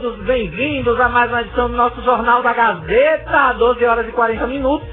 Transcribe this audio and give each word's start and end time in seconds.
Todos 0.00 0.16
bem-vindos 0.24 0.98
a 0.98 1.08
mais 1.08 1.30
uma 1.30 1.42
edição 1.42 1.70
do 1.70 1.76
nosso 1.76 2.02
Jornal 2.02 2.42
da 2.42 2.52
Gazeta, 2.52 3.52
12 3.52 3.84
horas 3.84 4.08
e 4.08 4.10
40 4.10 4.44
minutos, 4.48 4.88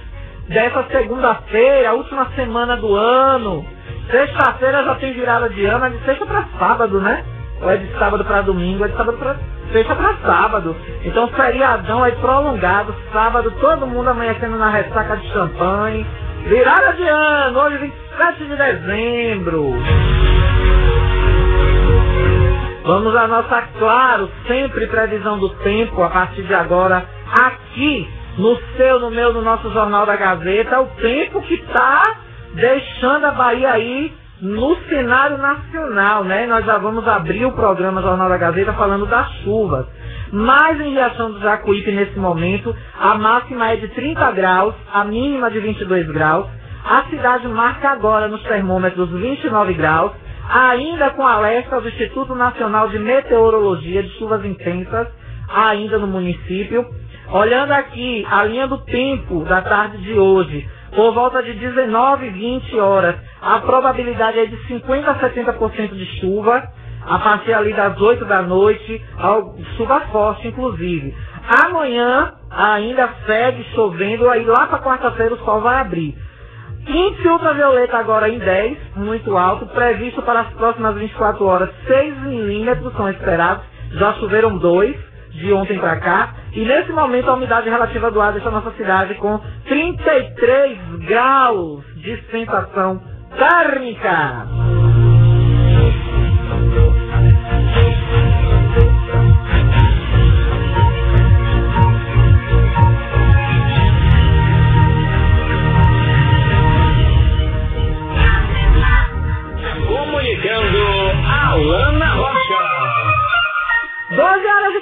dessa 0.48 0.84
segunda-feira, 0.92 1.94
última 1.94 2.28
semana 2.36 2.78
do 2.78 2.94
ano. 2.94 3.66
Sexta-feira 4.12 4.84
já 4.84 4.96
tem 4.96 5.12
virada 5.14 5.50
de 5.50 5.66
ano, 5.66 5.86
é 5.86 5.90
de 5.90 6.06
sexta 6.06 6.24
para 6.28 6.46
sábado, 6.60 7.02
né? 7.02 7.26
Ou 7.64 7.72
é 7.72 7.78
de 7.78 7.98
sábado 7.98 8.24
para 8.24 8.42
domingo, 8.42 8.86
é 8.86 8.90
de 8.90 8.96
sábado 8.96 9.18
para 9.18 9.38
sexta 9.72 9.96
para 9.96 10.18
sábado. 10.18 10.76
Então 11.04 11.28
feriadão 11.30 12.04
aí 12.04 12.12
prolongado, 12.18 12.94
sábado 13.12 13.50
todo 13.60 13.88
mundo 13.88 14.10
amanhecendo 14.10 14.56
na 14.56 14.70
ressaca 14.70 15.18
de 15.18 15.28
champanhe. 15.34 16.06
Virada 16.46 16.94
de 16.94 17.08
ano, 17.08 17.60
hoje 17.60 17.78
27 17.78 18.46
de 18.46 18.56
dezembro. 18.56 19.74
Vamos 22.84 23.16
à 23.16 23.28
nossa, 23.28 23.62
claro, 23.78 24.28
sempre 24.48 24.88
previsão 24.88 25.38
do 25.38 25.50
tempo, 25.50 26.02
a 26.02 26.10
partir 26.10 26.42
de 26.42 26.54
agora, 26.54 27.06
aqui 27.40 28.10
no 28.40 28.58
seu, 28.76 29.00
no 29.00 29.12
meu, 29.12 29.32
no 29.32 29.42
nosso 29.44 29.70
Jornal 29.72 30.04
da 30.06 30.16
Gazeta, 30.16 30.82
o 30.82 30.88
tempo 31.00 31.42
que 31.44 31.54
está 31.54 32.02
deixando 32.56 33.26
a 33.26 33.32
Bahia 33.32 33.72
aí 33.72 34.12
no 34.42 34.76
cenário 34.90 35.38
nacional, 35.38 36.24
né? 36.24 36.48
Nós 36.48 36.66
já 36.66 36.80
vamos 36.80 37.08
abrir 37.08 37.46
o 37.46 37.52
programa 37.52 38.02
Jornal 38.02 38.28
da 38.28 38.38
Gazeta 38.38 38.74
falando 38.74 39.06
das 39.06 39.32
chuvas. 39.44 39.86
Mas 40.32 40.80
em 40.80 40.94
Riachão 40.94 41.34
do 41.34 41.40
Jacuípe, 41.40 41.92
nesse 41.92 42.18
momento, 42.18 42.76
a 43.00 43.14
máxima 43.14 43.74
é 43.74 43.76
de 43.76 43.90
30 43.90 44.32
graus, 44.32 44.74
a 44.92 45.04
mínima 45.04 45.52
de 45.52 45.60
22 45.60 46.08
graus. 46.08 46.48
A 46.84 47.04
cidade 47.12 47.48
marca 47.48 47.90
agora 47.90 48.28
nos 48.28 48.42
termômetros 48.42 49.08
29 49.12 49.74
graus 49.76 50.14
ainda 50.50 51.12
com 51.12 51.26
alerta 51.26 51.80
do 51.80 51.88
Instituto 51.88 52.36
Nacional 52.36 52.90
de 52.90 53.00
Meteorologia 53.00 54.04
de 54.04 54.10
chuvas 54.18 54.44
intensas, 54.46 55.08
ainda 55.50 55.98
no 55.98 56.08
município. 56.08 56.86
Olhando 57.32 57.72
aqui 57.72 58.26
a 58.30 58.44
linha 58.44 58.68
do 58.68 58.78
tempo 58.80 59.46
da 59.46 59.62
tarde 59.62 59.98
de 60.00 60.14
hoje, 60.14 60.68
por 60.96 61.14
volta 61.14 61.42
de 61.42 61.54
19 61.54 62.30
20 62.30 62.80
horas, 62.80 63.16
a 63.42 63.60
probabilidade 63.60 64.40
é 64.40 64.46
de 64.46 64.58
50 64.68 65.10
a 65.10 65.20
70% 65.20 65.94
de 65.94 66.06
chuva, 66.20 66.62
a 67.06 67.20
partir 67.20 67.54
ali 67.54 67.74
das 67.74 68.00
8 68.00 68.26
da 68.26 68.42
noite, 68.42 69.02
chuva 69.78 70.02
forte 70.12 70.48
inclusive. 70.48 71.16
Amanhã 71.66 72.34
ainda 72.50 73.10
segue 73.26 73.64
chovendo, 73.74 74.30
aí 74.30 74.44
lá 74.46 74.68
para 74.68 74.80
quarta-feira 74.80 75.34
o 75.34 75.40
sol 75.40 75.62
vai 75.62 75.80
abrir. 75.80 76.16
Índice 76.88 77.28
ultravioleta 77.28 77.98
agora 77.98 78.28
em 78.30 78.40
10, 78.40 78.96
muito 78.96 79.38
alto, 79.38 79.66
previsto 79.68 80.22
para 80.24 80.42
as 80.42 80.54
próximas 80.54 80.96
24 80.96 81.46
horas 81.46 81.70
6 81.88 82.18
milímetros 82.24 82.94
são 82.96 83.10
esperados, 83.10 83.64
já 83.92 84.14
choveram 84.14 84.58
2 84.58 84.96
de 85.32 85.54
ontem 85.54 85.80
para 85.80 85.98
cá, 85.98 86.34
e 86.54 86.66
nesse 86.66 86.92
momento 86.92 87.30
a 87.30 87.36
umidade 87.36 87.70
relativa 87.70 88.12
do 88.12 88.20
ar 88.20 88.34
deixa 88.34 88.50
a 88.50 88.52
nossa 88.52 88.72
cidade 88.72 89.14
com 89.16 89.40
33 89.68 90.78
graus 91.08 91.84
de 91.96 92.22
sensação 92.32 93.02
térmica. 93.38 94.48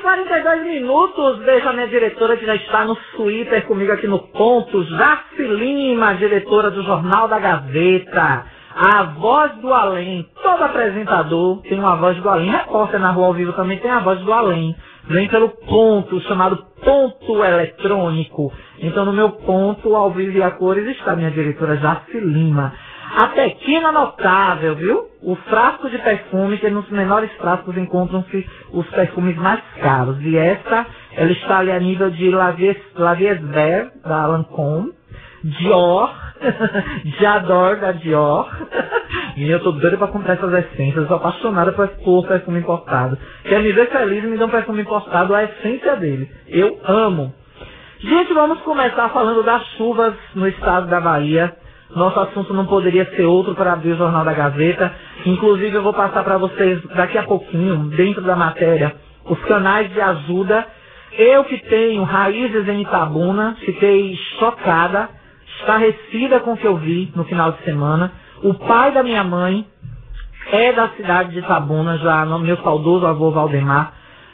42 0.10 0.64
minutos. 0.64 1.38
Beijo 1.46 1.70
a 1.70 1.74
minha 1.74 1.88
diretora 1.88 2.36
que 2.36 2.46
já 2.46 2.56
está 2.56 2.84
no 2.84 2.96
Twitter 3.16 3.64
comigo 3.68 3.92
aqui 3.92 4.08
no 4.08 4.18
ponto. 4.18 4.84
Jaci 4.84 5.44
Lima, 5.44 6.16
diretora 6.16 6.72
do 6.72 6.82
Jornal 6.82 7.28
da 7.28 7.38
Gazeta. 7.38 8.44
A 8.76 9.04
voz 9.04 9.52
do 9.58 9.72
além. 9.72 10.26
Todo 10.42 10.64
apresentador 10.64 11.62
tem 11.62 11.78
uma 11.78 11.96
voz 11.96 12.18
do 12.18 12.28
além. 12.28 12.50
Repórter 12.50 13.00
na 13.00 13.12
rua 13.12 13.28
ao 13.28 13.34
vivo 13.36 13.54
também 13.54 13.78
tem 13.78 13.92
a 13.92 14.00
voz 14.00 14.20
do 14.22 14.34
além. 14.34 14.76
Vem 15.04 15.28
pelo 15.28 15.50
ponto, 15.50 16.20
chamado 16.22 16.58
ponto 16.84 17.44
eletrônico. 17.44 18.52
Então 18.80 19.06
no 19.06 19.14
meu 19.14 19.30
ponto, 19.30 19.96
ao 19.96 20.10
vivo 20.10 20.38
e 20.38 20.42
a 20.42 20.50
cores, 20.52 20.88
está 20.88 21.16
minha 21.16 21.30
diretora 21.30 21.78
Jaci 21.78 22.20
Lima. 22.20 22.74
A 23.16 23.28
pequena 23.30 23.92
notável, 23.92 24.76
viu? 24.76 25.08
O 25.22 25.36
frasco 25.36 25.90
de 25.90 25.98
perfume, 25.98 26.58
que 26.58 26.70
nos 26.70 26.90
menores 26.90 27.32
frascos 27.34 27.76
encontram-se 27.78 28.48
os 28.72 28.88
perfumes 28.90 29.36
mais 29.38 29.62
caros. 29.82 30.22
E 30.22 30.38
esta, 30.38 30.86
ela 31.14 31.32
está 31.32 31.60
ali 31.60 31.72
a 31.72 31.80
nível 31.80 32.10
de 32.12 32.30
Laviersberg, 32.30 33.92
da 34.06 34.28
Lancôme, 34.28 34.94
Dior, 35.44 36.14
Diador 37.20 37.78
da 37.78 37.92
Dior. 37.94 38.50
E 39.38 39.50
eu 39.50 39.62
tô 39.62 39.72
doida 39.72 39.98
pra 39.98 40.08
comprar 40.08 40.34
essas 40.34 40.54
essências, 40.54 40.98
eu 40.98 41.08
sou 41.08 41.16
apaixonada 41.16 41.72
por, 41.72 41.88
por 41.88 42.28
perfume 42.28 42.60
importado. 42.60 43.18
Quer 43.44 43.62
me 43.62 43.72
ver 43.72 43.90
feliz, 43.90 44.24
me 44.26 44.38
dá 44.38 44.46
um 44.46 44.50
perfume 44.50 44.82
importado, 44.82 45.34
a 45.34 45.44
essência 45.44 45.96
dele. 45.96 46.30
Eu 46.48 46.78
amo. 46.84 47.34
Gente, 48.00 48.34
vamos 48.34 48.60
começar 48.62 49.10
falando 49.10 49.42
das 49.44 49.64
chuvas 49.78 50.14
no 50.36 50.48
estado 50.48 50.88
da 50.88 51.00
Bahia. 51.00 51.56
Nosso 51.96 52.20
assunto 52.20 52.54
não 52.54 52.68
poderia 52.68 53.06
ser 53.16 53.24
outro 53.24 53.56
para 53.56 53.74
abrir 53.74 53.94
o 53.94 53.98
Jornal 53.98 54.24
da 54.24 54.34
Gazeta. 54.34 54.94
Inclusive, 55.26 55.76
eu 55.76 55.82
vou 55.82 55.94
passar 55.94 56.24
para 56.24 56.38
vocês 56.38 56.80
daqui 56.96 57.18
a 57.18 57.24
pouquinho, 57.24 57.86
dentro 57.96 58.22
da 58.22 58.36
matéria, 58.36 58.96
os 59.26 59.40
canais 59.46 59.92
de 59.92 60.00
ajuda. 60.00 60.66
Eu 61.18 61.44
que 61.46 61.58
tenho 61.68 62.04
raízes 62.04 62.68
em 62.68 62.82
Itabuna, 62.82 63.58
fiquei 63.66 64.16
chocada, 64.40 65.10
estarrecida 65.60 66.40
com 66.42 66.54
o 66.54 66.58
que 66.58 66.68
eu 66.68 66.78
vi 66.78 67.12
no 67.16 67.24
final 67.24 67.54
de 67.54 67.64
semana. 67.64 68.12
O 68.44 68.54
pai 68.54 68.92
da 68.92 69.02
minha 69.02 69.24
mãe 69.24 69.66
é 70.52 70.72
da 70.72 70.90
cidade 70.90 71.32
de 71.32 71.40
Itabuna, 71.40 71.98
já 71.98 72.24
meu 72.26 72.58
saudoso 72.58 73.08
avô 73.08 73.32
Valdemar, 73.32 73.94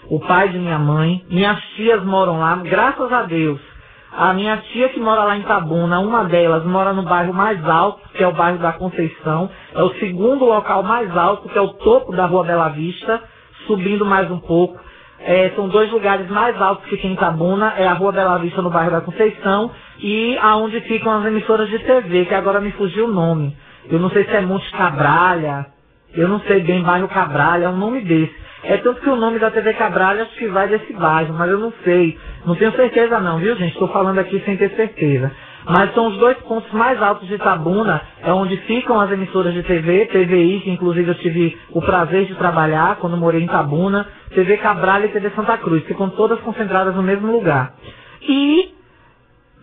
o 0.09 0.19
pai 0.19 0.49
de 0.49 0.59
minha 0.59 0.77
mãe. 0.77 1.23
Minhas 1.29 1.59
tias 1.77 2.03
moram 2.03 2.39
lá, 2.39 2.57
graças 2.57 3.11
a 3.13 3.23
Deus 3.23 3.74
a 4.17 4.33
minha 4.33 4.57
tia 4.57 4.89
que 4.89 4.99
mora 4.99 5.23
lá 5.23 5.37
em 5.37 5.41
Tabuna, 5.43 5.99
uma 5.99 6.23
delas 6.25 6.63
mora 6.65 6.93
no 6.93 7.03
bairro 7.03 7.33
mais 7.33 7.63
alto, 7.67 7.99
que 8.13 8.23
é 8.23 8.27
o 8.27 8.33
bairro 8.33 8.59
da 8.59 8.73
Conceição. 8.73 9.49
É 9.73 9.83
o 9.83 9.93
segundo 9.95 10.45
local 10.45 10.83
mais 10.83 11.15
alto, 11.15 11.49
que 11.49 11.57
é 11.57 11.61
o 11.61 11.73
topo 11.73 12.15
da 12.15 12.25
Rua 12.25 12.45
Bela 12.45 12.69
Vista, 12.69 13.21
subindo 13.67 14.05
mais 14.05 14.31
um 14.31 14.39
pouco. 14.39 14.79
É, 15.19 15.51
são 15.55 15.67
dois 15.67 15.91
lugares 15.91 16.29
mais 16.29 16.59
altos 16.61 16.85
que 16.85 16.97
tem 16.97 17.13
em 17.13 17.15
Tabuna, 17.15 17.73
é 17.77 17.87
a 17.87 17.93
Rua 17.93 18.11
Bela 18.11 18.37
Vista 18.37 18.61
no 18.61 18.69
bairro 18.69 18.91
da 18.91 19.01
Conceição 19.01 19.71
e 19.99 20.37
aonde 20.41 20.79
ficam 20.81 21.11
as 21.11 21.25
emissoras 21.25 21.69
de 21.69 21.79
TV, 21.79 22.25
que 22.25 22.35
agora 22.35 22.61
me 22.61 22.71
fugiu 22.71 23.05
o 23.05 23.13
nome. 23.13 23.55
Eu 23.89 23.99
não 23.99 24.09
sei 24.11 24.23
se 24.25 24.31
é 24.31 24.41
Monte 24.41 24.69
Cabralha, 24.71 25.67
eu 26.13 26.27
não 26.29 26.39
sei 26.41 26.61
bem, 26.61 26.81
bairro 26.83 27.07
Cabralha, 27.09 27.65
é 27.65 27.69
um 27.69 27.77
nome 27.77 28.01
desse. 28.01 28.44
É 28.67 28.77
tanto 28.77 28.99
que 28.99 29.09
o 29.09 29.15
nome 29.15 29.37
da 29.37 29.51
TV 29.51 29.73
Cabral 29.73 30.19
acho 30.21 30.35
que 30.37 30.47
vai 30.47 30.67
desse 30.67 30.91
bairro, 30.93 31.33
mas 31.35 31.51
eu 31.51 31.59
não 31.59 31.71
sei. 31.83 32.17
Não 32.45 32.55
tenho 32.55 32.71
certeza 32.71 33.19
não, 33.19 33.37
viu 33.37 33.55
gente? 33.55 33.73
Estou 33.73 33.87
falando 33.89 34.17
aqui 34.17 34.41
sem 34.43 34.57
ter 34.57 34.71
certeza. 34.71 35.31
Mas 35.67 35.93
são 35.93 36.07
os 36.07 36.17
dois 36.17 36.37
pontos 36.39 36.71
mais 36.71 37.01
altos 37.01 37.27
de 37.27 37.35
Itabuna, 37.35 38.01
é 38.23 38.31
onde 38.31 38.55
ficam 38.57 38.99
as 38.99 39.11
emissoras 39.11 39.53
de 39.53 39.63
TV, 39.63 40.05
TVI, 40.07 40.61
que 40.63 40.69
inclusive 40.69 41.09
eu 41.09 41.15
tive 41.15 41.57
o 41.71 41.81
prazer 41.81 42.25
de 42.25 42.35
trabalhar 42.35 42.97
quando 42.97 43.17
morei 43.17 43.41
em 43.41 43.45
Itabuna, 43.45 44.07
TV 44.33 44.57
Cabral 44.57 45.01
e 45.01 45.09
TV 45.09 45.31
Santa 45.31 45.57
Cruz, 45.57 45.83
ficam 45.85 46.09
todas 46.11 46.39
concentradas 46.41 46.95
no 46.95 47.01
mesmo 47.01 47.31
lugar. 47.31 47.73
E 48.21 48.73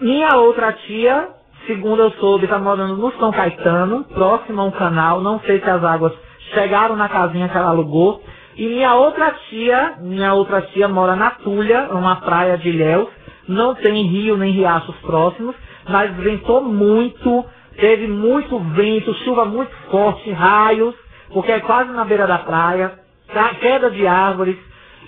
minha 0.00 0.36
outra 0.38 0.72
tia, 0.72 1.28
segundo 1.68 2.02
eu 2.02 2.10
soube, 2.12 2.44
está 2.44 2.58
morando 2.58 2.96
no 2.96 3.12
São 3.12 3.30
Caetano, 3.30 4.04
próximo 4.04 4.60
a 4.60 4.64
um 4.64 4.72
canal, 4.72 5.20
não 5.20 5.38
sei 5.40 5.60
se 5.60 5.70
as 5.70 5.84
águas 5.84 6.12
chegaram 6.52 6.96
na 6.96 7.08
casinha 7.08 7.48
que 7.48 7.56
ela 7.56 7.70
alugou, 7.70 8.22
E 8.56 8.66
minha 8.66 8.94
outra 8.94 9.34
tia, 9.48 9.94
minha 10.00 10.34
outra 10.34 10.60
tia 10.62 10.86
mora 10.86 11.16
na 11.16 11.30
Tulha, 11.30 11.88
uma 11.92 12.16
praia 12.16 12.58
de 12.58 12.68
Ilhéus, 12.68 13.08
não 13.48 13.74
tem 13.74 14.06
rio 14.06 14.36
nem 14.36 14.52
riachos 14.52 14.94
próximos, 14.96 15.56
mas 15.88 16.14
ventou 16.16 16.62
muito, 16.62 17.44
teve 17.76 18.06
muito 18.06 18.58
vento, 18.58 19.14
chuva 19.24 19.44
muito 19.44 19.72
forte, 19.90 20.30
raios, 20.30 20.94
porque 21.32 21.52
é 21.52 21.60
quase 21.60 21.90
na 21.92 22.04
beira 22.04 22.26
da 22.26 22.38
praia, 22.38 22.92
queda 23.60 23.90
de 23.90 24.06
árvores, 24.06 24.56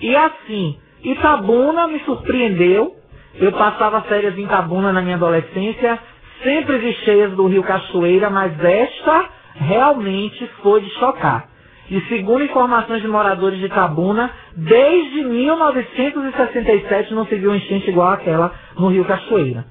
e 0.01 0.15
assim, 0.15 0.77
Itabuna 1.03 1.87
me 1.87 1.99
surpreendeu, 1.99 2.95
eu 3.35 3.51
passava 3.51 4.01
férias 4.01 4.37
em 4.37 4.43
Itabuna 4.45 4.91
na 4.91 5.01
minha 5.01 5.15
adolescência, 5.17 5.99
sempre 6.43 6.77
vi 6.79 6.93
cheias 7.05 7.31
do 7.33 7.47
rio 7.47 7.63
Cachoeira, 7.63 8.29
mas 8.29 8.59
esta 8.63 9.29
realmente 9.55 10.47
foi 10.61 10.81
de 10.81 10.89
chocar. 10.95 11.54
E 11.89 12.01
segundo 12.09 12.43
informações 12.43 13.01
de 13.01 13.07
moradores 13.07 13.59
de 13.59 13.65
Itabuna, 13.65 14.31
desde 14.55 15.23
1967 15.23 17.13
não 17.13 17.25
se 17.27 17.35
viu 17.35 17.55
enchente 17.55 17.89
igual 17.89 18.11
aquela 18.11 18.51
no 18.77 18.87
rio 18.87 19.05
Cachoeira. 19.05 19.65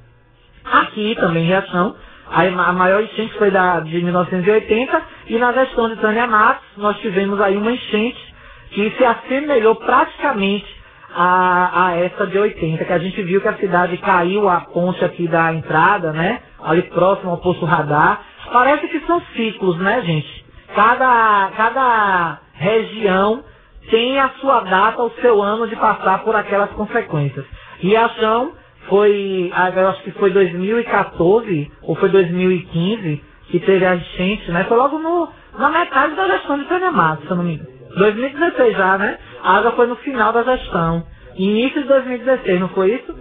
Aqui 0.64 1.14
também 1.16 1.44
Riachão, 1.46 1.94
a 2.30 2.72
maior 2.72 3.02
enchente 3.02 3.34
foi 3.36 3.50
da, 3.50 3.80
de 3.80 4.00
1980 4.02 5.02
e 5.28 5.38
na 5.38 5.52
gestão 5.52 5.88
de 5.88 5.96
Tânia 5.96 6.26
Matos 6.26 6.64
nós 6.76 6.96
tivemos 7.00 7.40
aí 7.40 7.56
uma 7.56 7.72
enchente 7.72 8.34
que 8.70 8.90
se 8.96 9.04
assemelhou 9.04 9.74
praticamente 9.76 10.66
a, 11.14 11.86
a 11.86 11.96
essa 11.96 12.26
de 12.26 12.38
80, 12.38 12.84
que 12.84 12.92
a 12.92 12.98
gente 12.98 13.22
viu 13.22 13.40
que 13.40 13.48
a 13.48 13.56
cidade 13.56 13.96
caiu 13.98 14.48
a 14.48 14.60
ponte 14.62 15.04
aqui 15.04 15.28
da 15.28 15.52
entrada, 15.54 16.12
né? 16.12 16.40
Ali 16.62 16.82
próximo 16.82 17.30
ao 17.30 17.38
posto 17.38 17.64
radar. 17.64 18.20
Parece 18.52 18.88
que 18.88 19.00
são 19.06 19.20
ciclos, 19.36 19.78
né, 19.78 20.02
gente? 20.02 20.43
Cada, 20.74 21.52
cada 21.56 22.38
região 22.54 23.44
tem 23.90 24.18
a 24.18 24.30
sua 24.40 24.60
data, 24.60 25.02
o 25.02 25.10
seu 25.20 25.40
ano 25.42 25.68
de 25.68 25.76
passar 25.76 26.24
por 26.24 26.34
aquelas 26.34 26.70
consequências. 26.70 27.44
Riachão 27.78 28.52
foi, 28.88 29.52
eu 29.76 29.88
acho 29.88 30.02
que 30.02 30.10
foi 30.12 30.30
2014 30.30 31.70
ou 31.82 31.94
foi 31.96 32.08
2015 32.08 33.22
que 33.48 33.60
teve 33.60 33.84
a 33.84 33.96
enchente, 33.96 34.50
né? 34.50 34.64
Foi 34.64 34.76
logo 34.76 34.98
no, 34.98 35.28
na 35.58 35.68
metade 35.68 36.14
da 36.14 36.26
gestão 36.28 36.58
de 36.58 36.64
Matos, 36.90 37.24
se 37.26 37.30
eu 37.30 37.36
não 37.36 37.44
me 37.44 37.54
engano. 37.54 37.70
2016 37.96 38.76
já, 38.76 38.98
né? 38.98 39.18
A 39.42 39.58
água 39.58 39.72
foi 39.72 39.86
no 39.86 39.96
final 39.96 40.32
da 40.32 40.42
gestão. 40.42 41.06
Início 41.36 41.82
de 41.82 41.88
2016, 41.88 42.60
não 42.60 42.68
foi 42.70 42.94
isso? 42.94 43.14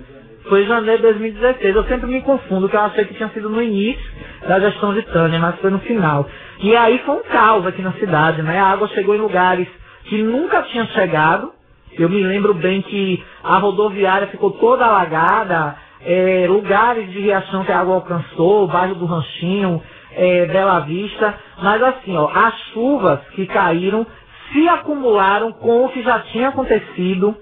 Foi 0.50 0.66
janeiro 0.66 0.98
de 0.98 1.04
2016. 1.04 1.76
Eu 1.76 1.84
sempre 1.86 2.08
me 2.08 2.22
confundo, 2.22 2.68
que 2.68 2.76
eu 2.76 2.82
achei 2.82 3.06
que 3.06 3.14
tinha 3.14 3.30
sido 3.30 3.50
no 3.50 3.62
início 3.62 4.04
da 4.48 4.60
gestão 4.60 4.94
de 4.94 5.02
Tânia, 5.04 5.40
mas 5.40 5.60
foi 5.60 5.72
no 5.72 5.80
final. 5.80 6.28
E 6.60 6.76
aí 6.76 7.00
foi 7.00 7.16
um 7.16 7.24
caos 7.24 7.66
aqui 7.66 7.82
na 7.82 7.94
cidade, 7.94 8.42
né? 8.42 8.60
A 8.60 8.68
água 8.68 8.88
chegou 8.90 9.16
em 9.16 9.20
lugares 9.20 9.68
que 10.06 10.22
nunca 10.22 10.62
tinha 10.64 10.86
chegado. 10.88 11.52
Eu 11.98 12.10
me 12.10 12.24
lembro 12.24 12.54
bem 12.54 12.82
que 12.82 13.24
a 13.44 13.58
rodoviária 13.58 14.28
ficou 14.28 14.52
toda 14.52 14.86
alagada, 14.86 15.76
é, 16.06 16.46
lugares 16.50 17.12
de 17.12 17.20
Riachão 17.20 17.64
que 17.64 17.72
a 17.72 17.80
água 17.80 17.96
alcançou, 17.96 18.64
o 18.64 18.68
bairro 18.68 18.96
do 18.96 19.06
Ranchinho, 19.06 19.82
é, 20.12 20.46
Bela 20.48 20.80
Vista. 20.80 21.36
Mas 21.62 21.82
assim, 21.82 22.18
ó, 22.18 22.30
as 22.34 22.58
chuvas 22.74 23.20
que 23.36 23.46
caíram 23.46 24.06
se 24.52 24.68
acumularam 24.68 25.52
com 25.52 25.86
o 25.86 25.90
que 25.90 26.04
já 26.04 26.20
tinha 26.20 26.50
acontecido 26.50 27.36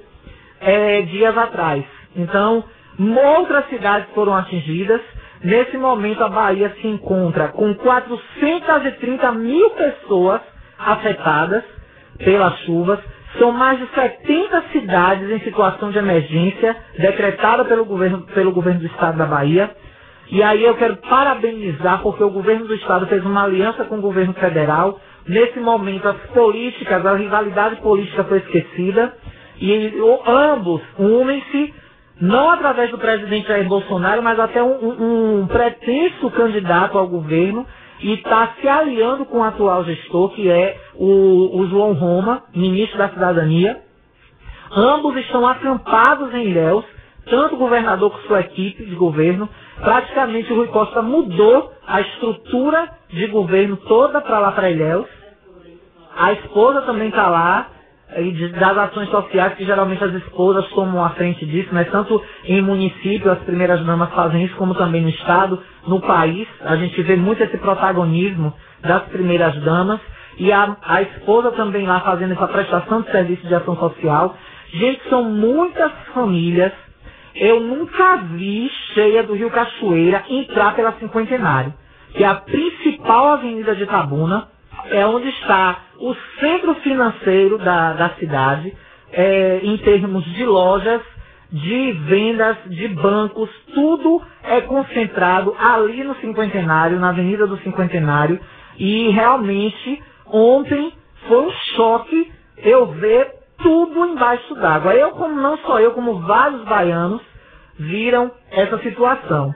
é, 0.59 1.01
dias 1.03 1.37
atrás. 1.37 1.83
Então, 2.15 2.63
outras 3.37 3.67
cidades 3.69 4.07
foram 4.13 4.35
atingidas. 4.35 5.01
Nesse 5.43 5.77
momento, 5.77 6.23
a 6.23 6.29
Bahia 6.29 6.73
se 6.81 6.87
encontra 6.87 7.49
com 7.49 7.73
430 7.75 9.31
mil 9.33 9.69
pessoas 9.71 10.41
afetadas 10.77 11.63
pelas 12.19 12.57
chuvas. 12.59 12.99
São 13.39 13.51
mais 13.51 13.79
de 13.79 13.87
70 13.95 14.63
cidades 14.71 15.29
em 15.29 15.39
situação 15.39 15.89
de 15.91 15.97
emergência 15.97 16.75
decretada 16.97 17.65
pelo 17.65 17.85
governo, 17.85 18.21
pelo 18.33 18.51
governo 18.51 18.81
do 18.81 18.85
estado 18.87 19.17
da 19.17 19.25
Bahia. 19.25 19.71
E 20.29 20.43
aí 20.43 20.63
eu 20.63 20.75
quero 20.75 20.97
parabenizar 20.97 22.01
porque 22.01 22.23
o 22.23 22.29
governo 22.29 22.65
do 22.65 22.75
estado 22.75 23.07
fez 23.07 23.25
uma 23.25 23.43
aliança 23.43 23.85
com 23.85 23.97
o 23.97 24.01
governo 24.01 24.33
federal 24.33 24.99
Nesse 25.27 25.59
momento, 25.59 26.07
as 26.07 26.17
políticas, 26.33 27.05
a 27.05 27.15
rivalidade 27.15 27.75
política 27.77 28.23
foi 28.23 28.39
esquecida 28.39 29.13
e 29.59 29.93
ambos 30.25 30.81
unem-se, 30.97 31.73
não 32.21 32.51
através 32.51 32.91
do 32.91 32.99
presidente 32.99 33.47
Jair 33.47 33.67
Bolsonaro, 33.67 34.21
mas 34.21 34.39
até 34.39 34.61
um, 34.61 35.41
um, 35.41 35.47
pretenso 35.47 36.29
candidato 36.29 36.97
ao 36.97 37.07
governo 37.07 37.65
e 37.99 38.13
está 38.13 38.53
se 38.61 38.67
aliando 38.67 39.25
com 39.25 39.39
o 39.39 39.43
atual 39.43 39.83
gestor, 39.83 40.29
que 40.29 40.47
é 40.47 40.77
o, 40.95 41.59
o 41.59 41.67
João 41.67 41.93
Roma, 41.93 42.43
ministro 42.55 42.97
da 42.99 43.09
Cidadania. 43.09 43.81
Ambos 44.71 45.15
estão 45.17 45.45
acampados 45.47 46.33
em 46.35 46.49
Ilhéus, 46.49 46.85
tanto 47.27 47.55
o 47.55 47.57
governador 47.57 48.11
com 48.11 48.27
sua 48.27 48.41
equipe 48.41 48.85
de 48.85 48.95
governo, 48.95 49.49
praticamente 49.81 50.53
o 50.53 50.57
Rui 50.57 50.67
Costa 50.67 51.01
mudou 51.01 51.71
a 51.87 52.01
estrutura 52.01 52.87
de 53.09 53.27
governo 53.27 53.77
toda 53.77 54.21
para 54.21 54.39
lá 54.39 54.51
para 54.51 54.69
Ilhéus. 54.69 55.07
A 56.15 56.33
esposa 56.33 56.81
também 56.83 57.09
está 57.09 57.27
lá, 57.27 57.67
das 58.59 58.77
ações 58.77 59.09
sociais, 59.09 59.53
que 59.53 59.65
geralmente 59.65 60.03
as 60.03 60.13
esposas 60.13 60.67
tomam 60.69 61.03
a 61.03 61.11
frente 61.11 61.45
disso, 61.45 61.73
né? 61.73 61.85
tanto 61.85 62.21
em 62.45 62.61
município, 62.61 63.31
as 63.31 63.39
primeiras 63.39 63.83
damas 63.85 64.09
fazem 64.13 64.43
isso, 64.43 64.55
como 64.55 64.75
também 64.75 65.01
no 65.01 65.09
Estado, 65.09 65.61
no 65.87 66.01
país. 66.01 66.47
A 66.61 66.75
gente 66.75 67.01
vê 67.03 67.15
muito 67.15 67.41
esse 67.41 67.57
protagonismo 67.57 68.53
das 68.81 69.03
primeiras 69.03 69.55
damas. 69.63 69.99
E 70.37 70.51
a, 70.51 70.75
a 70.83 71.01
esposa 71.01 71.51
também 71.51 71.85
lá 71.85 71.99
fazendo 72.01 72.33
essa 72.33 72.47
prestação 72.47 73.01
de 73.01 73.11
serviço 73.11 73.47
de 73.47 73.55
ação 73.55 73.77
social. 73.77 74.35
Gente, 74.73 75.01
são 75.09 75.23
muitas 75.23 75.91
famílias 76.13 76.71
eu 77.35 77.61
nunca 77.61 78.17
vi 78.17 78.69
cheia 78.93 79.23
do 79.23 79.33
Rio 79.33 79.49
Cachoeira 79.49 80.23
entrar 80.29 80.75
pela 80.75 80.91
Cinquentenário, 80.93 81.73
que 82.13 82.23
é 82.23 82.27
a 82.27 82.35
principal 82.35 83.29
avenida 83.29 83.75
de 83.75 83.83
Itabuna, 83.83 84.49
é 84.89 85.05
onde 85.05 85.29
está 85.29 85.77
o 86.01 86.15
centro 86.39 86.73
financeiro 86.75 87.59
da, 87.59 87.93
da 87.93 88.09
cidade, 88.15 88.75
é, 89.11 89.59
em 89.61 89.77
termos 89.77 90.25
de 90.33 90.43
lojas, 90.45 91.01
de 91.51 91.91
vendas, 91.91 92.57
de 92.65 92.87
bancos, 92.87 93.49
tudo 93.73 94.21
é 94.43 94.61
concentrado 94.61 95.55
ali 95.59 96.03
no 96.03 96.15
Cinquentenário, 96.15 96.99
na 96.99 97.09
Avenida 97.09 97.45
do 97.45 97.57
Cinquentenário, 97.57 98.39
e 98.79 99.09
realmente 99.09 100.01
ontem 100.25 100.91
foi 101.27 101.45
um 101.45 101.51
choque 101.75 102.31
eu 102.57 102.87
ver 102.93 103.35
tudo 103.57 104.05
embaixo 104.07 104.55
d'água. 104.55 104.95
Eu, 104.95 105.11
como 105.11 105.39
não 105.39 105.57
só 105.59 105.79
eu, 105.79 105.91
como 105.91 106.21
vários 106.21 106.63
baianos, 106.63 107.21
viram 107.77 108.31
essa 108.49 108.79
situação. 108.79 109.53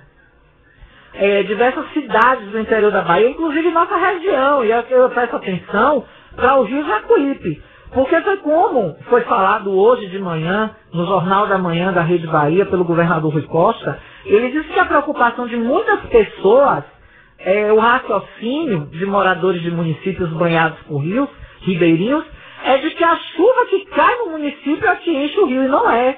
É, 1.13 1.43
diversas 1.43 1.91
cidades 1.93 2.51
do 2.51 2.60
interior 2.60 2.91
da 2.91 3.01
Bahia, 3.01 3.29
inclusive 3.29 3.72
nossa 3.72 3.96
região, 3.96 4.63
e 4.63 4.70
eu 4.70 5.10
peço 5.10 5.36
atenção 5.36 6.03
para 6.36 6.56
o 6.58 6.63
Rio 6.63 6.86
Jacuípe. 6.86 7.62
Porque 7.94 8.20
foi 8.22 8.38
como 8.38 8.96
foi 9.10 9.22
falado 9.22 9.72
hoje 9.72 10.08
de 10.08 10.20
manhã, 10.20 10.72
no 10.94 11.06
Jornal 11.06 11.48
da 11.48 11.58
Manhã 11.58 11.94
da 11.94 12.01
Rede 12.01 12.27
Bahia, 12.27 12.65
pelo 12.65 12.84
governador 12.84 13.32
Rui 13.32 13.44
Costa, 13.44 14.00
ele 14.25 14.51
disse 14.51 14.74
que 14.74 14.80
a 14.80 14.86
preocupação 14.86 15.48
de 15.48 15.56
muitas 15.56 16.01
pessoas, 16.08 16.84
é, 17.39 17.72
o 17.72 17.80
raciocínio 17.80 18.88
de 18.88 19.06
moradores 19.06 19.62
de 19.62 19.72
municípios 19.72 20.30
banhados 20.32 20.80
por 20.88 20.98
rios, 20.98 21.30
ribeirinhos, 21.62 22.25
é 22.65 22.77
de 22.77 22.89
que 22.92 23.04
a 23.04 23.15
chuva 23.15 23.65
que 23.70 23.86
cai 23.86 24.18
no 24.18 24.32
município 24.32 24.89
é 24.89 24.96
que 24.98 25.12
enche 25.12 25.39
o 25.39 25.46
rio, 25.46 25.63
e 25.63 25.68
não 25.68 25.89
é. 25.89 26.18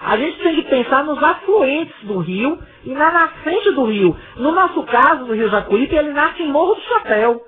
A 0.00 0.16
gente 0.16 0.38
tem 0.42 0.56
que 0.56 0.68
pensar 0.68 1.04
nos 1.04 1.22
afluentes 1.22 1.94
do 2.02 2.18
rio 2.18 2.58
e 2.84 2.90
na 2.90 3.10
nascente 3.10 3.70
do 3.72 3.84
rio. 3.84 4.16
No 4.36 4.52
nosso 4.52 4.82
caso, 4.82 5.24
do 5.24 5.32
rio 5.32 5.48
Jacuípe, 5.48 5.94
ele 5.94 6.12
nasce 6.12 6.42
em 6.42 6.50
Morro 6.52 6.74
do 6.74 6.80
Chapéu. 6.82 7.42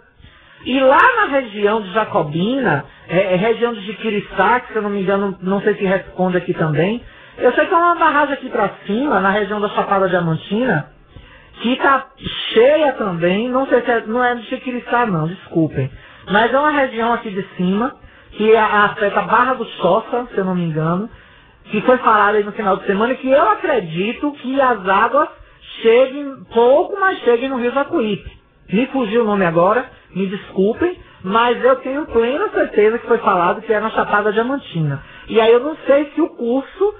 E 0.64 0.80
lá 0.80 1.00
na 1.16 1.26
região 1.40 1.82
de 1.82 1.92
Jacobina, 1.92 2.84
é, 3.08 3.34
é 3.34 3.36
região 3.36 3.74
de 3.74 3.82
Jiquiriçá, 3.82 4.60
que 4.60 4.72
se 4.72 4.76
eu 4.78 4.82
não 4.82 4.90
me 4.90 5.02
engano, 5.02 5.38
não 5.42 5.60
sei 5.62 5.74
se 5.76 5.84
responde 5.84 6.36
aqui 6.38 6.54
também, 6.54 7.02
eu 7.38 7.52
sei 7.54 7.66
que 7.66 7.74
é 7.74 7.76
uma 7.76 7.96
barragem 7.96 8.34
aqui 8.34 8.50
para 8.50 8.70
cima, 8.86 9.20
na 9.20 9.30
região 9.30 9.60
da 9.60 9.68
Chapada 9.70 10.08
Diamantina, 10.08 10.86
que 11.62 11.72
está 11.74 12.06
cheia 12.52 12.92
também, 12.94 13.48
não 13.50 13.66
sei 13.68 13.82
se 13.82 13.90
é, 13.90 14.06
não 14.06 14.24
é 14.24 14.34
de 14.36 14.42
Jiquiriçá 14.50 15.06
não, 15.06 15.28
desculpem. 15.28 15.90
Mas 16.30 16.52
é 16.52 16.58
uma 16.58 16.70
região 16.70 17.12
aqui 17.14 17.30
de 17.30 17.46
cima, 17.56 17.94
que 18.32 18.52
é 18.52 18.60
afeta 18.60 19.20
a 19.20 19.24
Barra 19.24 19.54
do 19.54 19.64
Choça, 19.64 20.26
se 20.32 20.38
eu 20.38 20.44
não 20.44 20.54
me 20.54 20.64
engano, 20.64 21.10
que 21.66 21.80
foi 21.82 21.98
falado 21.98 22.36
aí 22.36 22.44
no 22.44 22.52
final 22.52 22.76
de 22.78 22.86
semana, 22.86 23.14
que 23.16 23.28
eu 23.30 23.50
acredito 23.50 24.32
que 24.34 24.60
as 24.60 24.88
águas 24.88 25.28
cheguem, 25.82 26.44
pouco, 26.54 26.98
mas 27.00 27.18
cheguem 27.20 27.48
no 27.50 27.58
Rio 27.58 27.72
Jacuípe. 27.72 28.30
Me 28.72 28.86
fugiu 28.88 29.22
o 29.22 29.26
nome 29.26 29.44
agora, 29.46 29.86
me 30.14 30.26
desculpem, 30.26 30.98
mas 31.22 31.62
eu 31.64 31.76
tenho 31.76 32.06
plena 32.06 32.48
certeza 32.50 32.98
que 32.98 33.06
foi 33.06 33.18
falado 33.18 33.62
que 33.62 33.72
é 33.72 33.80
na 33.80 33.90
Chapada 33.90 34.32
Diamantina. 34.32 35.02
E 35.28 35.40
aí 35.40 35.52
eu 35.52 35.60
não 35.60 35.76
sei 35.86 36.10
se 36.14 36.20
o 36.20 36.28
curso 36.28 36.94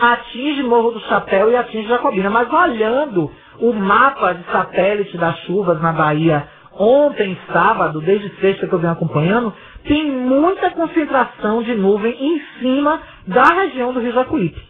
atinge 0.00 0.62
Morro 0.62 0.92
do 0.92 1.00
Chapéu 1.00 1.50
e 1.50 1.56
atinge 1.56 1.88
Jacobina, 1.88 2.30
mas 2.30 2.50
olhando 2.52 3.30
o 3.58 3.72
mapa 3.72 4.32
de 4.34 4.44
satélite 4.50 5.16
das 5.18 5.38
chuvas 5.40 5.80
na 5.80 5.92
Bahia 5.92 6.48
ontem, 6.74 7.36
sábado, 7.52 8.00
desde 8.00 8.28
sexta 8.40 8.66
que 8.66 8.72
eu 8.72 8.78
venho 8.78 8.92
acompanhando, 8.92 9.52
tem 9.84 10.10
muita 10.10 10.70
concentração 10.70 11.62
de 11.62 11.74
nuvem 11.74 12.16
em 12.18 12.42
cima 12.60 13.00
da 13.26 13.44
região 13.44 13.92
do 13.92 14.00
Rio 14.00 14.12
Jacuípe. 14.12 14.60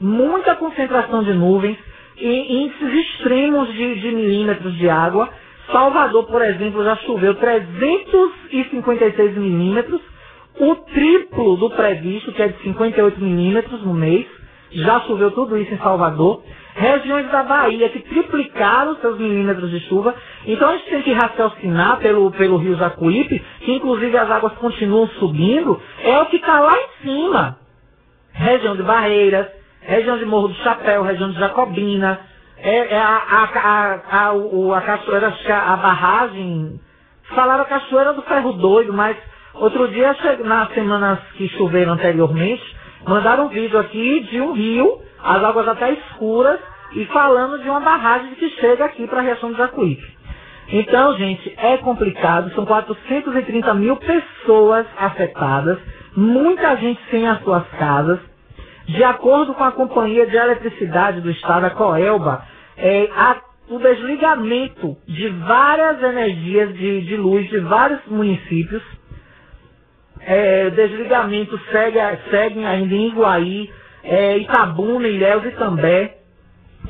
Muita 0.00 0.54
concentração 0.56 1.22
de 1.22 1.32
nuvens 1.32 1.78
e 2.16 2.64
índices 2.64 2.92
extremos 2.92 3.72
de, 3.72 4.00
de 4.00 4.12
milímetros 4.12 4.74
de 4.76 4.88
água. 4.88 5.28
Salvador, 5.72 6.26
por 6.26 6.42
exemplo, 6.42 6.84
já 6.84 6.96
choveu 6.96 7.34
356 7.34 9.36
milímetros, 9.36 10.00
o 10.60 10.74
triplo 10.76 11.56
do 11.56 11.70
previsto, 11.70 12.32
que 12.32 12.42
é 12.42 12.48
de 12.48 12.62
58 12.62 13.20
milímetros 13.20 13.82
no 13.82 13.94
mês. 13.94 14.26
Já 14.72 15.00
choveu 15.00 15.30
tudo 15.32 15.56
isso 15.56 15.72
em 15.72 15.78
Salvador 15.78 16.42
regiões 16.74 17.30
da 17.30 17.42
Bahia 17.42 17.88
que 17.90 18.00
triplicaram 18.00 18.96
seus 18.96 19.18
milímetros 19.18 19.70
de 19.70 19.80
chuva. 19.88 20.14
Então 20.46 20.68
a 20.68 20.76
gente 20.76 20.90
tem 20.90 21.02
que 21.02 21.12
raciocinar 21.12 21.98
pelo, 21.98 22.30
pelo 22.32 22.56
rio 22.56 22.76
Jacuípe, 22.76 23.42
que 23.60 23.72
inclusive 23.72 24.16
as 24.16 24.30
águas 24.30 24.52
continuam 24.54 25.06
subindo, 25.18 25.80
é 26.02 26.18
o 26.18 26.26
que 26.26 26.36
está 26.36 26.60
lá 26.60 26.72
em 26.72 27.02
cima. 27.02 27.58
Região 28.32 28.76
de 28.76 28.82
Barreiras, 28.82 29.46
região 29.82 30.18
de 30.18 30.24
Morro 30.24 30.48
do 30.48 30.54
Chapéu, 30.56 31.02
região 31.02 31.30
de 31.30 31.38
Jacobina, 31.38 32.20
é, 32.62 32.94
é 32.94 32.98
a, 32.98 33.16
a, 33.16 33.44
a, 33.44 34.26
a, 34.26 34.32
o, 34.32 34.72
a 34.72 34.80
cachoeira, 34.80 35.32
a 35.48 35.76
barragem, 35.76 36.80
falaram 37.34 37.62
a 37.62 37.66
cachoeira 37.66 38.12
do 38.14 38.22
ferro 38.22 38.52
doido, 38.54 38.92
mas 38.92 39.16
outro 39.54 39.88
dia, 39.88 40.16
nas 40.44 40.72
semanas 40.72 41.18
que 41.36 41.48
choveram 41.50 41.92
anteriormente, 41.92 42.62
mandaram 43.06 43.46
um 43.46 43.48
vídeo 43.48 43.78
aqui 43.78 44.20
de 44.30 44.40
um 44.40 44.52
rio 44.52 45.02
as 45.22 45.42
águas 45.42 45.68
até 45.68 45.92
escuras, 45.92 46.58
e 46.94 47.06
falando 47.06 47.62
de 47.62 47.70
uma 47.70 47.80
barragem 47.80 48.34
que 48.34 48.50
chega 48.50 48.84
aqui 48.84 49.06
para 49.06 49.20
a 49.20 49.22
reação 49.22 49.50
do 49.50 49.56
Jacuípe. 49.56 50.02
Então, 50.68 51.16
gente, 51.16 51.54
é 51.56 51.76
complicado, 51.78 52.52
são 52.54 52.66
430 52.66 53.72
mil 53.74 53.96
pessoas 53.96 54.86
afetadas, 54.98 55.78
muita 56.14 56.76
gente 56.76 57.00
sem 57.10 57.26
as 57.26 57.40
suas 57.42 57.66
casas. 57.78 58.18
De 58.86 59.04
acordo 59.04 59.54
com 59.54 59.62
a 59.62 59.72
Companhia 59.72 60.26
de 60.26 60.36
Eletricidade 60.36 61.20
do 61.20 61.30
Estado, 61.30 61.66
a 61.66 61.70
Coelba, 61.70 62.44
é, 62.76 63.08
o 63.68 63.78
desligamento 63.78 64.96
de 65.06 65.28
várias 65.28 66.02
energias 66.02 66.74
de, 66.74 67.02
de 67.02 67.16
luz 67.16 67.48
de 67.48 67.58
vários 67.60 68.04
municípios, 68.06 68.82
é, 70.20 70.70
desligamento 70.70 71.58
segue, 71.70 71.98
segue 72.30 72.64
ainda 72.64 72.94
em 72.94 73.08
Iguaí, 73.08 73.70
é, 74.04 74.38
Itabuna, 74.38 75.08
Ilhéus 75.08 75.44
e 75.44 75.50
També, 75.52 76.16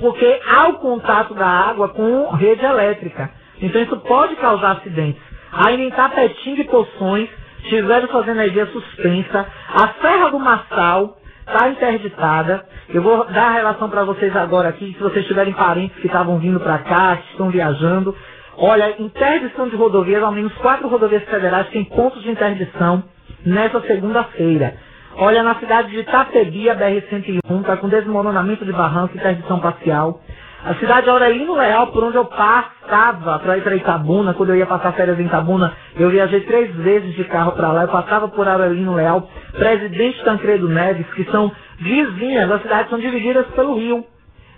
porque 0.01 0.41
há 0.47 0.69
o 0.69 0.75
contato 0.75 1.35
da 1.35 1.47
água 1.47 1.91
com 1.91 2.31
rede 2.31 2.65
elétrica. 2.65 3.31
Então 3.61 3.81
isso 3.81 3.97
pode 4.01 4.35
causar 4.37 4.79
acidentes. 4.79 5.23
Ainda 5.53 5.83
em 5.83 5.91
Tapetinga 5.91 6.63
e 6.63 6.65
Poções, 6.65 7.29
tiveram 7.69 8.09
suas 8.09 8.27
energias 8.27 8.71
suspensa. 8.71 9.47
A 9.69 9.89
Serra 10.01 10.31
do 10.31 10.39
Massal 10.39 11.19
está 11.47 11.69
interditada. 11.71 12.65
Eu 12.91 13.03
vou 13.03 13.25
dar 13.27 13.49
a 13.49 13.53
relação 13.53 13.91
para 13.91 14.05
vocês 14.05 14.35
agora 14.37 14.71
aqui, 14.71 14.95
se 14.95 15.03
vocês 15.03 15.27
tiverem 15.27 15.55
parentes 15.55 15.99
que 16.01 16.07
estavam 16.09 16.39
vindo 16.39 16.61
para 16.61 16.79
cá, 16.79 17.17
que 17.19 17.31
estão 17.33 17.51
viajando. 17.51 18.17
Olha, 18.59 19.01
interdição 19.03 19.69
de 19.69 19.77
rodovias, 19.77 20.23
ao 20.23 20.33
menos 20.33 20.55
quatro 20.57 20.89
rodovias 20.89 21.25
federais 21.25 21.69
têm 21.71 21.85
pontos 21.85 22.23
de 22.23 22.31
interdição 22.31 23.05
nessa 23.47 23.81
segunda-feira. 23.83 24.77
Olha, 25.17 25.43
na 25.43 25.57
cidade 25.57 25.91
de 25.91 26.01
Itapebi, 26.01 26.71
a 26.71 26.77
BR-101 26.77 27.61
está 27.61 27.77
com 27.79 27.89
desmoronamento 27.89 28.65
de 28.65 28.73
barranco 28.73 29.15
e 29.15 29.19
interdição 29.19 29.61
parcial. 29.61 30.21
A 30.64 30.75
cidade 30.76 31.02
de 31.02 31.11
Aurelino 31.11 31.57
Leal, 31.57 31.88
por 31.88 32.04
onde 32.04 32.16
eu 32.16 32.25
passava 32.25 33.40
para 33.40 33.59
ir 33.59 33.62
para 33.62 33.75
Itabuna, 33.75 34.33
quando 34.33 34.50
eu 34.50 34.57
ia 34.57 34.66
passar 34.66 34.92
férias 34.92 35.19
em 35.19 35.26
Itabuna, 35.26 35.73
eu 35.99 36.09
viajei 36.09 36.40
três 36.42 36.73
vezes 36.76 37.16
de 37.16 37.25
carro 37.25 37.50
para 37.52 37.73
lá, 37.73 37.83
eu 37.83 37.88
passava 37.88 38.28
por 38.28 38.47
Aurelino 38.47 38.95
Leal, 38.95 39.28
Presidente 39.50 40.23
Tancredo 40.23 40.69
Neves, 40.69 41.12
que 41.14 41.25
são 41.33 41.50
vizinhas, 41.81 42.49
as 42.49 42.62
cidades 42.62 42.90
são 42.90 43.00
divididas 43.00 43.45
pelo 43.57 43.75
rio. 43.75 44.04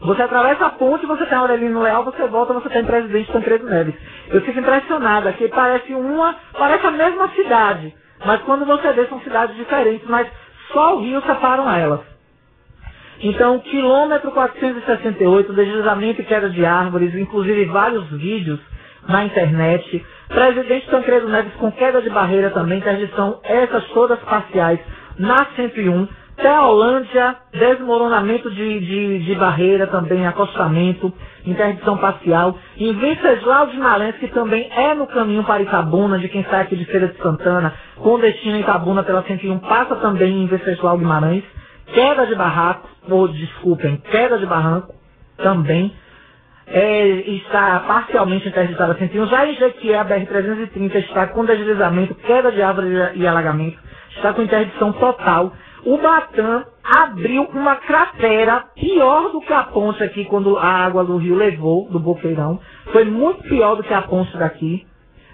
Você 0.02 0.20
atravessa 0.20 0.66
a 0.66 0.70
ponte, 0.70 1.06
você 1.06 1.24
tem 1.24 1.38
Aurelino 1.38 1.80
Leal, 1.80 2.04
você 2.04 2.26
volta, 2.26 2.52
você 2.52 2.68
tem 2.68 2.84
Presidente 2.84 3.32
Tancredo 3.32 3.64
Neves. 3.64 3.94
Eu 4.28 4.42
fico 4.42 4.60
impressionada, 4.60 5.32
que 5.32 5.48
parece 5.48 5.94
uma, 5.94 6.36
parece 6.52 6.86
a 6.86 6.90
mesma 6.90 7.28
cidade, 7.28 7.94
mas 8.26 8.42
quando 8.42 8.66
você 8.66 8.92
vê 8.92 9.06
são 9.06 9.20
cidades 9.22 9.56
diferentes, 9.56 10.06
mas 10.06 10.28
só 10.70 10.96
o 10.96 11.00
rio 11.00 11.22
separam 11.22 11.70
elas. 11.74 12.13
Então, 13.20 13.58
quilômetro 13.60 14.30
468, 14.32 15.52
deslizamento 15.52 16.20
e 16.20 16.24
queda 16.24 16.50
de 16.50 16.64
árvores, 16.64 17.14
inclusive 17.14 17.64
vários 17.66 18.08
vídeos 18.10 18.60
na 19.08 19.24
internet. 19.24 20.04
Presidente 20.28 20.88
Tancredo 20.88 21.28
Neves 21.28 21.54
com 21.54 21.70
queda 21.72 22.02
de 22.02 22.10
barreira 22.10 22.50
também, 22.50 22.78
interdição, 22.78 23.40
essas 23.44 23.84
todas 23.88 24.18
parciais 24.20 24.80
na 25.18 25.46
101. 25.56 26.08
Teolândia, 26.36 27.36
desmoronamento 27.52 28.50
de, 28.50 28.80
de, 28.80 29.18
de, 29.20 29.34
barreira 29.36 29.86
também, 29.86 30.26
acostamento, 30.26 31.12
interdição 31.46 31.96
parcial. 31.96 32.58
Em 32.76 32.92
Venceslau 32.92 33.68
de 33.68 33.78
Malense, 33.78 34.18
que 34.18 34.26
também 34.28 34.68
é 34.74 34.94
no 34.94 35.06
caminho 35.06 35.44
para 35.44 35.62
Itabuna, 35.62 36.18
de 36.18 36.28
quem 36.28 36.42
sai 36.44 36.62
aqui 36.62 36.74
de 36.74 36.86
Feira 36.86 37.06
de 37.06 37.22
Santana, 37.22 37.72
com 37.96 38.18
destino 38.18 38.56
em 38.56 38.62
Itabuna 38.62 39.04
pela 39.04 39.22
101, 39.22 39.60
passa 39.60 39.94
também 39.96 40.42
em 40.42 40.46
Venceslau 40.46 40.98
Guimarães. 40.98 41.44
Queda 41.94 42.26
de 42.26 42.34
barraco, 42.34 42.88
ou 43.08 43.28
desculpem, 43.28 43.96
queda 44.10 44.38
de 44.38 44.46
barranco, 44.46 44.94
também. 45.38 45.94
É, 46.66 47.06
está 47.06 47.80
parcialmente 47.80 48.48
interditada 48.48 48.92
a 48.92 48.96
101. 48.96 49.26
Já 49.26 49.46
em 49.46 49.54
Jequié, 49.54 49.98
a 49.98 50.04
BR-330 50.04 50.94
está 50.96 51.26
com 51.26 51.44
deslizamento, 51.44 52.14
queda 52.14 52.50
de 52.50 52.62
árvores 52.62 53.12
e 53.16 53.26
alagamento. 53.26 53.78
Está 54.16 54.32
com 54.32 54.42
interdição 54.42 54.92
total 54.94 55.52
o 55.84 55.98
Batã 55.98 56.64
abriu 56.82 57.42
uma 57.52 57.76
cratera 57.76 58.64
pior 58.74 59.30
do 59.30 59.40
que 59.42 59.52
a 59.52 59.64
ponte 59.64 60.02
aqui 60.02 60.24
quando 60.24 60.56
a 60.56 60.66
água 60.66 61.04
do 61.04 61.18
rio 61.18 61.34
levou, 61.36 61.88
do 61.90 62.00
Boqueirão. 62.00 62.58
Foi 62.90 63.04
muito 63.04 63.42
pior 63.42 63.76
do 63.76 63.82
que 63.82 63.92
a 63.92 64.02
ponte 64.02 64.34
daqui. 64.38 64.86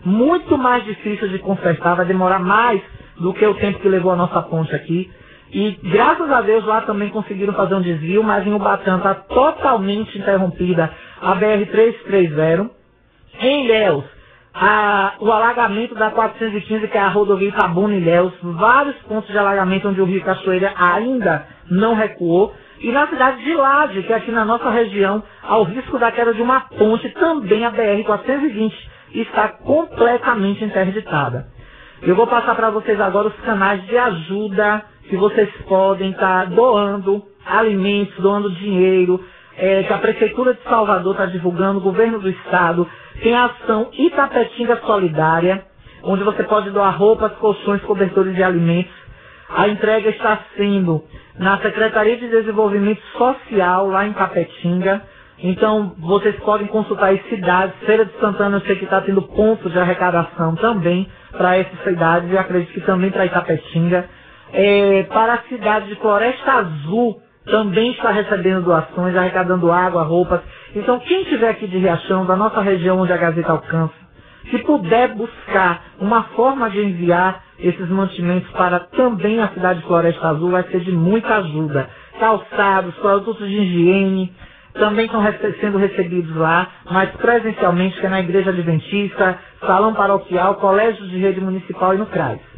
Muito 0.04 0.58
mais 0.58 0.82
difícil 0.84 1.28
de 1.28 1.38
consertar, 1.38 1.94
vai 1.94 2.06
demorar 2.06 2.38
mais 2.40 2.80
do 3.18 3.32
que 3.34 3.46
o 3.46 3.54
tempo 3.54 3.78
que 3.78 3.88
levou 3.88 4.12
a 4.12 4.16
nossa 4.16 4.42
ponte 4.42 4.74
aqui. 4.74 5.10
E 5.52 5.72
graças 5.82 6.30
a 6.30 6.40
Deus 6.42 6.64
lá 6.64 6.82
também 6.82 7.10
conseguiram 7.10 7.52
fazer 7.54 7.74
um 7.74 7.82
desvio, 7.82 8.22
mas 8.22 8.46
em 8.46 8.54
Ubatã 8.54 8.98
está 8.98 9.14
totalmente 9.14 10.16
interrompida 10.16 10.90
a 11.20 11.34
BR-330. 11.34 12.70
Em 13.40 13.64
Ilhéus, 13.64 14.04
a, 14.54 15.14
o 15.20 15.30
alagamento 15.30 15.94
da 15.94 16.10
415, 16.10 16.86
que 16.88 16.96
é 16.96 17.00
a 17.00 17.08
rodovia 17.08 17.48
Itabuna 17.48 17.94
Ilhéus, 17.96 18.32
vários 18.42 18.96
pontos 19.02 19.30
de 19.30 19.38
alagamento 19.38 19.88
onde 19.88 20.00
o 20.00 20.04
rio 20.04 20.22
Cachoeira 20.22 20.72
ainda 20.76 21.46
não 21.68 21.94
recuou. 21.94 22.54
E 22.80 22.92
na 22.92 23.08
cidade 23.08 23.42
de 23.42 23.54
Lade, 23.54 24.02
que 24.04 24.12
é 24.12 24.16
aqui 24.16 24.30
na 24.30 24.44
nossa 24.44 24.70
região, 24.70 25.22
ao 25.42 25.64
risco 25.64 25.98
da 25.98 26.12
queda 26.12 26.32
de 26.32 26.42
uma 26.42 26.60
ponte, 26.60 27.08
também 27.10 27.64
a 27.64 27.72
BR-420 27.72 28.72
está 29.14 29.48
completamente 29.48 30.64
interditada. 30.64 31.46
Eu 32.02 32.14
vou 32.14 32.26
passar 32.26 32.54
para 32.54 32.70
vocês 32.70 32.98
agora 33.00 33.28
os 33.28 33.36
canais 33.40 33.82
de 33.84 33.98
ajuda 33.98 34.84
que 35.08 35.16
vocês 35.16 35.48
podem 35.68 36.10
estar 36.10 36.48
tá 36.48 36.54
doando 36.54 37.22
alimentos, 37.44 38.14
doando 38.18 38.50
dinheiro, 38.50 39.22
é, 39.56 39.82
que 39.82 39.92
a 39.92 39.98
Prefeitura 39.98 40.54
de 40.54 40.62
Salvador 40.62 41.12
está 41.12 41.26
divulgando, 41.26 41.78
o 41.78 41.82
governo 41.82 42.18
do 42.18 42.30
Estado, 42.30 42.88
tem 43.22 43.34
a 43.34 43.46
ação 43.46 43.88
Itapetinga 43.92 44.80
Solidária, 44.86 45.64
onde 46.02 46.24
você 46.24 46.42
pode 46.44 46.70
doar 46.70 46.96
roupas, 46.96 47.32
colchões, 47.32 47.82
cobertores 47.82 48.34
de 48.34 48.42
alimentos. 48.42 48.92
A 49.50 49.68
entrega 49.68 50.10
está 50.10 50.38
sendo 50.56 51.02
na 51.38 51.58
Secretaria 51.58 52.16
de 52.16 52.28
Desenvolvimento 52.28 53.02
Social, 53.18 53.88
lá 53.88 54.06
em 54.06 54.12
Capetinga. 54.12 55.02
Então, 55.42 55.94
vocês 55.98 56.36
podem 56.36 56.66
consultar 56.68 57.12
as 57.12 57.22
cidades. 57.28 57.74
Feira 57.84 58.04
de 58.04 58.12
Santana, 58.20 58.58
eu 58.58 58.60
sei 58.62 58.76
que 58.76 58.84
está 58.84 59.00
tendo 59.00 59.22
pontos 59.22 59.72
de 59.72 59.78
arrecadação 59.78 60.54
também 60.56 61.08
para 61.32 61.56
essas 61.56 61.82
cidades 61.82 62.30
e 62.30 62.38
acredito 62.38 62.72
que 62.72 62.80
também 62.82 63.10
para 63.10 63.26
Itapetinga. 63.26 64.08
É, 64.52 65.04
para 65.04 65.34
a 65.34 65.42
cidade 65.48 65.88
de 65.88 65.96
Floresta 65.96 66.52
Azul, 66.52 67.20
também 67.46 67.92
está 67.92 68.10
recebendo 68.10 68.64
doações, 68.64 69.16
arrecadando 69.16 69.70
água, 69.72 70.02
roupas. 70.02 70.40
Então, 70.74 70.98
quem 71.00 71.22
estiver 71.22 71.50
aqui 71.50 71.66
de 71.66 71.78
Riachão, 71.78 72.26
da 72.26 72.36
nossa 72.36 72.60
região 72.60 73.00
onde 73.00 73.12
a 73.12 73.16
Gazeta 73.16 73.52
alcança, 73.52 73.94
se 74.50 74.58
puder 74.58 75.14
buscar 75.14 75.82
uma 76.00 76.24
forma 76.34 76.70
de 76.70 76.80
enviar 76.80 77.42
esses 77.58 77.88
mantimentos 77.88 78.50
para 78.52 78.80
também 78.80 79.40
a 79.40 79.48
cidade 79.48 79.80
de 79.80 79.86
Floresta 79.86 80.28
Azul, 80.28 80.50
vai 80.50 80.62
ser 80.64 80.80
de 80.80 80.92
muita 80.92 81.36
ajuda. 81.36 81.88
Calçados, 82.18 82.94
produtos 82.96 83.48
de 83.48 83.54
higiene, 83.56 84.32
também 84.74 85.06
estão 85.06 85.22
sendo 85.60 85.78
recebidos 85.78 86.34
lá, 86.36 86.68
mas 86.90 87.10
presencialmente, 87.12 87.98
que 87.98 88.06
é 88.06 88.08
na 88.08 88.20
Igreja 88.20 88.50
Adventista, 88.50 89.38
Salão 89.60 89.94
Paroquial, 89.94 90.56
Colégio 90.56 91.06
de 91.08 91.18
Rede 91.18 91.40
Municipal 91.40 91.94
e 91.94 91.98
no 91.98 92.06
CRAS. 92.06 92.49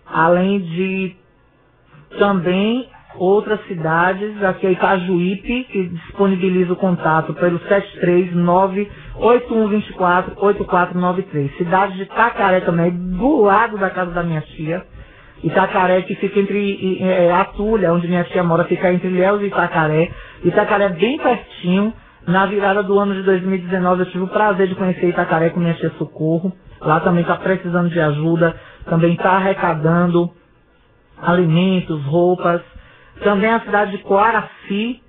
Além 0.07 0.61
de 0.61 1.17
também 2.19 2.91
outras 3.17 3.61
cidades, 3.67 4.43
aqui 4.43 4.67
é 4.67 4.73
Itajuípe, 4.73 5.65
que 5.65 5.89
disponibiliza 5.89 6.73
o 6.73 6.77
contato 6.77 7.35
pelo 7.35 7.59
739-8124-8493. 9.19 11.57
Cidade 11.57 11.97
de 11.97 12.03
Itacaré 12.03 12.61
também, 12.61 12.91
do 12.91 13.43
lado 13.43 13.77
da 13.79 13.91
casa 13.91 14.11
da 14.13 14.23
minha 14.23 14.41
tia. 14.41 14.85
Itacaré, 15.43 16.03
que 16.03 16.15
fica 16.17 16.39
entre 16.39 17.03
é, 17.03 17.33
Atulha, 17.33 17.93
onde 17.93 18.07
minha 18.07 18.23
tia 18.25 18.45
mora, 18.45 18.65
fica 18.65 18.93
entre 18.93 19.09
Léus 19.09 19.43
e 19.43 19.47
Itacaré. 19.47 20.11
Itacaré 20.45 20.89
bem 20.91 21.19
pertinho. 21.19 21.93
Na 22.27 22.47
virada 22.47 22.85
do 22.85 22.97
ano 23.01 23.15
de 23.15 23.23
2019 23.25 24.03
eu 24.03 24.07
tive 24.07 24.25
o 24.25 24.29
prazer 24.29 24.69
de 24.69 24.77
conhecer 24.77 25.09
Itacaré 25.09 25.51
com 25.51 25.59
minha 25.59 25.75
tia 25.75 25.91
Socorro. 25.99 26.53
Lá 26.81 27.01
também 27.01 27.23
está 27.23 27.35
precisando 27.37 27.91
de 27.91 27.99
ajuda, 28.01 28.55
também 28.89 29.15
está 29.15 29.33
arrecadando 29.33 30.31
alimentos, 31.21 32.01
roupas 32.05 32.61
também 33.23 33.51
a 33.51 33.61
cidade 33.61 33.93
de 33.93 33.99
Coaraci, 33.99 35.03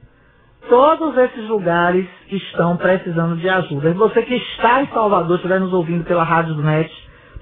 todos 0.70 1.18
esses 1.18 1.48
lugares 1.48 2.08
estão 2.30 2.78
precisando 2.78 3.36
de 3.38 3.50
ajuda. 3.50 3.90
E 3.90 3.94
você 3.94 4.22
que 4.24 4.36
está 4.36 4.82
em 4.82 4.88
Salvador, 4.88 5.36
estiver 5.36 5.60
nos 5.60 5.74
ouvindo 5.74 6.04
pela 6.06 6.24
Rádio 6.24 6.56
Net, 6.56 6.92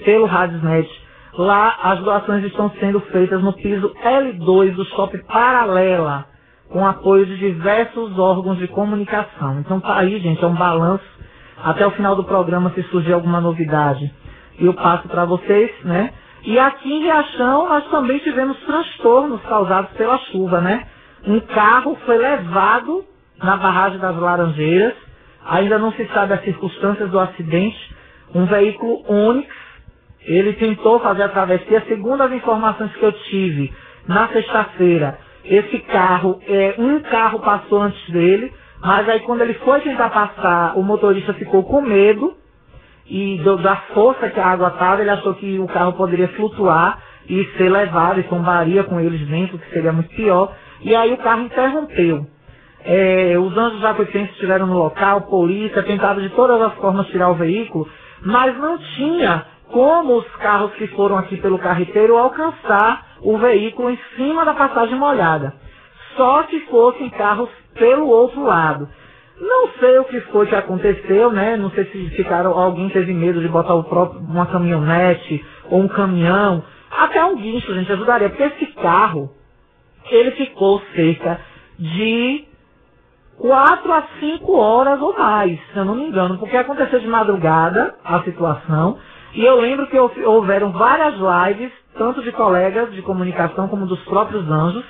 pelo 0.04 0.26
Rádio 0.26 0.60
Net, 0.64 0.90
lá 1.34 1.76
as 1.84 2.00
doações 2.00 2.44
estão 2.46 2.72
sendo 2.80 3.00
feitas 3.00 3.42
no 3.42 3.54
piso 3.54 3.94
L2 4.04 4.76
do 4.76 4.86
Shopping 4.86 5.24
Paralela, 5.26 6.26
com 6.70 6.86
apoio 6.86 7.26
de 7.26 7.38
diversos 7.38 8.18
órgãos 8.18 8.58
de 8.58 8.68
comunicação. 8.68 9.60
Então 9.60 9.80
tá 9.80 9.98
aí, 9.98 10.20
gente, 10.20 10.44
é 10.44 10.48
um 10.48 10.56
balanço. 10.56 11.04
Até 11.64 11.86
o 11.86 11.92
final 11.92 12.16
do 12.16 12.24
programa, 12.24 12.72
se 12.72 12.82
surgir 12.84 13.14
alguma 13.14 13.40
novidade, 13.40 14.12
eu 14.58 14.74
passo 14.74 15.08
para 15.08 15.26
vocês, 15.26 15.72
né? 15.84 16.12
E 16.44 16.58
aqui 16.60 16.92
em 16.92 17.04
Riachão 17.04 17.70
nós 17.70 17.88
também 17.90 18.20
tivemos 18.20 18.58
transtornos 18.66 19.42
causados 19.44 19.92
pela 19.92 20.18
chuva, 20.32 20.62
né? 20.62 20.88
Um 21.28 21.40
carro 21.42 21.98
foi 22.06 22.18
levado 22.18 23.06
na 23.38 23.58
barragem 23.58 24.00
das 24.00 24.16
Laranjeiras, 24.18 24.96
ainda 25.46 25.78
não 25.78 25.92
se 25.94 26.06
sabe 26.14 26.34
as 26.34 26.44
circunstâncias 26.44 27.10
do 27.12 27.20
acidente, 27.20 27.78
um 28.34 28.46
veículo 28.46 29.04
Onix, 29.08 29.50
ele 30.22 30.54
tentou 30.54 31.00
fazer 31.00 31.24
a 31.24 31.30
travessia, 31.30 31.84
segundo 31.88 32.22
as 32.22 32.32
informações 32.32 32.92
que 32.94 33.04
eu 33.04 33.12
tive 33.12 33.74
na 34.08 34.28
sexta-feira, 34.30 35.20
esse 35.44 35.80
carro, 35.80 36.40
é, 36.48 36.76
um 36.78 37.00
carro 37.02 37.40
passou 37.40 37.82
antes 37.82 38.10
dele, 38.12 38.52
mas 38.82 39.08
aí 39.10 39.20
quando 39.22 39.42
ele 39.42 39.56
foi 39.56 39.82
tentar 39.82 40.10
passar, 40.10 40.78
o 40.78 40.84
motorista 40.84 41.34
ficou 41.34 41.64
com 41.64 41.82
medo, 41.82 42.36
e 43.12 43.38
do, 43.40 43.58
da 43.58 43.76
força 43.94 44.30
que 44.30 44.40
a 44.40 44.48
água 44.48 44.70
estava, 44.70 45.02
ele 45.02 45.10
achou 45.10 45.34
que 45.34 45.60
o 45.60 45.68
carro 45.68 45.92
poderia 45.92 46.30
flutuar 46.30 46.98
e 47.28 47.44
ser 47.58 47.70
levado 47.70 48.22
e 48.22 48.24
tombaria 48.24 48.86
com 48.86 49.02
eles 49.02 49.28
dentro, 49.28 49.60
que 49.60 49.70
seria 49.70 49.92
muito 49.92 50.16
pior. 50.16 50.56
E 50.80 50.96
aí 50.96 51.12
o 51.12 51.18
carro 51.18 51.42
interrompeu. 51.42 52.26
É, 52.86 53.38
os 53.38 53.56
anjos 53.58 53.82
jacuipenses 53.82 54.32
estiveram 54.32 54.66
no 54.66 54.78
local, 54.78 55.24
polícia, 55.24 55.84
tentaram 55.84 56.22
de 56.22 56.30
todas 56.30 56.62
as 56.62 56.74
formas 56.76 57.06
tirar 57.08 57.30
o 57.30 57.36
veículo, 57.36 57.86
mas 58.22 58.58
não 58.58 58.78
tinha 58.96 59.46
como 59.70 60.16
os 60.16 60.36
carros 60.38 60.72
que 60.76 60.88
foram 60.88 61.18
aqui 61.18 61.36
pelo 61.36 61.60
carreteiro 61.60 62.18
alcançar 62.18 63.08
o 63.22 63.38
veículo 63.38 63.90
em 63.90 64.00
cima 64.16 64.46
da 64.46 64.54
passagem 64.54 64.98
molhada. 64.98 65.54
Só 66.16 66.46
se 66.46 66.62
fossem 66.62 67.10
carros 67.10 67.50
pelo 67.74 68.08
outro 68.08 68.42
lado. 68.42 68.88
Não 69.42 69.70
sei 69.80 69.98
o 69.98 70.06
que 70.06 70.22
foi 70.22 70.46
que 70.46 70.56
aconteceu, 70.56 71.32
né? 71.32 71.58
Não 71.58 71.72
sei 71.72 71.86
se 71.86 72.10
ficaram, 72.12 72.52
alguém 72.52 72.90
teve 72.90 73.12
medo 73.12 73.42
de 73.42 73.48
botar 73.48 73.74
o 73.74 73.84
próprio, 73.84 74.22
uma 74.22 74.46
caminhonete 74.46 75.44
ou 75.66 75.80
um 75.82 75.88
caminhão. 75.88 76.64
Até 76.92 77.26
um 77.26 77.36
guincho, 77.36 77.74
gente, 77.74 77.92
ajudaria. 77.92 78.30
Porque 78.30 78.44
esse 78.44 78.68
carro, 78.74 79.32
ele 80.12 80.30
ficou 80.32 80.80
cerca 80.96 81.42
de 81.80 82.46
quatro 83.40 83.92
a 83.92 84.04
cinco 84.20 84.56
horas 84.58 85.02
ou 85.02 85.18
mais, 85.18 85.60
se 85.74 85.78
eu 85.78 85.86
não 85.86 85.96
me 85.96 86.04
engano. 86.04 86.38
Porque 86.38 86.56
aconteceu 86.56 87.00
de 87.00 87.08
madrugada 87.08 87.96
a 88.06 88.22
situação. 88.22 89.00
E 89.34 89.44
eu 89.44 89.60
lembro 89.60 89.88
que 89.88 89.98
houveram 89.98 90.72
várias 90.72 91.16
lives, 91.16 91.72
tanto 91.98 92.22
de 92.22 92.32
colegas 92.32 92.94
de 92.94 93.02
comunicação 93.02 93.68
como 93.70 93.88
dos 93.88 94.02
próprios 94.04 94.48
anjos, 94.48 94.86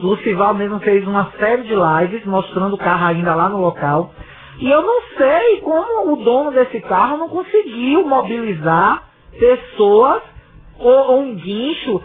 Lucival 0.00 0.54
mesmo 0.54 0.78
fez 0.80 1.06
uma 1.06 1.32
série 1.38 1.62
de 1.62 1.74
lives 1.74 2.24
mostrando 2.24 2.74
o 2.74 2.78
carro 2.78 3.06
ainda 3.06 3.34
lá 3.34 3.48
no 3.48 3.60
local. 3.60 4.12
E 4.60 4.70
eu 4.70 4.82
não 4.82 5.02
sei 5.16 5.60
como 5.60 6.12
o 6.12 6.16
dono 6.24 6.50
desse 6.52 6.80
carro 6.80 7.16
não 7.16 7.28
conseguiu 7.28 8.06
mobilizar 8.06 9.04
pessoas 9.38 10.22
ou, 10.78 10.92
ou 10.92 11.20
um 11.20 11.34
guincho. 11.34 12.02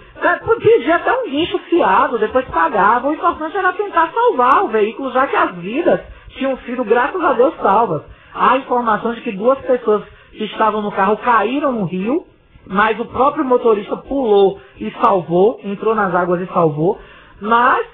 Pedia 0.61 0.95
até 0.95 1.13
um 1.13 1.29
guincho 1.29 1.57
fiado, 1.69 2.17
depois 2.17 2.45
pagava. 2.45 3.07
O 3.07 3.13
importante 3.13 3.57
era 3.57 3.73
tentar 3.73 4.11
salvar 4.11 4.63
o 4.63 4.69
veículo, 4.69 5.11
já 5.11 5.27
que 5.27 5.35
as 5.35 5.55
vidas 5.55 5.99
tinham 6.29 6.57
sido, 6.59 6.83
graças 6.83 7.23
a 7.23 7.33
Deus, 7.33 7.53
salvas. 7.61 8.03
Há 8.33 8.57
informações 8.57 9.15
de 9.17 9.21
que 9.21 9.31
duas 9.31 9.59
pessoas 9.59 10.03
que 10.31 10.45
estavam 10.45 10.81
no 10.81 10.91
carro 10.91 11.17
caíram 11.17 11.71
no 11.71 11.85
rio, 11.85 12.25
mas 12.65 12.99
o 12.99 13.05
próprio 13.05 13.45
motorista 13.45 13.95
pulou 13.97 14.59
e 14.79 14.91
salvou, 15.01 15.59
entrou 15.63 15.93
nas 15.93 16.13
águas 16.15 16.41
e 16.41 16.51
salvou. 16.53 16.99
Mas 17.43 17.85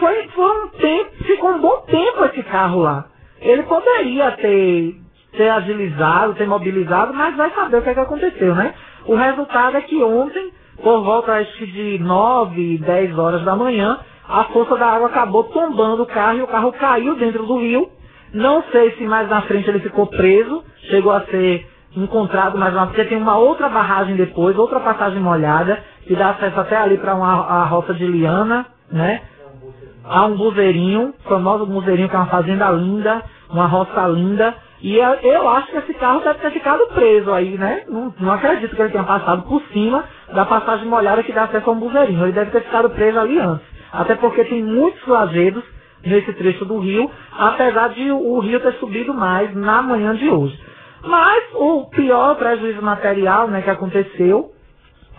foi, 0.00 0.26
foi 0.34 0.64
um 0.64 0.68
tempo, 0.70 1.10
ficou 1.24 1.50
um 1.50 1.60
bom 1.60 1.80
tempo 1.86 2.24
esse 2.24 2.42
carro 2.42 2.80
lá. 2.80 3.06
Ele 3.40 3.62
poderia 3.62 4.32
ter, 4.32 4.96
ter 5.30 5.48
agilizado, 5.48 6.34
ter 6.34 6.46
mobilizado, 6.48 7.14
mas 7.14 7.36
vai 7.36 7.50
saber 7.52 7.78
o 7.78 7.82
que, 7.82 7.90
é 7.90 7.94
que 7.94 8.00
aconteceu, 8.00 8.52
né? 8.56 8.74
O 9.04 9.14
resultado 9.14 9.76
é 9.76 9.80
que 9.82 10.02
ontem, 10.02 10.50
por 10.82 11.04
volta 11.04 11.34
acho 11.34 11.56
que 11.56 11.66
de 11.66 11.98
9, 12.02 12.78
10 12.78 13.16
horas 13.16 13.42
da 13.44 13.54
manhã, 13.54 14.00
a 14.28 14.42
força 14.44 14.76
da 14.76 14.86
água 14.88 15.06
acabou 15.06 15.44
tombando 15.44 16.02
o 16.02 16.06
carro 16.06 16.38
e 16.38 16.42
o 16.42 16.48
carro 16.48 16.72
caiu 16.72 17.14
dentro 17.14 17.46
do 17.46 17.58
rio. 17.58 17.88
Não 18.34 18.64
sei 18.72 18.90
se 18.96 19.04
mais 19.04 19.28
na 19.30 19.42
frente 19.42 19.70
ele 19.70 19.78
ficou 19.78 20.08
preso, 20.08 20.64
chegou 20.90 21.12
a 21.12 21.20
ser 21.26 21.64
encontrado 21.96 22.58
mais 22.58 22.74
uma, 22.74 22.88
porque 22.88 23.04
tem 23.04 23.18
uma 23.18 23.38
outra 23.38 23.68
barragem 23.68 24.16
depois, 24.16 24.58
outra 24.58 24.80
passagem 24.80 25.20
molhada, 25.20 25.80
que 26.08 26.16
dá 26.16 26.30
acesso 26.30 26.58
até 26.58 26.76
ali 26.76 26.98
para 26.98 27.14
uma 27.14 27.46
a 27.46 27.64
roça 27.66 27.94
de 27.94 28.04
Liana, 28.04 28.66
né? 28.90 29.22
Há 30.04 30.26
um 30.26 30.36
buzeirinho, 30.36 31.14
famoso 31.24 31.66
buzeirinho, 31.66 32.08
que 32.08 32.14
é 32.14 32.18
uma 32.18 32.28
fazenda 32.28 32.70
linda, 32.70 33.22
uma 33.50 33.66
roça 33.66 34.06
linda. 34.08 34.54
E 34.80 34.96
eu 34.96 35.48
acho 35.48 35.68
que 35.68 35.78
esse 35.78 35.94
carro 35.94 36.20
deve 36.20 36.38
ter 36.38 36.52
ficado 36.52 36.86
preso 36.94 37.32
aí, 37.32 37.56
né? 37.58 37.82
Não, 37.88 38.14
não 38.20 38.32
acredito 38.32 38.76
que 38.76 38.82
ele 38.82 38.92
tenha 38.92 39.04
passado 39.04 39.42
por 39.42 39.60
cima 39.72 40.04
da 40.32 40.44
passagem 40.44 40.86
molhada 40.86 41.22
que 41.22 41.32
dá 41.32 41.44
acesso 41.44 41.68
a 41.68 41.72
um 41.72 41.80
buzeirinho. 41.80 42.24
Ele 42.24 42.32
deve 42.32 42.50
ter 42.50 42.62
ficado 42.62 42.90
preso 42.90 43.18
ali 43.18 43.38
antes. 43.38 43.66
Até 43.92 44.14
porque 44.14 44.44
tem 44.44 44.62
muitos 44.62 45.04
lajedos 45.06 45.64
nesse 46.04 46.32
trecho 46.34 46.64
do 46.64 46.78
rio, 46.78 47.10
apesar 47.36 47.88
de 47.88 48.10
o 48.12 48.38
rio 48.38 48.60
ter 48.60 48.74
subido 48.74 49.12
mais 49.12 49.54
na 49.56 49.82
manhã 49.82 50.14
de 50.14 50.28
hoje. 50.28 50.58
Mas 51.02 51.44
o 51.54 51.86
pior 51.86 52.36
prejuízo 52.36 52.82
material 52.82 53.48
né, 53.48 53.62
que 53.62 53.70
aconteceu, 53.70 54.52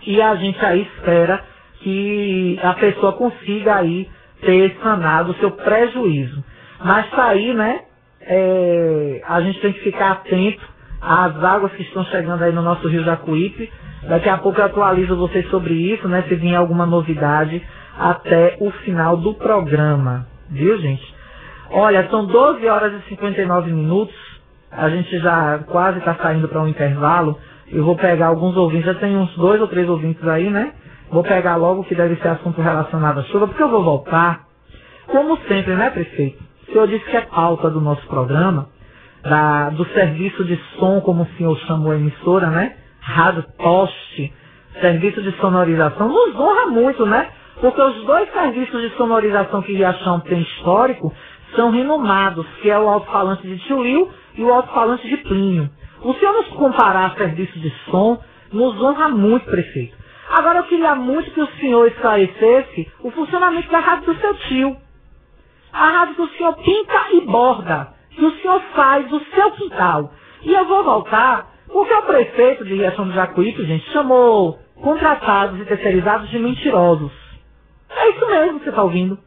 e 0.06 0.20
a 0.22 0.34
gente 0.36 0.64
aí 0.64 0.82
espera 0.82 1.42
que 1.80 2.58
a 2.62 2.74
pessoa 2.74 3.12
consiga 3.12 3.76
aí 3.76 4.08
ter 4.40 4.76
sanado 4.82 5.32
o 5.32 5.34
seu 5.36 5.50
prejuízo. 5.50 6.42
Mas 6.84 7.10
tá 7.10 7.28
aí, 7.28 7.54
né, 7.54 7.80
é, 8.20 9.22
a 9.26 9.40
gente 9.40 9.60
tem 9.60 9.72
que 9.72 9.80
ficar 9.80 10.12
atento 10.12 10.62
às 11.00 11.42
águas 11.42 11.72
que 11.72 11.82
estão 11.82 12.04
chegando 12.06 12.42
aí 12.42 12.52
no 12.52 12.62
nosso 12.62 12.86
rio 12.88 13.04
Jacuípe. 13.04 13.70
Daqui 14.08 14.28
a 14.28 14.38
pouco 14.38 14.60
eu 14.60 14.64
atualizo 14.64 15.16
vocês 15.16 15.48
sobre 15.50 15.74
isso, 15.74 16.06
né, 16.08 16.24
se 16.28 16.34
vier 16.36 16.56
alguma 16.56 16.86
novidade 16.86 17.62
até 17.98 18.56
o 18.60 18.70
final 18.70 19.16
do 19.16 19.34
programa. 19.34 20.26
Viu, 20.50 20.78
gente? 20.78 21.14
Olha, 21.70 22.08
são 22.08 22.26
12 22.26 22.66
horas 22.66 22.92
e 22.94 23.08
59 23.08 23.70
minutos. 23.72 24.14
A 24.70 24.88
gente 24.88 25.18
já 25.18 25.58
quase 25.66 25.98
está 25.98 26.14
saindo 26.14 26.48
para 26.48 26.62
um 26.62 26.68
intervalo. 26.68 27.38
Eu 27.70 27.84
vou 27.84 27.96
pegar 27.96 28.28
alguns 28.28 28.56
ouvintes, 28.56 28.86
já 28.86 28.94
tem 28.94 29.16
uns 29.16 29.34
dois 29.36 29.60
ou 29.60 29.68
três 29.68 29.88
ouvintes 29.88 30.26
aí, 30.26 30.48
né? 30.48 30.72
Vou 31.10 31.22
pegar 31.22 31.56
logo 31.56 31.84
que 31.84 31.94
deve 31.94 32.16
ser 32.16 32.28
assunto 32.28 32.60
relacionado 32.60 33.20
à 33.20 33.22
chuva, 33.24 33.46
porque 33.48 33.62
eu 33.62 33.70
vou 33.70 33.82
voltar. 33.82 34.46
Como 35.06 35.36
sempre, 35.48 35.74
né, 35.74 35.90
prefeito? 35.90 36.42
O 36.68 36.72
senhor 36.72 36.86
disse 36.86 37.04
que 37.06 37.16
é 37.16 37.22
pauta 37.22 37.70
do 37.70 37.80
nosso 37.80 38.06
programa, 38.08 38.68
da, 39.22 39.70
do 39.70 39.84
serviço 39.86 40.44
de 40.44 40.56
som, 40.78 41.00
como 41.00 41.22
o 41.22 41.28
senhor 41.36 41.58
chamou 41.60 41.92
a 41.92 41.96
emissora, 41.96 42.48
né? 42.48 42.76
Rádio 43.00 43.42
Poste, 43.56 44.32
serviço 44.80 45.22
de 45.22 45.32
sonorização, 45.38 46.08
nos 46.08 46.36
honra 46.36 46.66
muito, 46.66 47.06
né? 47.06 47.28
Porque 47.60 47.80
os 47.80 48.04
dois 48.04 48.30
serviços 48.32 48.82
de 48.82 48.96
sonorização 48.96 49.62
que 49.62 49.72
Riachão 49.72 50.20
tem 50.20 50.40
histórico 50.42 51.12
são 51.56 51.70
renomados, 51.70 52.46
que 52.60 52.70
é 52.70 52.78
o 52.78 52.88
alto-falante 52.88 53.46
de 53.46 53.58
Tio 53.60 53.84
e 54.36 54.44
o 54.44 54.52
alto-falante 54.52 55.08
de 55.08 55.16
Plínio. 55.18 55.70
O 56.02 56.12
senhor 56.14 56.32
nos 56.34 56.48
comparar 56.48 57.14
serviço 57.16 57.58
de 57.58 57.70
som 57.90 58.20
nos 58.52 58.80
honra 58.80 59.08
muito, 59.08 59.46
prefeito. 59.46 59.97
Agora 60.30 60.58
eu 60.58 60.64
queria 60.64 60.94
muito 60.94 61.30
que 61.30 61.40
o 61.40 61.46
senhor 61.58 61.86
esclarecesse 61.88 62.90
o 63.00 63.10
funcionamento 63.10 63.70
da 63.70 63.78
rádio 63.78 64.12
do 64.12 64.20
seu 64.20 64.34
tio. 64.34 64.76
A 65.72 65.90
rádio 65.90 66.14
que 66.16 66.22
o 66.22 66.28
senhor 66.36 66.54
pinta 66.54 67.06
e 67.12 67.20
borda, 67.22 67.94
que 68.10 68.24
o 68.24 68.32
senhor 68.40 68.60
faz 68.74 69.08
do 69.08 69.20
seu 69.34 69.50
quintal. 69.52 70.12
E 70.42 70.52
eu 70.52 70.64
vou 70.66 70.84
voltar, 70.84 71.46
porque 71.66 71.94
o 71.94 72.02
prefeito 72.02 72.64
de 72.64 72.74
Riachão 72.74 73.06
do 73.06 73.14
Jacuípe, 73.14 73.64
gente, 73.64 73.90
chamou 73.90 74.58
contratados 74.80 75.60
e 75.60 75.64
terceirizados 75.64 76.28
de 76.30 76.38
mentirosos. 76.38 77.12
É 77.90 78.10
isso 78.10 78.26
mesmo 78.26 78.58
que 78.58 78.64
você 78.64 78.70
está 78.70 78.82
ouvindo. 78.82 79.18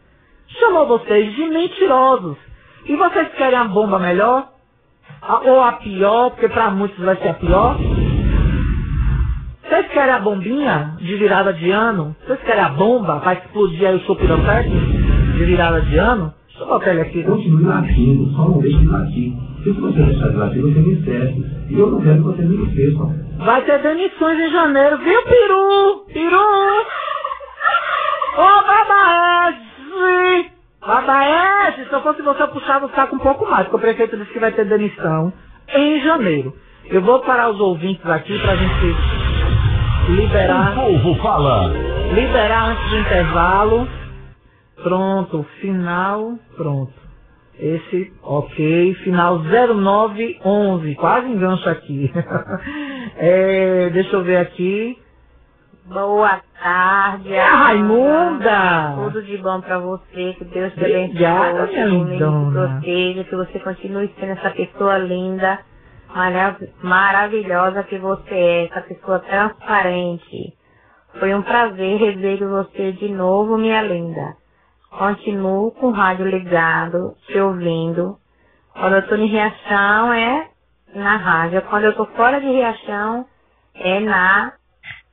Chamou 0.48 0.88
vocês 0.88 1.34
de 1.36 1.46
mentirosos. 1.48 2.38
E 2.86 2.96
vocês 2.96 3.28
querem 3.36 3.58
a 3.58 3.66
bomba 3.66 4.00
melhor? 4.00 4.52
ou 5.46 5.62
a 5.62 5.74
pior, 5.74 6.32
porque 6.32 6.50
para 6.50 6.72
muitos 6.72 6.98
vai 7.04 7.16
ser 7.18 7.30
a 7.30 7.34
pior? 7.36 7.78
Vocês 9.72 9.88
querem 9.88 10.14
a 10.14 10.20
bombinha 10.20 10.98
de 11.00 11.16
virada 11.16 11.54
de 11.54 11.72
ano? 11.72 12.14
Vocês 12.26 12.42
querem 12.42 12.62
a 12.62 12.68
bomba 12.68 13.22
para 13.22 13.36
explodir 13.36 13.88
aí 13.88 13.96
o 13.96 14.00
show 14.02 14.18
pirotécnico 14.18 14.86
de 15.38 15.46
virada 15.46 15.82
de 15.84 15.98
ano? 15.98 16.34
Deixa 16.50 16.62
eu 16.62 16.68
botar 16.68 16.90
ele 16.90 17.00
aqui. 17.00 17.24
Continue 17.24 17.64
latindo, 17.64 18.30
só 18.32 18.50
não 18.50 18.60
deixe 18.60 18.78
de 18.80 18.88
latir. 18.88 19.32
Se 19.64 19.72
você 19.72 20.02
deixar 20.04 20.28
de 20.28 20.36
latir, 20.36 20.62
você 20.62 20.78
me 20.78 20.94
esquece. 20.96 21.46
E 21.70 21.80
eu 21.80 21.90
não 21.90 22.02
quero 22.02 22.18
que 22.18 22.22
você 22.22 22.42
me 22.42 22.66
esqueça. 22.66 23.00
Vai 23.38 23.62
ter 23.62 23.82
demissões 23.82 24.40
em 24.42 24.52
janeiro, 24.52 24.98
viu, 24.98 25.24
Peru? 25.24 26.06
Peru! 26.12 26.38
Ô, 28.38 28.42
oh, 28.42 28.64
Babaese! 28.68 30.52
Babaese! 30.86 31.86
Se 31.88 31.94
eu 31.94 32.02
fosse 32.02 32.22
você, 32.22 32.44
eu 32.44 32.50
puxava 32.50 32.88
o 32.88 32.90
saco 32.90 33.16
um 33.16 33.20
pouco 33.20 33.50
mais, 33.50 33.70
porque 33.70 33.78
o 33.78 33.80
prefeito 33.80 34.18
disse 34.18 34.34
que 34.34 34.40
vai 34.40 34.52
ter 34.52 34.66
demissão 34.66 35.32
em 35.74 36.02
janeiro. 36.02 36.54
Eu 36.90 37.02
vou 37.02 37.20
parar 37.22 37.50
os 37.50 37.60
ouvintes 37.62 38.06
aqui 38.06 38.38
pra 38.38 38.58
gente 38.58 39.21
liberar. 40.16 40.72
O 40.72 40.76
povo 40.76 41.16
fala! 41.22 41.68
Liberar 42.14 42.70
antes 42.70 42.90
do 42.90 42.98
intervalo. 43.00 43.88
Pronto, 44.84 45.44
final, 45.60 46.34
pronto. 46.56 46.94
Esse, 47.60 48.12
ok, 48.24 48.96
final 49.04 49.40
0911, 49.40 50.96
quase 50.96 51.28
engancho 51.28 51.70
aqui. 51.70 52.12
é, 53.18 53.90
deixa 53.92 54.16
eu 54.16 54.24
ver 54.24 54.38
aqui. 54.38 54.98
Boa 55.86 56.42
tarde, 56.62 57.34
é 57.34 57.44
Raimunda! 57.44 58.94
Tudo 58.96 59.22
de 59.24 59.38
bom 59.38 59.60
pra 59.62 59.78
você, 59.80 60.34
que 60.38 60.46
Deus 60.46 60.74
te 60.74 60.86
abençoe, 60.86 61.68
que 61.68 62.18
te 62.18 62.52
proteja, 62.52 63.24
que 63.26 63.36
você 63.36 63.60
continue 63.60 64.12
sendo 64.20 64.32
essa 64.32 64.52
pessoa 64.52 64.98
linda, 64.98 65.60
marav 66.14 66.58
maravilhosa 66.82 67.84
que 67.84 67.98
você 67.98 68.34
é, 68.34 68.66
essa 68.66 68.82
pessoa 68.82 69.20
transparente. 69.20 70.58
Foi 71.20 71.34
um 71.34 71.42
prazer 71.42 71.98
rever 71.98 72.40
você 72.48 72.94
de 72.94 73.10
novo, 73.10 73.58
minha 73.58 73.82
linda. 73.82 74.36
Continuo 74.90 75.72
com 75.72 75.88
o 75.88 75.92
rádio 75.92 76.28
ligado, 76.28 77.16
te 77.28 77.40
ouvindo. 77.40 78.18
Quando 78.74 78.96
eu 78.96 79.08
tô 79.08 79.16
em 79.16 79.28
Riachão 79.28 80.14
é 80.14 80.50
na 80.96 81.18
rádio. 81.18 81.62
Quando 81.64 81.86
eu 81.86 81.96
tô 81.96 82.06
fora 82.08 82.40
de 82.40 82.48
Riachão 82.48 83.26
é 83.76 84.00
na 84.00 84.54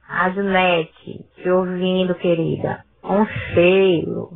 Rádio 0.03 0.43
Net, 0.45 0.93
te 1.37 1.51
ouvindo, 1.51 2.15
querida. 2.15 2.85
Um 3.05 3.27
cheiro. 3.27 4.31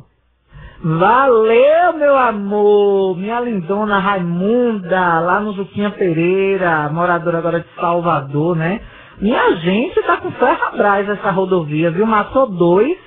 Valeu, 0.83 1.93
meu 1.97 2.17
amor! 2.17 3.15
Minha 3.15 3.39
lindona 3.39 3.99
Raimunda, 3.99 5.21
lá 5.21 5.39
no 5.39 5.53
Juquinha 5.53 5.89
Pereira, 5.91 6.89
moradora 6.89 7.37
agora 7.37 7.61
de 7.61 7.67
Salvador, 7.79 8.57
né? 8.57 8.81
Minha 9.17 9.55
gente 9.61 10.03
tá 10.03 10.17
com 10.17 10.29
ferro 10.31 10.61
atrás 10.65 11.07
essa 11.07 11.31
rodovia, 11.31 11.89
viu? 11.89 12.05
Matou 12.05 12.47
dois 12.47 12.97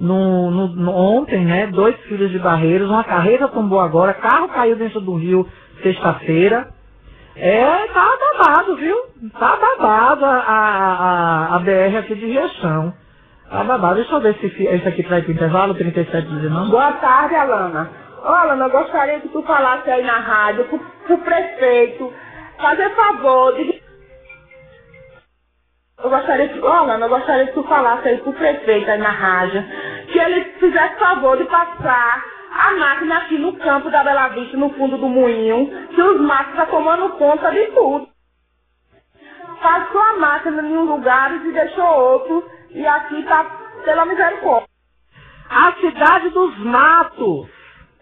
no, 0.00 0.50
no, 0.50 0.68
no, 0.68 0.92
ontem, 0.92 1.44
né? 1.44 1.66
Dois 1.66 1.94
filhos 2.04 2.30
de 2.30 2.38
barreiros, 2.38 2.88
uma 2.88 3.04
carreta 3.04 3.48
tombou 3.48 3.80
agora, 3.80 4.14
carro 4.14 4.48
caiu 4.48 4.76
dentro 4.76 5.02
do 5.02 5.14
rio 5.14 5.46
sexta-feira. 5.82 6.68
É, 7.36 7.86
tá 7.88 8.16
babado, 8.38 8.76
viu? 8.76 8.96
Tá 9.38 9.56
babado 9.56 10.24
a, 10.24 10.38
a, 10.38 11.56
a, 11.56 11.58
BR 11.58 11.98
aqui 11.98 12.14
de 12.14 12.26
Riachão. 12.26 12.94
Tá 13.54 13.64
babado. 13.64 13.96
Deixa 13.96 14.14
eu 14.14 14.20
ver 14.20 14.36
se 14.40 14.46
esse 14.64 14.88
aqui 14.88 15.02
vai 15.04 15.22
pro 15.22 15.32
intervalo, 15.32 15.74
3719. 15.74 16.70
Boa 16.72 16.92
tarde, 16.94 17.36
Alana. 17.36 17.90
Ô, 18.24 18.28
Alana, 18.28 18.66
eu 18.66 18.70
gostaria 18.70 19.20
que 19.20 19.28
tu 19.30 19.42
falasse 19.44 19.90
aí 19.90 20.04
na 20.04 20.18
rádio 20.20 20.66
pro, 20.66 20.80
pro 21.06 21.18
prefeito 21.20 22.12
fazer 22.60 22.90
favor 22.96 23.54
de... 23.54 23.82
Eu 26.04 26.10
gostaria 26.10 26.48
que, 26.48 26.66
Alana, 26.66 27.06
eu 27.06 27.10
gostaria 27.10 27.46
que 27.48 27.54
tu 27.54 27.64
falasse 27.64 28.08
aí 28.08 28.18
pro 28.18 28.32
prefeito 28.34 28.90
aí 28.90 28.98
na 28.98 29.10
rádio 29.10 29.64
que 30.12 30.18
ele 30.20 30.44
fizesse 30.60 30.98
favor 30.98 31.36
de 31.38 31.44
passar 31.46 32.24
a 32.52 32.72
máquina 32.74 33.18
aqui 33.18 33.38
no 33.38 33.54
campo 33.58 33.90
da 33.90 34.04
Bela 34.04 34.28
Vista, 34.30 34.56
no 34.58 34.70
fundo 34.70 34.98
do 34.98 35.08
moinho, 35.08 35.66
que 35.94 36.02
os 36.02 36.20
matos 36.20 36.50
estão 36.52 36.66
tomando 36.66 37.10
conta 37.18 37.50
de 37.52 37.66
tudo. 37.68 38.08
Passou 39.62 40.00
a 40.00 40.14
máquina 40.18 40.62
em 40.62 40.76
um 40.78 40.84
lugar 40.84 41.32
e 41.34 41.52
deixou 41.52 41.86
outro, 41.86 42.44
e 42.74 42.86
aqui 42.86 43.20
está 43.20 43.44
pela 43.84 44.04
misericórdia. 44.04 44.68
A 45.48 45.72
cidade 45.80 46.30
dos 46.30 46.58
matos. 46.58 47.48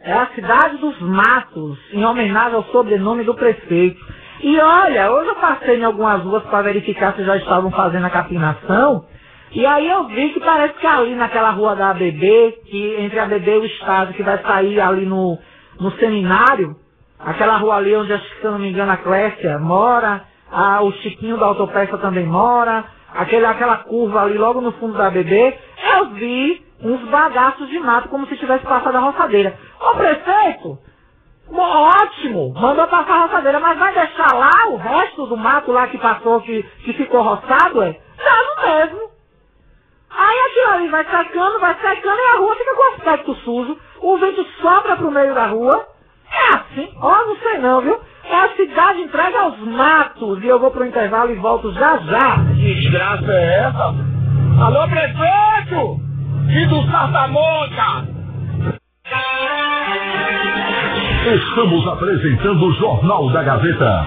É 0.04 0.12
a 0.12 0.26
cidade 0.34 0.78
dos 0.78 1.00
matos, 1.00 1.78
em 1.92 2.04
homenagem 2.04 2.56
ao 2.56 2.64
sobrenome 2.64 3.22
do 3.22 3.36
prefeito. 3.36 4.04
E 4.42 4.58
olha, 4.58 5.12
hoje 5.12 5.28
eu 5.28 5.36
passei 5.36 5.78
em 5.78 5.84
algumas 5.84 6.22
ruas 6.22 6.42
para 6.44 6.62
verificar 6.62 7.14
se 7.14 7.22
já 7.22 7.36
estavam 7.36 7.70
fazendo 7.70 8.06
a 8.06 8.10
capinação. 8.10 9.04
E 9.52 9.64
aí 9.64 9.88
eu 9.88 10.08
vi 10.08 10.30
que 10.30 10.40
parece 10.40 10.74
que 10.74 10.86
ali 10.86 11.14
naquela 11.14 11.50
rua 11.50 11.76
da 11.76 11.90
ABB, 11.90 12.58
que 12.66 12.96
entre 12.98 13.20
a 13.20 13.24
ABB 13.24 13.48
e 13.48 13.58
o 13.58 13.64
Estado, 13.66 14.14
que 14.14 14.24
vai 14.24 14.42
sair 14.42 14.80
ali 14.80 15.06
no, 15.06 15.38
no 15.78 15.92
seminário, 15.92 16.74
aquela 17.20 17.58
rua 17.58 17.76
ali 17.76 17.94
onde, 17.94 18.18
se 18.18 18.42
eu 18.44 18.50
não 18.50 18.58
me 18.58 18.70
engano, 18.70 18.90
a 18.90 18.96
Clécia 18.96 19.56
mora, 19.60 20.24
a, 20.50 20.82
o 20.82 20.90
Chiquinho 20.94 21.36
da 21.36 21.46
Autopeça 21.46 21.96
também 21.98 22.26
mora, 22.26 22.84
aquele, 23.14 23.46
aquela 23.46 23.78
curva 23.78 24.22
ali 24.22 24.38
logo 24.38 24.60
no 24.60 24.72
fundo 24.72 24.98
da 24.98 25.08
ABB, 25.08 25.58
eu 25.96 26.06
vi 26.10 26.64
uns 26.82 27.00
bagaços 27.10 27.68
de 27.68 27.78
mato 27.80 28.08
como 28.08 28.26
se 28.26 28.36
tivesse 28.36 28.64
passado 28.64 28.96
a 28.96 29.00
roçadeira. 29.00 29.58
Ô 29.80 29.96
prefeito, 29.96 30.78
ótimo, 31.52 32.52
mandou 32.54 32.86
passar 32.88 33.14
a 33.14 33.26
roçadeira, 33.26 33.60
mas 33.60 33.78
vai 33.78 33.94
deixar 33.94 34.34
lá 34.34 34.68
o 34.70 34.76
resto 34.76 35.26
do 35.26 35.36
mato 35.36 35.72
lá 35.72 35.88
que 35.88 35.98
passou, 35.98 36.40
que, 36.42 36.62
que 36.84 36.92
ficou 36.94 37.22
roçado, 37.22 37.82
é? 37.82 37.96
No 38.18 38.68
mesmo. 38.68 39.10
Aí 40.10 40.38
aquilo 40.40 40.72
ali 40.74 40.88
vai 40.88 41.04
secando, 41.04 41.60
vai 41.60 41.74
secando 41.80 42.18
e 42.18 42.26
a 42.34 42.38
rua 42.38 42.56
fica 42.56 42.74
com 42.74 42.94
aspecto 42.94 43.34
sujo. 43.36 43.78
O 44.00 44.18
vento 44.18 44.44
sopra 44.60 44.96
pro 44.96 45.10
meio 45.10 45.34
da 45.34 45.46
rua. 45.46 45.86
É 46.30 46.56
assim, 46.56 46.94
ó, 47.00 47.26
não 47.26 47.36
sei 47.36 47.58
não, 47.58 47.80
viu? 47.80 48.00
É 48.32 48.34
a 48.34 48.56
cidade 48.56 49.02
entregue 49.02 49.36
aos 49.36 49.58
matos. 49.58 50.42
E 50.42 50.46
eu 50.46 50.58
vou 50.58 50.70
pro 50.70 50.86
intervalo 50.86 51.30
e 51.32 51.34
volto 51.34 51.70
já 51.74 51.98
já. 51.98 52.42
Que 52.54 52.74
desgraça 52.76 53.30
é 53.30 53.58
essa? 53.64 53.94
Alô, 54.58 54.88
prefeito! 54.88 56.00
E 56.48 56.66
do 56.66 56.82
Sartamonca! 56.90 58.08
Estamos 61.26 61.86
apresentando 61.88 62.64
o 62.64 62.72
Jornal 62.72 63.30
da 63.32 63.42
Gazeta. 63.42 64.06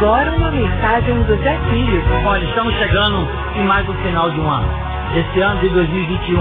Agora 0.00 0.32
uma 0.32 0.50
mensagem 0.50 1.22
do 1.24 1.36
Zé 1.42 1.58
Filho. 1.68 2.02
Olha, 2.24 2.42
estamos 2.42 2.74
chegando 2.76 3.28
em 3.54 3.64
mais 3.64 3.86
um 3.86 3.92
final 3.96 4.30
de 4.30 4.40
um 4.40 4.48
ano. 4.48 4.66
Esse 5.14 5.40
ano 5.42 5.60
de 5.60 5.68
2021. 5.68 6.40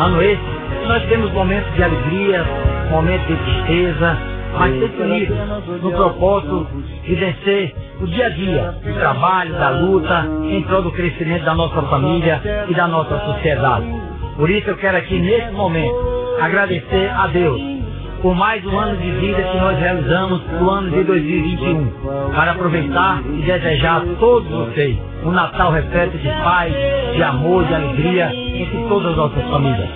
Ano 0.00 0.20
esse, 0.20 0.42
nós 0.88 1.00
temos 1.04 1.30
momentos 1.30 1.72
de 1.74 1.84
alegria, 1.84 2.44
momentos 2.90 3.24
de 3.28 3.36
tristeza, 3.36 4.18
mas 4.58 4.80
sempre 4.80 5.00
unidos 5.00 5.38
no 5.80 5.92
propósito 5.92 6.66
de 7.04 7.14
vencer 7.14 7.72
o 8.00 8.06
dia 8.08 8.26
a 8.26 8.30
dia, 8.30 8.74
o 8.84 8.94
trabalho, 8.94 9.52
da 9.52 9.70
luta, 9.70 10.26
em 10.42 10.60
prol 10.62 10.82
do 10.82 10.90
crescimento 10.90 11.44
da 11.44 11.54
nossa 11.54 11.82
família 11.82 12.42
e 12.68 12.74
da 12.74 12.88
nossa 12.88 13.16
sociedade. 13.26 13.86
Por 14.34 14.50
isso 14.50 14.68
eu 14.68 14.76
quero 14.76 14.96
aqui, 14.96 15.20
nesse 15.20 15.52
momento, 15.52 15.94
agradecer 16.40 17.12
a 17.14 17.28
Deus 17.28 17.81
por 18.22 18.36
mais 18.36 18.64
um 18.64 18.78
ano 18.78 18.96
de 18.98 19.10
vida 19.10 19.42
que 19.42 19.56
nós 19.58 19.76
realizamos 19.80 20.40
no 20.60 20.70
ano 20.70 20.90
de 20.90 21.02
2021, 21.02 22.32
para 22.32 22.52
aproveitar 22.52 23.20
e 23.26 23.42
desejar 23.42 23.96
a 23.96 24.06
todos 24.20 24.48
vocês 24.48 24.96
um 25.24 25.32
Natal 25.32 25.72
repleto 25.72 26.16
de 26.18 26.28
paz, 26.28 26.72
de 27.14 27.22
amor, 27.22 27.64
de 27.64 27.74
alegria 27.74 28.30
entre 28.32 28.78
todas 28.88 29.10
as 29.10 29.16
nossas 29.16 29.42
famílias. 29.50 29.88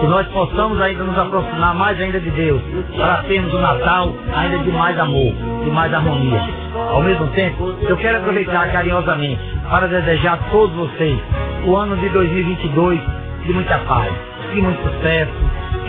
Que 0.00 0.06
nós 0.06 0.26
possamos 0.28 0.80
ainda 0.80 1.04
nos 1.04 1.18
aproximar 1.18 1.74
mais 1.74 1.98
ainda 1.98 2.20
de 2.20 2.30
Deus, 2.30 2.60
para 2.96 3.22
termos 3.22 3.52
um 3.54 3.60
Natal 3.60 4.12
ainda 4.34 4.58
de 4.58 4.70
mais 4.72 4.98
amor, 4.98 5.32
de 5.64 5.70
mais 5.70 5.92
harmonia. 5.92 6.40
Ao 6.92 7.02
mesmo 7.02 7.26
tempo, 7.28 7.74
eu 7.80 7.96
quero 7.96 8.18
aproveitar 8.18 8.70
carinhosamente 8.72 9.40
para 9.70 9.86
desejar 9.86 10.34
a 10.34 10.50
todos 10.50 10.76
vocês 10.76 11.18
o 11.64 11.74
ano 11.76 11.96
de 11.96 12.10
2022 12.10 13.00
de 13.46 13.52
muita 13.54 13.78
paz, 13.78 14.12
de 14.52 14.60
muito 14.60 14.82
sucesso, 14.82 15.32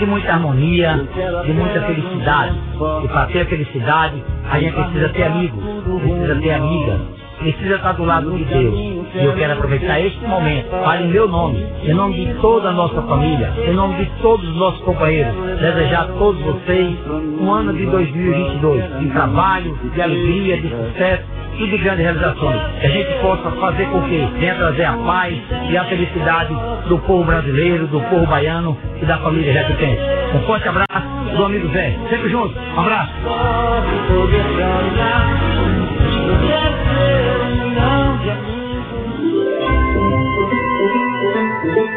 de 0.01 0.07
muita 0.07 0.33
harmonia, 0.33 0.99
de 1.45 1.53
muita 1.53 1.79
felicidade. 1.83 2.55
E 3.03 3.07
para 3.07 3.27
ter 3.27 3.45
felicidade, 3.45 4.23
a 4.49 4.59
gente 4.59 4.73
precisa 4.73 5.09
ter 5.09 5.23
amigos, 5.23 5.63
precisa 6.01 6.35
ter 6.41 6.53
amigas, 6.53 7.01
precisa 7.37 7.75
estar 7.75 7.91
do 7.93 8.03
lado 8.03 8.35
de 8.35 8.43
Deus. 8.45 8.73
E 9.13 9.23
eu 9.23 9.33
quero 9.35 9.53
aproveitar 9.53 9.99
este 9.99 10.25
momento 10.25 10.69
para, 10.69 11.01
em 11.03 11.09
meu 11.09 11.27
nome, 11.27 11.63
em 11.83 11.93
nome 11.93 12.25
de 12.25 12.33
toda 12.41 12.69
a 12.69 12.71
nossa 12.71 12.99
família, 13.03 13.53
em 13.67 13.73
nome 13.73 14.03
de 14.03 14.11
todos 14.23 14.47
os 14.49 14.55
nossos 14.55 14.81
companheiros, 14.81 15.35
desejar 15.59 16.05
a 16.05 16.07
todos 16.13 16.41
vocês 16.41 16.95
um 17.39 17.51
ano 17.51 17.71
de 17.71 17.85
2022 17.85 18.99
de 19.01 19.09
trabalho, 19.09 19.77
de 19.93 20.01
alegria, 20.01 20.61
de 20.61 20.69
sucesso 20.69 21.30
e 21.57 21.67
de 21.67 21.77
grandes 21.77 22.03
realizações. 22.03 22.61
Que 22.79 22.87
a 22.87 22.89
gente 22.89 23.13
possa 23.21 23.51
fazer 23.51 23.85
com 23.87 24.01
que 24.03 24.17
venha 24.39 24.55
trazer 24.55 24.85
a 24.85 24.93
paz 24.93 25.35
e 25.69 25.77
a 25.77 25.83
felicidade 25.85 26.55
do 26.87 26.97
povo 26.99 27.23
brasileiro, 27.25 27.87
do 27.87 27.99
povo 28.01 28.25
baiano 28.27 28.77
e 29.01 29.05
da 29.05 29.17
família 29.17 29.53
Repetente. 29.53 30.01
Um 30.35 30.39
forte 30.41 30.67
abraço 30.67 31.07
do 31.35 31.45
amigo 31.45 31.67
Zé. 31.69 31.97
Sempre 32.09 32.29
junto. 32.29 32.57
Um 32.57 32.79
abraço. 32.79 33.11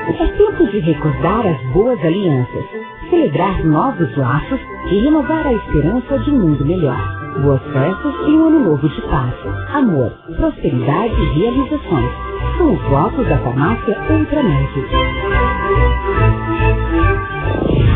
É 0.06 0.26
tempo 0.26 0.66
de 0.70 0.78
recordar 0.80 1.46
as 1.46 1.60
boas 1.72 1.98
alianças, 2.04 2.64
celebrar 3.10 3.64
novos 3.64 4.16
laços 4.16 4.60
e 4.90 5.00
renovar 5.00 5.46
a 5.46 5.52
esperança 5.52 6.18
de 6.20 6.30
um 6.30 6.38
mundo 6.38 6.64
melhor. 6.64 7.23
Boas 7.42 7.62
festas 7.72 8.14
e 8.26 8.30
um 8.30 8.46
ano 8.46 8.60
novo 8.60 8.88
de 8.88 9.02
paz, 9.02 9.34
amor, 9.74 10.10
prosperidade 10.36 11.14
e 11.14 11.38
realizações. 11.40 12.12
São 12.56 12.74
os 12.74 12.82
votos 12.82 13.26
da 13.28 13.38
farmácia 13.38 13.98
Ultramed. 14.10 14.68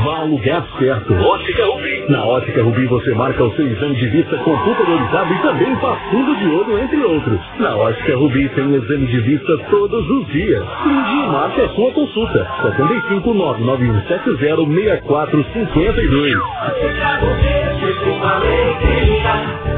Vá 0.04 0.18
ao 0.20 0.28
lugar 0.28 0.64
certo. 0.78 1.14
Ótica 1.14 1.66
Rubi. 1.66 2.06
Na 2.10 2.24
Ótica 2.26 2.62
Rubi 2.62 2.86
você 2.86 3.14
marca 3.16 3.44
o 3.44 3.56
seu 3.56 3.68
exame 3.68 3.96
de 3.96 4.08
vista 4.10 4.38
computadorizado 4.38 5.34
e 5.34 5.38
também 5.42 5.76
faz 5.78 6.00
fundo 6.12 6.36
de 6.36 6.48
olho, 6.48 6.80
entre 6.80 7.04
outros. 7.04 7.40
Na 7.60 7.76
Ótica 7.76 8.16
Rubi 8.16 8.48
tem 8.50 8.76
exame 8.76 9.08
de 9.08 9.20
vista 9.22 9.58
todos 9.70 10.10
os 10.10 10.28
dias. 10.28 10.64
Ligue 10.86 11.24
e 11.24 11.28
marque 11.28 11.62
a 11.62 11.70
sua 11.70 11.92
consulta. 11.92 12.48
75 12.62 13.34
99170 13.34 14.38
6452. 14.38 16.36
Onde 16.38 17.00
carro 17.00 17.28
vem, 17.42 17.80
chega 17.80 18.10
uma 18.12 18.36
alegria. 18.36 19.34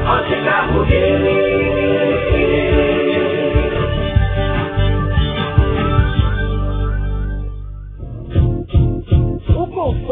Onde 0.06 0.34
carro 0.44 0.84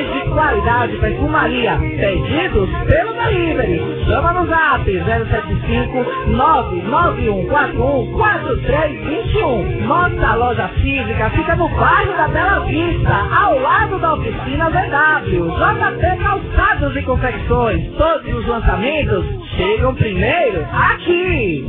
de 0.00 0.20
qualidade 0.30 0.96
perfumaria. 0.96 1.76
Pedidos 1.76 2.70
pelo 2.88 3.12
delivery. 3.12 4.04
Chama 4.06 4.32
no 4.32 4.46
zap 4.46 4.84
075 4.84 6.04
99141 6.28 8.12
4321. 8.12 9.86
Nossa 9.86 10.34
loja 10.34 10.68
física 10.80 11.30
fica 11.30 11.56
no 11.56 11.68
bairro 11.68 12.16
da 12.16 12.28
Bela 12.28 12.60
Vista, 12.60 13.28
ao 13.34 13.58
lado 13.58 13.98
da 13.98 14.14
oficina 14.14 14.70
VW. 14.70 15.50
JP 15.50 16.22
Calçados 16.22 16.96
e 16.96 17.02
Confecções. 17.02 17.92
Todos 17.96 18.34
os 18.34 18.46
lançamentos 18.46 19.24
chegam 19.56 19.94
primeiro 19.94 20.66
aqui. 20.72 21.68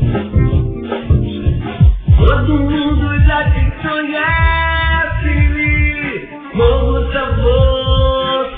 Todo 2.17 2.53
mundo 2.53 3.19
já 3.25 3.43
te 3.51 3.71
conhece. 3.81 4.43
Novo 6.55 7.11
sabor, 7.11 7.92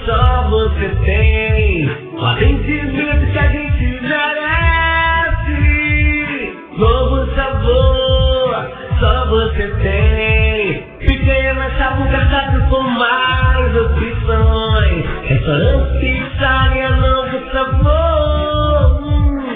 só 0.05 0.47
você 0.49 0.89
tem. 1.03 1.89
O 2.13 2.23
atendimento 2.25 3.31
que 3.31 3.39
a 3.39 3.47
gente 3.47 3.99
merece. 4.01 4.25
Novo 6.77 7.25
sabor, 7.35 8.71
só 8.99 9.25
você 9.27 9.67
tem. 9.81 10.83
Picanha 10.99 11.53
na 11.55 11.69
chabuca, 11.71 12.29
sabe 12.29 12.61
com 12.69 12.81
mais 12.81 13.75
opções. 13.75 15.05
Restaurante, 15.23 15.99
pizzaria, 15.99 16.89
novo 16.89 17.39
sabor. 17.51 19.01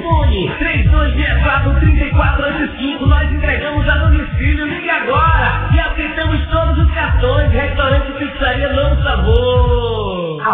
Fone 0.01 0.49
3264-3485. 0.59 3.05
Nós 3.05 3.31
entregamos 3.31 3.87
a 3.87 3.95
domicílio. 3.97 4.65
Ligue 4.65 4.89
agora. 4.89 5.69
E 5.73 5.79
aceitamos 5.79 6.43
todos 6.47 6.77
os 6.79 6.91
cartões. 6.93 7.08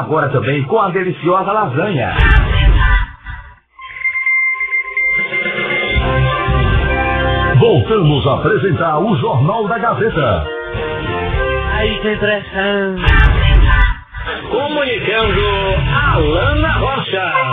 Agora 0.05 0.29
também 0.29 0.63
com 0.65 0.79
a 0.79 0.89
deliciosa 0.89 1.51
lasanha. 1.51 2.13
Voltamos 7.57 8.27
a 8.27 8.35
apresentar 8.35 8.99
o 8.99 9.15
Jornal 9.15 9.67
da 9.67 9.79
Gazeta. 9.79 10.45
Aí 11.73 11.99
tem 12.03 12.17
pressão. 12.19 12.95
Comunicando 14.51 15.41
Alana 16.13 16.71
Rocha. 16.73 17.44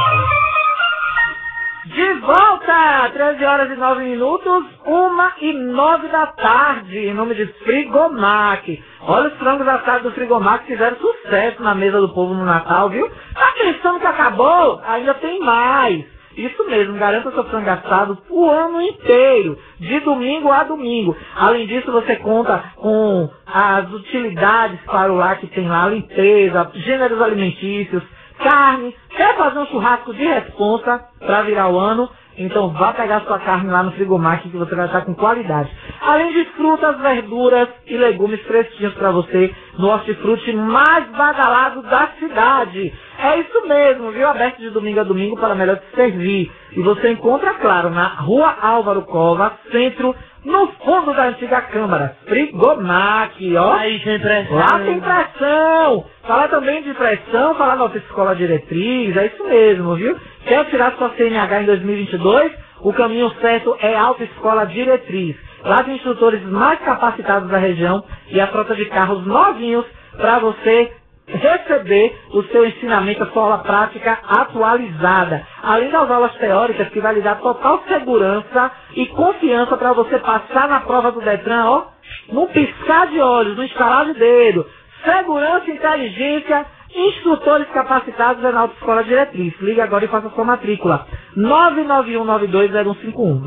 De 1.92 2.14
volta! 2.20 3.10
13 3.12 3.44
horas 3.44 3.70
e 3.70 3.76
9 3.76 4.02
minutos, 4.02 4.64
1 4.86 5.44
e 5.44 5.52
9 5.52 6.08
da 6.08 6.26
tarde, 6.28 6.98
em 6.98 7.12
nome 7.12 7.34
de 7.34 7.46
Frigomac. 7.64 8.82
Olha 9.02 9.28
os 9.28 9.38
frangos 9.38 9.68
assados 9.68 10.04
do 10.04 10.12
Frigomac 10.12 10.64
fizeram 10.66 10.96
sucesso 10.96 11.62
na 11.62 11.74
mesa 11.74 12.00
do 12.00 12.08
povo 12.08 12.32
no 12.32 12.46
Natal, 12.46 12.88
viu? 12.88 13.06
Tá 13.34 13.52
pensando 13.58 14.00
que 14.00 14.06
acabou? 14.06 14.80
Ainda 14.86 15.12
tem 15.14 15.38
mais. 15.40 16.06
Isso 16.36 16.64
mesmo, 16.64 16.98
garanta 16.98 17.30
seu 17.30 17.44
frango 17.44 17.68
assado 17.68 18.16
o 18.30 18.48
ano 18.48 18.80
inteiro, 18.80 19.58
de 19.78 20.00
domingo 20.00 20.50
a 20.50 20.64
domingo. 20.64 21.14
Além 21.36 21.66
disso, 21.66 21.92
você 21.92 22.16
conta 22.16 22.72
com 22.76 23.28
as 23.46 23.92
utilidades 23.92 24.80
para 24.86 25.12
o 25.12 25.16
lar 25.16 25.38
que 25.38 25.46
tem 25.48 25.68
lá, 25.68 25.88
limpeza, 25.88 26.70
gêneros 26.74 27.20
alimentícios, 27.20 28.02
carne. 28.42 28.94
Quer 29.10 29.36
fazer 29.36 29.58
um 29.58 29.66
churrasco 29.66 30.14
de 30.14 30.24
responsa 30.24 31.00
para 31.18 31.42
virar 31.42 31.68
o 31.68 31.78
ano? 31.78 32.08
Então 32.36 32.70
vá 32.70 32.92
pegar 32.94 33.20
sua 33.22 33.38
carne 33.40 33.70
lá 33.70 33.82
no 33.82 33.92
Frigomac 33.92 34.48
que 34.48 34.56
você 34.56 34.74
vai 34.74 34.86
estar 34.86 35.02
com 35.02 35.14
qualidade. 35.14 35.70
Além 36.00 36.32
de 36.32 36.44
frutas, 36.56 36.98
verduras 36.98 37.68
e 37.86 37.96
legumes 37.96 38.40
fresquinhos 38.42 38.94
para 38.94 39.10
você 39.10 39.54
no 39.78 39.88
hortifruti 39.88 40.52
mais 40.54 41.06
badalado 41.10 41.82
da 41.82 42.08
cidade. 42.18 42.92
É 43.18 43.38
isso 43.38 43.66
mesmo, 43.66 44.10
viu? 44.12 44.28
Aberto 44.28 44.58
de 44.58 44.70
domingo 44.70 45.00
a 45.00 45.04
domingo 45.04 45.36
para 45.36 45.54
melhor 45.54 45.76
te 45.76 45.94
servir. 45.94 46.50
E 46.72 46.80
você 46.80 47.10
encontra, 47.10 47.54
claro, 47.54 47.90
na 47.90 48.06
Rua 48.08 48.56
Álvaro 48.62 49.02
Cova, 49.02 49.52
centro, 49.70 50.14
no 50.44 50.66
fundo 50.84 51.14
da 51.14 51.24
antiga 51.28 51.60
Câmara. 51.62 52.16
Frigomac, 52.26 53.56
ó. 53.56 53.72
Aí 53.74 54.00
tem 54.00 54.18
pressão. 54.18 54.56
Lá 54.56 54.78
tem 54.80 55.00
pressão! 55.00 56.04
Falar 56.26 56.48
também 56.48 56.82
de 56.82 56.94
pressão, 56.94 57.54
falar 57.54 57.76
da 57.76 57.96
Escola 57.96 58.34
Diretriz, 58.34 59.16
é 59.16 59.26
isso 59.26 59.44
mesmo, 59.44 59.94
viu? 59.96 60.16
Quer 60.46 60.64
tirar 60.66 60.92
sua 60.92 61.10
CNH 61.10 61.62
em 61.62 61.66
2022? 61.66 62.52
O 62.80 62.92
caminho 62.92 63.30
certo 63.40 63.76
é 63.80 63.94
a 63.94 64.02
Autoescola 64.02 64.66
Diretriz. 64.66 65.36
Lá 65.64 65.84
tem 65.84 65.94
instrutores 65.94 66.42
mais 66.44 66.80
capacitados 66.80 67.48
da 67.48 67.58
região 67.58 68.04
e 68.28 68.40
a 68.40 68.48
frota 68.48 68.74
de 68.74 68.84
carros 68.86 69.24
novinhos 69.24 69.86
para 70.16 70.40
você 70.40 70.92
receber 71.32 72.16
o 72.32 72.42
seu 72.44 72.66
ensinamento, 72.66 73.22
a 73.22 73.26
sua 73.26 73.42
aula 73.42 73.58
prática 73.58 74.18
atualizada. 74.28 75.46
Além 75.62 75.90
das 75.90 76.10
aulas 76.10 76.34
teóricas 76.36 76.88
que 76.88 77.00
vai 77.00 77.14
lhe 77.14 77.20
dar 77.22 77.40
total 77.40 77.82
segurança 77.88 78.70
e 78.94 79.06
confiança 79.06 79.76
para 79.76 79.92
você 79.92 80.18
passar 80.18 80.68
na 80.68 80.80
prova 80.80 81.12
do 81.12 81.20
Detran, 81.20 81.64
ó, 81.66 81.84
num 82.32 82.46
piscar 82.48 83.06
de 83.08 83.20
olhos, 83.20 83.56
no 83.56 83.64
instalar 83.64 84.06
de 84.06 84.14
dedo. 84.14 84.66
Segurança 85.04 85.70
e 85.70 85.74
inteligência, 85.74 86.66
instrutores 86.94 87.66
capacitados 87.68 88.44
é 88.44 88.52
na 88.52 88.60
Autoescola 88.60 89.02
Diretriz. 89.04 89.54
Liga 89.60 89.84
agora 89.84 90.04
e 90.04 90.08
faça 90.08 90.28
sua 90.30 90.44
matrícula. 90.44 91.06
991920151. 91.36 93.42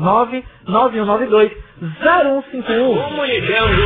991920151. 0.66 3.04
Comunicando 3.04 3.82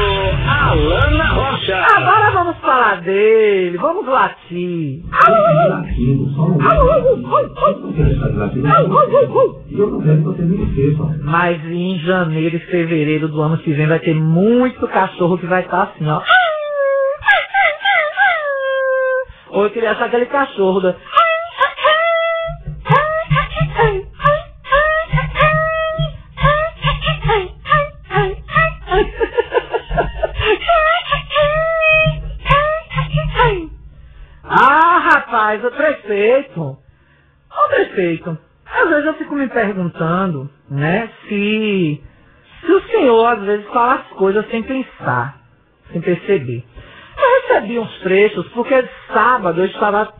Alana 0.49 1.25
Rocha. 1.25 1.85
Agora 1.97 2.31
vamos 2.31 2.57
falar 2.59 3.01
dele, 3.03 3.77
vamos 3.79 4.07
latir. 4.07 5.03
Mas 11.23 11.63
em 11.67 11.99
janeiro 11.99 12.57
e 12.57 12.61
fevereiro 12.61 13.29
do 13.29 13.41
ano 13.43 13.59
que 13.59 13.73
vem 13.73 13.87
vai 13.87 13.99
ter 13.99 14.15
muito 14.15 14.87
cachorro 14.89 15.37
que 15.39 15.47
vai 15.47 15.63
estar 15.63 15.83
assim, 15.83 16.09
ó. 16.09 16.23
Ou 19.51 19.65
eu 19.65 19.71
queria 19.71 19.93
achar 19.93 20.07
aquele 20.07 20.27
cachorro 20.27 20.81
da... 20.81 20.95
Ah, 34.53 34.99
rapaz, 34.99 35.65
o 35.65 35.71
prefeito. 35.71 36.61
Ô 36.61 37.69
prefeito, 37.69 38.37
às 38.67 38.89
vezes 38.89 39.07
eu 39.07 39.15
fico 39.15 39.35
me 39.37 39.49
perguntando, 39.49 40.51
né, 40.69 41.09
se, 41.29 42.03
se 42.61 42.73
o 42.73 42.83
senhor 42.89 43.27
às 43.27 43.41
vezes 43.43 43.67
fala 43.69 43.95
as 43.95 44.07
coisas 44.09 44.49
sem 44.51 44.63
pensar, 44.63 45.41
sem 45.93 46.01
perceber. 46.01 46.65
Recebi 47.51 47.79
uns 47.79 47.99
trechos 48.01 48.47
porque 48.49 48.89
sábado 49.13 49.61
eu 49.61 49.67
estava 49.67 50.13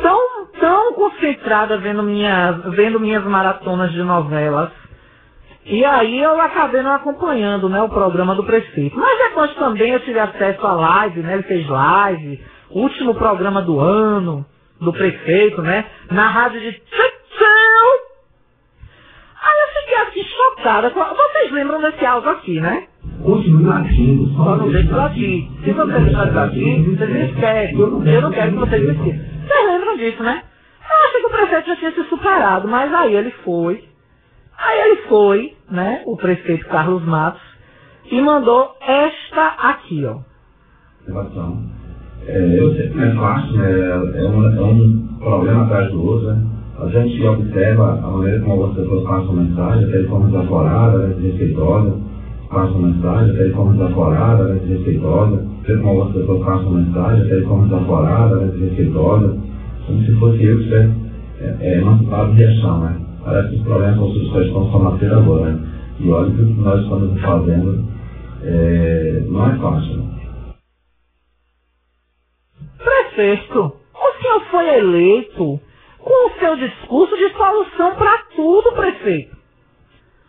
tão, 0.00 0.46
tão 0.58 0.94
concentrada 0.94 1.76
vendo 1.78 2.02
minhas, 2.02 2.56
vendo 2.74 2.98
minhas 2.98 3.22
maratonas 3.24 3.92
de 3.92 4.02
novelas. 4.02 4.70
E 5.66 5.84
aí 5.84 6.18
eu 6.18 6.40
acabei 6.40 6.82
não 6.82 6.94
acompanhando 6.94 7.68
né, 7.68 7.80
o 7.82 7.88
programa 7.88 8.34
do 8.34 8.44
prefeito. 8.44 8.96
Mas 8.98 9.18
depois 9.18 9.54
também 9.54 9.92
eu 9.92 10.00
tive 10.00 10.18
acesso 10.18 10.66
à 10.66 10.72
live, 10.72 11.20
né? 11.20 11.34
Ele 11.34 11.42
fez 11.44 11.68
live, 11.68 12.44
último 12.70 13.14
programa 13.14 13.62
do 13.62 13.80
ano, 13.80 14.44
do 14.80 14.92
prefeito, 14.92 15.62
né? 15.62 15.86
Na 16.10 16.28
rádio 16.28 16.60
de 16.60 16.72
Tchau. 16.72 17.04
Aí 19.42 19.60
eu 19.60 19.80
fiquei 19.80 19.96
assim 19.96 20.24
chocada. 20.36 20.90
Vocês 20.90 21.52
lembram 21.52 21.80
desse 21.80 22.04
áudio 22.04 22.30
aqui, 22.30 22.60
né? 22.60 22.88
Continue 23.24 23.64
latindo, 23.64 24.26
só 24.34 24.56
não 24.56 24.70
deixe 24.70 24.86
de 24.86 24.92
latir. 24.94 25.48
Se 25.64 25.72
você 25.72 25.92
deixar 26.00 26.26
de 26.26 26.34
latir, 26.34 26.84
vocês 26.84 27.10
me 27.10 27.24
esquecem. 27.24 27.78
Eu 27.80 27.90
não 28.22 28.30
quero 28.30 28.52
que 28.52 28.58
vocês 28.58 28.82
me 28.82 28.92
esqueçam. 28.92 29.24
Vocês 29.46 29.66
lembram 29.66 29.96
disso, 29.96 30.22
né? 30.22 30.42
Eu 30.90 31.08
achei 31.08 31.20
que 31.20 31.26
o 31.26 31.30
prefeito 31.30 31.66
já 31.68 31.76
tinha 31.76 31.92
se 31.92 32.04
superado, 32.10 32.68
mas 32.68 32.92
aí 32.92 33.16
ele 33.16 33.30
foi. 33.42 33.82
Aí 34.58 34.80
ele 34.80 34.96
foi, 35.08 35.54
né, 35.70 36.02
o 36.06 36.16
prefeito 36.16 36.66
Carlos 36.68 37.02
Matos, 37.04 37.40
e 38.10 38.20
mandou 38.20 38.76
esta 38.86 39.46
aqui, 39.70 40.04
ó. 40.04 40.18
É, 42.26 42.58
eu 42.60 42.74
sei 42.74 42.88
que 42.88 42.96
não 42.96 43.04
é 43.04 43.14
fácil, 43.14 43.56
né? 43.56 43.90
É 43.90 43.96
um, 43.96 44.56
é 44.56 44.62
um 44.62 45.18
problema 45.18 45.64
atrás 45.64 45.90
do 45.90 46.06
outro, 46.06 46.26
né? 46.28 46.46
A 46.78 46.88
gente 46.88 47.26
observa 47.26 47.92
a 48.02 48.10
maneira 48.10 48.40
como 48.44 48.66
as 48.66 48.74
pessoas 48.74 49.04
passam 49.04 49.32
mensagem, 49.32 49.88
até 49.88 49.98
de 50.02 50.08
forma 50.08 50.26
desaforada, 50.26 50.98
né, 50.98 51.14
desrespeitosa, 51.14 51.98
passam 52.54 52.80
mensagem, 52.80 53.34
até 53.34 53.44
de 53.44 53.52
forma 53.52 53.72
desaforada, 53.72 54.44
né, 54.44 54.60
desrespeitosa, 54.60 55.46
até 55.62 55.76
como 55.76 56.02
as 56.02 56.12
pessoas 56.12 56.44
passam 56.44 56.70
mensagem, 56.70 57.26
até 57.26 57.36
de 57.40 57.46
forma 57.46 57.64
desaforada, 57.68 58.36
né, 58.36 58.52
desrespeitosa, 58.52 59.38
como 59.86 60.02
se 60.02 60.14
fosse 60.14 60.44
eu 60.44 60.56
que 60.56 60.62
estivesse 60.62 60.94
é, 61.40 61.56
é, 61.60 61.78
emancipado 61.78 62.34
de 62.34 62.44
né? 62.44 63.00
Parece 63.24 63.48
que 63.48 63.56
os 63.56 63.62
problemas 63.62 63.98
com 63.98 64.30
quais 64.30 64.46
estão 64.46 64.82
nascer 64.82 65.12
agora, 65.12 65.52
né? 65.52 65.74
E 66.00 66.10
olha 66.10 66.30
que 66.30 66.42
o 66.42 66.46
que 66.46 66.60
nós 66.60 66.82
estamos 66.82 67.20
fazendo 67.20 67.84
é, 68.42 69.22
não 69.28 69.46
é 69.46 69.56
fácil? 69.58 70.04
Prefeito, 72.78 73.60
o 73.60 74.22
senhor 74.22 74.40
foi 74.50 74.78
eleito 74.78 75.60
com 75.98 76.26
o 76.26 76.38
seu 76.38 76.56
discurso 76.56 77.16
de 77.16 77.28
solução 77.30 77.94
para 77.96 78.18
tudo, 78.36 78.72
prefeito. 78.72 79.33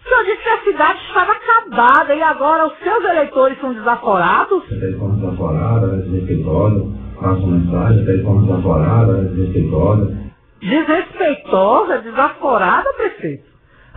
Senhor 0.08 0.24
disse 0.24 0.44
que 0.44 0.50
a 0.50 0.62
cidade 0.62 1.00
estava 1.08 1.32
acabada 1.32 2.16
e 2.16 2.22
agora 2.22 2.68
os 2.68 2.78
seus 2.80 3.04
eleitores 3.04 3.60
são 3.60 3.74
desaforados? 3.74 4.64
até 4.66 4.88
de 4.88 4.98
forma 4.98 5.16
desaforada, 5.16 5.88
né, 5.88 6.04
desrespeitosa, 6.04 6.86
passam 7.20 7.48
mensagem, 7.48 8.04
até 8.04 8.14
de 8.14 8.24
forma 8.24 8.42
desaforada, 8.44 9.14
né, 9.14 9.30
desrespeitosa. 9.30 10.18
Desrespeitosa, 10.62 11.98
desaforada, 12.00 12.94
prefeito? 12.94 13.46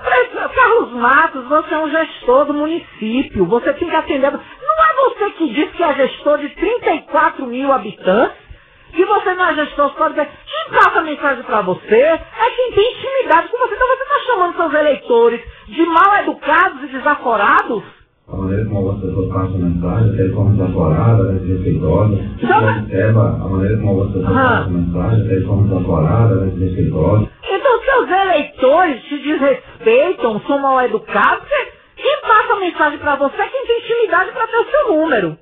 Prefeito 0.02 0.54
Carlos 0.54 0.92
Matos, 0.92 1.48
você 1.48 1.74
é 1.74 1.78
um 1.78 1.90
gestor 1.90 2.46
do 2.46 2.54
município, 2.54 3.44
você 3.44 3.72
tem 3.74 3.90
que 3.90 3.96
atender. 3.96 4.30
Não 4.30 4.38
é 4.38 5.10
você 5.10 5.30
que 5.32 5.52
disse 5.52 5.72
que 5.72 5.82
é 5.82 5.94
gestor 5.94 6.38
de 6.38 6.48
34 6.50 7.46
mil 7.46 7.72
habitantes? 7.72 8.47
E 8.94 9.04
você 9.04 9.34
não 9.34 9.48
é 9.48 9.54
gestor 9.54 9.92
só 9.96 10.08
de. 10.08 10.14
Quem 10.16 10.78
passa 10.78 11.00
mensagem 11.02 11.44
para 11.44 11.60
você 11.62 11.94
é 11.94 12.50
quem 12.56 12.72
tem 12.72 12.92
intimidade 12.92 13.48
com 13.48 13.58
você. 13.58 13.74
Então 13.74 13.86
você 13.88 14.02
está 14.02 14.18
chamando 14.26 14.56
seus 14.56 14.74
eleitores 14.74 15.40
de 15.68 15.82
mal 15.86 16.16
educados 16.20 16.82
e 16.84 16.86
desaforados? 16.88 17.82
A 18.30 18.36
maneira 18.36 18.64
como 18.68 18.90
as 18.90 19.00
pessoas 19.00 19.28
passam 19.32 19.58
mensagem, 19.58 20.12
até 20.12 20.22
de 20.24 20.34
forma 20.34 20.50
desaforada, 20.52 21.22
né, 21.32 21.38
desrespeitosa. 21.38 22.14
Você 22.16 22.44
Então- 22.44 22.78
observa 22.78 23.20
a 23.28 23.48
maneira 23.48 23.76
como 23.78 24.02
as 24.02 24.08
pessoas 24.12 24.32
passam 24.34 24.70
mensagem, 24.70 25.24
até 25.26 25.34
de 25.36 25.46
forma 25.46 25.68
desaforada, 25.68 26.34
né, 26.34 26.46
desrespeitosa. 26.54 27.28
Então 27.50 27.80
seus 27.84 28.10
eleitores 28.10 29.02
te 29.04 29.18
desrespeitam, 29.18 30.40
são 30.46 30.58
mal 30.58 30.80
educados. 30.82 31.48
Quem 31.96 32.20
passa 32.20 32.56
mensagem 32.60 32.98
para 32.98 33.16
você 33.16 33.36
é 33.40 33.46
quem 33.48 33.66
tem 33.66 33.78
intimidade 33.80 34.32
para 34.32 34.46
ter 34.46 34.56
o 34.58 34.70
seu 34.70 34.88
número. 34.94 35.38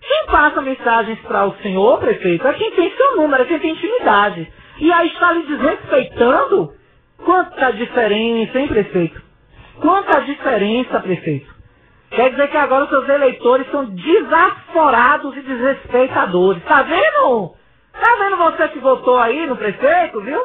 Quem 0.00 0.26
passa 0.26 0.62
mensagens 0.62 1.18
para 1.20 1.46
o 1.46 1.56
senhor, 1.58 1.98
prefeito, 1.98 2.46
é 2.46 2.54
quem 2.54 2.70
tem 2.72 2.96
seu 2.96 3.16
número, 3.16 3.42
é 3.42 3.46
quem 3.46 3.58
tem 3.58 3.72
intimidade. 3.72 4.52
E 4.78 4.92
aí 4.92 5.08
está 5.08 5.32
lhe 5.32 5.42
desrespeitando? 5.42 6.74
Quanta 7.24 7.72
diferença, 7.72 8.58
hein, 8.58 8.68
prefeito? 8.68 9.22
Quanta 9.80 10.20
diferença, 10.22 11.00
prefeito? 11.00 11.54
Quer 12.10 12.30
dizer 12.30 12.48
que 12.48 12.56
agora 12.56 12.84
os 12.84 12.90
seus 12.90 13.08
eleitores 13.08 13.70
são 13.70 13.84
desaforados 13.84 15.36
e 15.36 15.42
desrespeitadores. 15.42 16.62
Tá 16.64 16.82
vendo? 16.82 17.54
Tá 17.92 18.16
vendo 18.16 18.36
você 18.36 18.68
que 18.68 18.78
votou 18.80 19.18
aí 19.18 19.46
no 19.46 19.56
prefeito, 19.56 20.20
viu? 20.22 20.40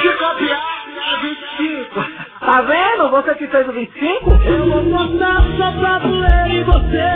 Se 0.00 0.08
copiar, 0.18 0.84
é 0.88 1.16
25. 1.20 2.31
Tá 2.44 2.60
vendo? 2.62 3.08
Você 3.10 3.34
que 3.36 3.46
fez 3.46 3.68
o 3.68 3.72
25? 3.72 4.30
Eu 4.44 4.68
vou 4.68 4.82
botar 4.82 5.42
só 5.56 5.70
pra 5.78 5.98
doer 5.98 6.46
em 6.48 6.64
você. 6.64 7.14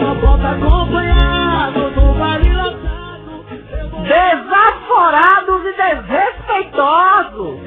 Só 0.00 0.14
bota 0.14 0.48
acompanhado 0.52 1.90
no 1.90 2.14
baile 2.14 2.54
lotado. 2.54 3.44
Vou 3.90 4.02
Desaforados 4.04 5.66
e 5.66 5.72
desrespeitosos. 5.76 7.60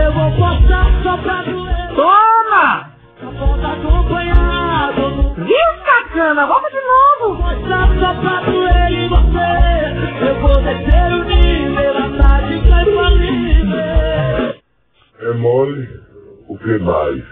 Eu 0.00 0.12
vou 0.12 0.30
postar 0.32 0.86
só 1.02 1.16
pra 1.18 1.42
doer. 1.42 1.94
Toma! 1.94 2.90
Só 3.20 3.26
bota 3.32 3.68
acompanhado 3.68 5.10
no 5.10 5.34
Viu, 5.34 5.70
sacana? 5.84 6.46
Vamos 6.46 6.70
de 6.70 6.80
novo. 6.80 7.42
Mostrar 7.42 7.88
só 8.00 8.14
pra 8.14 8.40
doer 8.50 8.92
em 8.92 9.08
você. 9.08 10.26
Eu 10.26 10.34
vou 10.40 10.56
descer 10.62 11.12
o 11.12 11.24
nível, 11.24 11.98
a 11.98 12.22
tarde 12.22 12.60
que 12.60 12.72
é 12.72 12.82
infalível. 12.82 13.63
É 15.20 15.32
mole, 15.34 15.88
o 16.48 16.58
que 16.58 16.78
mais? 16.78 17.24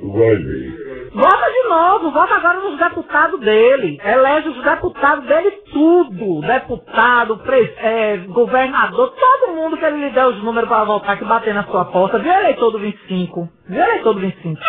Tu 0.00 0.12
vai 0.12 0.36
ver. 0.36 1.10
Vota 1.14 1.50
de 1.50 1.68
novo, 1.68 2.10
vota 2.10 2.34
agora 2.34 2.60
nos 2.60 2.78
deputados 2.78 3.40
dele. 3.40 4.00
Elege 4.04 4.48
os 4.48 4.62
deputados 4.64 5.24
dele 5.26 5.50
tudo. 5.72 6.40
Deputado, 6.40 7.38
pre, 7.38 7.72
é, 7.78 8.16
governador, 8.28 9.14
todo 9.14 9.54
mundo 9.54 9.76
que 9.76 9.84
ele 9.84 9.98
lhe 10.06 10.10
der 10.10 10.26
os 10.26 10.42
números 10.42 10.68
para 10.68 10.84
votar 10.84 11.18
que 11.18 11.24
bater 11.24 11.54
na 11.54 11.64
sua 11.64 11.84
porta. 11.86 12.18
Viu 12.18 12.32
eleitor 12.32 12.70
do 12.70 12.78
25? 12.78 13.48
Viu 13.68 13.82
eleitor 13.82 14.14
do 14.14 14.20
25? 14.20 14.60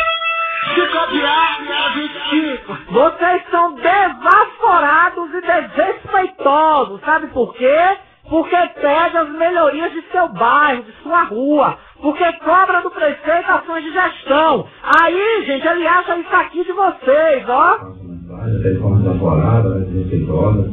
Se 0.76 0.82
copiar, 0.88 1.60
é 1.62 1.90
25. 1.94 2.78
Vocês 2.92 3.44
são 3.52 3.76
desaforados 3.76 5.30
e 5.34 5.42
desrespeitosos. 5.42 7.02
Sabe 7.02 7.28
por 7.28 7.54
quê? 7.56 7.98
Porque 8.30 8.56
pega 8.82 9.22
as 9.22 9.30
melhorias 9.30 9.92
de 9.92 10.02
seu 10.12 10.28
bairro, 10.30 10.84
de 10.84 10.92
sua 11.04 11.24
rua. 11.24 11.78
Porque 12.02 12.24
cobra 12.34 12.82
do 12.82 12.90
prefeito 12.90 13.52
ações 13.52 13.84
de 13.84 13.92
gestão. 13.92 14.68
Aí, 14.84 15.44
gente, 15.46 15.68
ele 15.68 15.88
acha 15.88 16.18
isso 16.18 16.36
aqui 16.36 16.64
de 16.64 16.72
vocês, 16.72 17.48
ó. 17.48 17.78
Até 18.42 18.74
de 18.74 18.80
forma 18.80 18.98
desaforada, 19.02 19.80
desrespeitosa, 19.82 20.70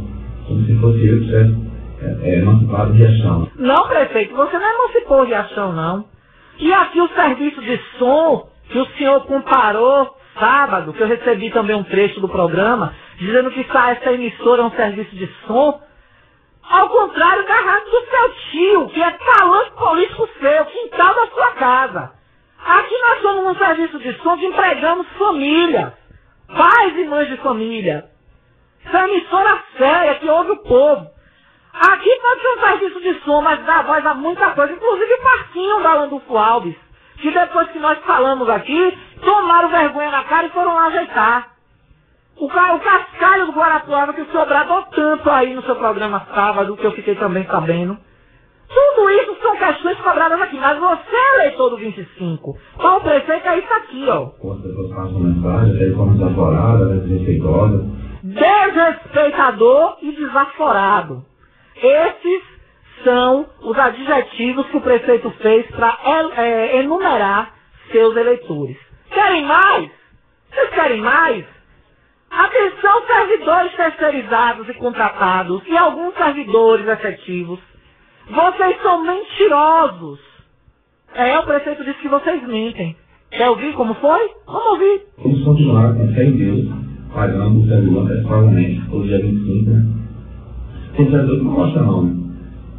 como 0.46 0.64
se 0.64 0.78
fosse 0.80 1.06
eu 1.06 1.18
que 1.18 1.24
tivesse 1.26 1.72
é, 2.02 2.30
é, 2.30 2.38
emancipado 2.38 2.92
de 2.94 3.04
ação. 3.04 3.48
Não, 3.56 3.88
prefeito, 3.88 4.34
você 4.34 4.58
não 4.58 4.74
emancipou 4.74 5.26
de 5.26 5.34
ação, 5.34 5.72
não. 5.72 6.04
E 6.58 6.72
aqui 6.72 7.00
o 7.00 7.08
serviço 7.08 7.60
de 7.60 7.80
som 7.98 8.48
que 8.68 8.78
o 8.78 8.86
senhor 8.96 9.24
comparou 9.26 10.16
sábado, 10.38 10.92
que 10.92 11.02
eu 11.02 11.06
recebi 11.06 11.50
também 11.50 11.76
um 11.76 11.84
trecho 11.84 12.20
do 12.20 12.28
programa, 12.28 12.94
dizendo 13.18 13.50
que 13.50 13.60
essa 13.60 14.12
emissora 14.12 14.62
é 14.62 14.64
um 14.64 14.70
serviço 14.70 15.14
de 15.14 15.28
som. 15.46 15.80
Ao 16.70 16.88
contrário 16.88 17.46
da 17.46 17.54
rádio 17.54 17.90
do 17.90 18.06
seu 18.06 18.34
tio, 18.50 18.88
que 18.88 19.02
é 19.02 19.10
talante 19.10 19.70
político 19.72 20.28
seu, 20.40 20.64
quintal 20.66 21.14
da 21.14 21.26
sua 21.28 21.52
casa. 21.52 22.12
Aqui 22.64 22.98
nós 22.98 23.22
somos 23.22 23.46
um 23.46 23.58
serviço 23.58 23.98
de 23.98 24.12
som 24.22 24.36
que 24.36 24.46
empregamos 24.46 25.06
família, 25.18 25.94
pais 26.48 26.96
e 26.96 27.04
mães 27.04 27.28
de 27.28 27.36
família. 27.38 28.04
Isso 28.84 28.96
é 28.96 29.08
emissora 29.08 29.62
séria 29.76 30.14
que 30.16 30.28
ouve 30.28 30.52
o 30.52 30.62
povo. 30.62 31.10
Aqui 31.72 32.20
pode 32.20 32.40
ser 32.40 32.48
um 32.48 32.60
serviço 32.60 33.00
de 33.00 33.20
som, 33.24 33.40
mas 33.40 33.64
dá 33.64 33.82
voz 33.82 34.04
a 34.04 34.14
muita 34.14 34.50
coisa, 34.50 34.72
inclusive 34.72 35.14
o 35.14 35.24
Marquinho 35.24 35.82
da 35.82 35.94
Landulfo 35.94 36.36
Alves, 36.36 36.76
que 37.16 37.30
depois 37.30 37.68
que 37.70 37.78
nós 37.78 37.98
falamos 38.00 38.48
aqui, 38.48 38.98
tomaram 39.22 39.68
vergonha 39.68 40.10
na 40.10 40.24
cara 40.24 40.46
e 40.46 40.50
foram 40.50 40.74
lá 40.74 40.86
ajeitar. 40.86 41.51
O, 42.38 42.48
ca- 42.48 42.74
o 42.74 42.80
cascalho 42.80 43.46
do 43.46 43.52
Guarapuava 43.52 44.12
que 44.14 44.24
bradou 44.24 44.82
tanto 44.94 45.30
aí 45.30 45.54
no 45.54 45.62
seu 45.62 45.76
programa 45.76 46.26
sábado, 46.34 46.76
que 46.76 46.84
eu 46.86 46.92
fiquei 46.92 47.14
também 47.16 47.46
sabendo. 47.46 47.96
Tudo 48.68 49.10
isso 49.10 49.36
são 49.42 49.56
questões 49.56 49.98
cobradas 50.00 50.40
aqui, 50.40 50.56
mas 50.58 50.78
você 50.78 51.14
é 51.14 51.34
eleitor 51.46 51.70
do 51.70 51.76
25. 51.76 52.56
Então 52.74 52.96
o 52.96 53.00
prefeito 53.02 53.46
é 53.48 53.58
isso 53.58 53.72
aqui, 53.74 54.06
ó. 54.08 54.26
Quando 54.40 54.56
as 54.58 54.62
pessoas 54.62 54.90
passam 54.94 55.20
mensagem, 55.20 55.74
desrespeitosa, 57.08 57.84
desrespeitador 58.22 59.96
e 60.02 60.12
desaforado. 60.12 61.24
Esses 61.76 62.42
são 63.04 63.46
os 63.62 63.78
adjetivos 63.78 64.66
que 64.68 64.76
o 64.76 64.80
prefeito 64.80 65.30
fez 65.42 65.66
para 65.72 65.98
enumerar 66.74 67.52
seus 67.90 68.16
eleitores. 68.16 68.76
Querem 69.10 69.44
mais? 69.44 69.90
Vocês 70.50 70.70
querem 70.70 71.00
mais? 71.02 71.44
Atenção, 72.32 73.06
servidores 73.06 73.76
terceirizados 73.76 74.66
e 74.66 74.72
contratados 74.74 75.62
e 75.66 75.76
alguns 75.76 76.14
servidores 76.14 76.88
efetivos. 76.88 77.60
Vocês 78.30 78.80
são 78.80 79.04
mentirosos. 79.04 80.18
É, 81.14 81.38
o 81.38 81.42
prefeito 81.44 81.84
disse 81.84 81.98
que 81.98 82.08
vocês 82.08 82.42
mentem. 82.48 82.96
Quer 83.30 83.50
ouvir 83.50 83.74
como 83.74 83.92
foi? 83.96 84.30
Vamos 84.46 84.66
ouvir. 84.66 85.02
vamos 85.18 85.44
continuar 85.44 85.94
com 85.94 86.08
fé 86.14 86.24
em 86.24 86.36
Deus, 86.38 86.68
pagando 87.12 87.60
o 87.60 87.68
servidor 87.68 88.04
antecipadamente, 88.04 88.82
todo 88.90 89.04
dia 89.04 89.18
25, 89.18 89.70
né? 89.70 89.86
Tem 90.96 91.10
servidor 91.10 91.38
que 91.38 91.44
não 91.44 91.54
gosta 91.54 91.82
não? 91.82 92.22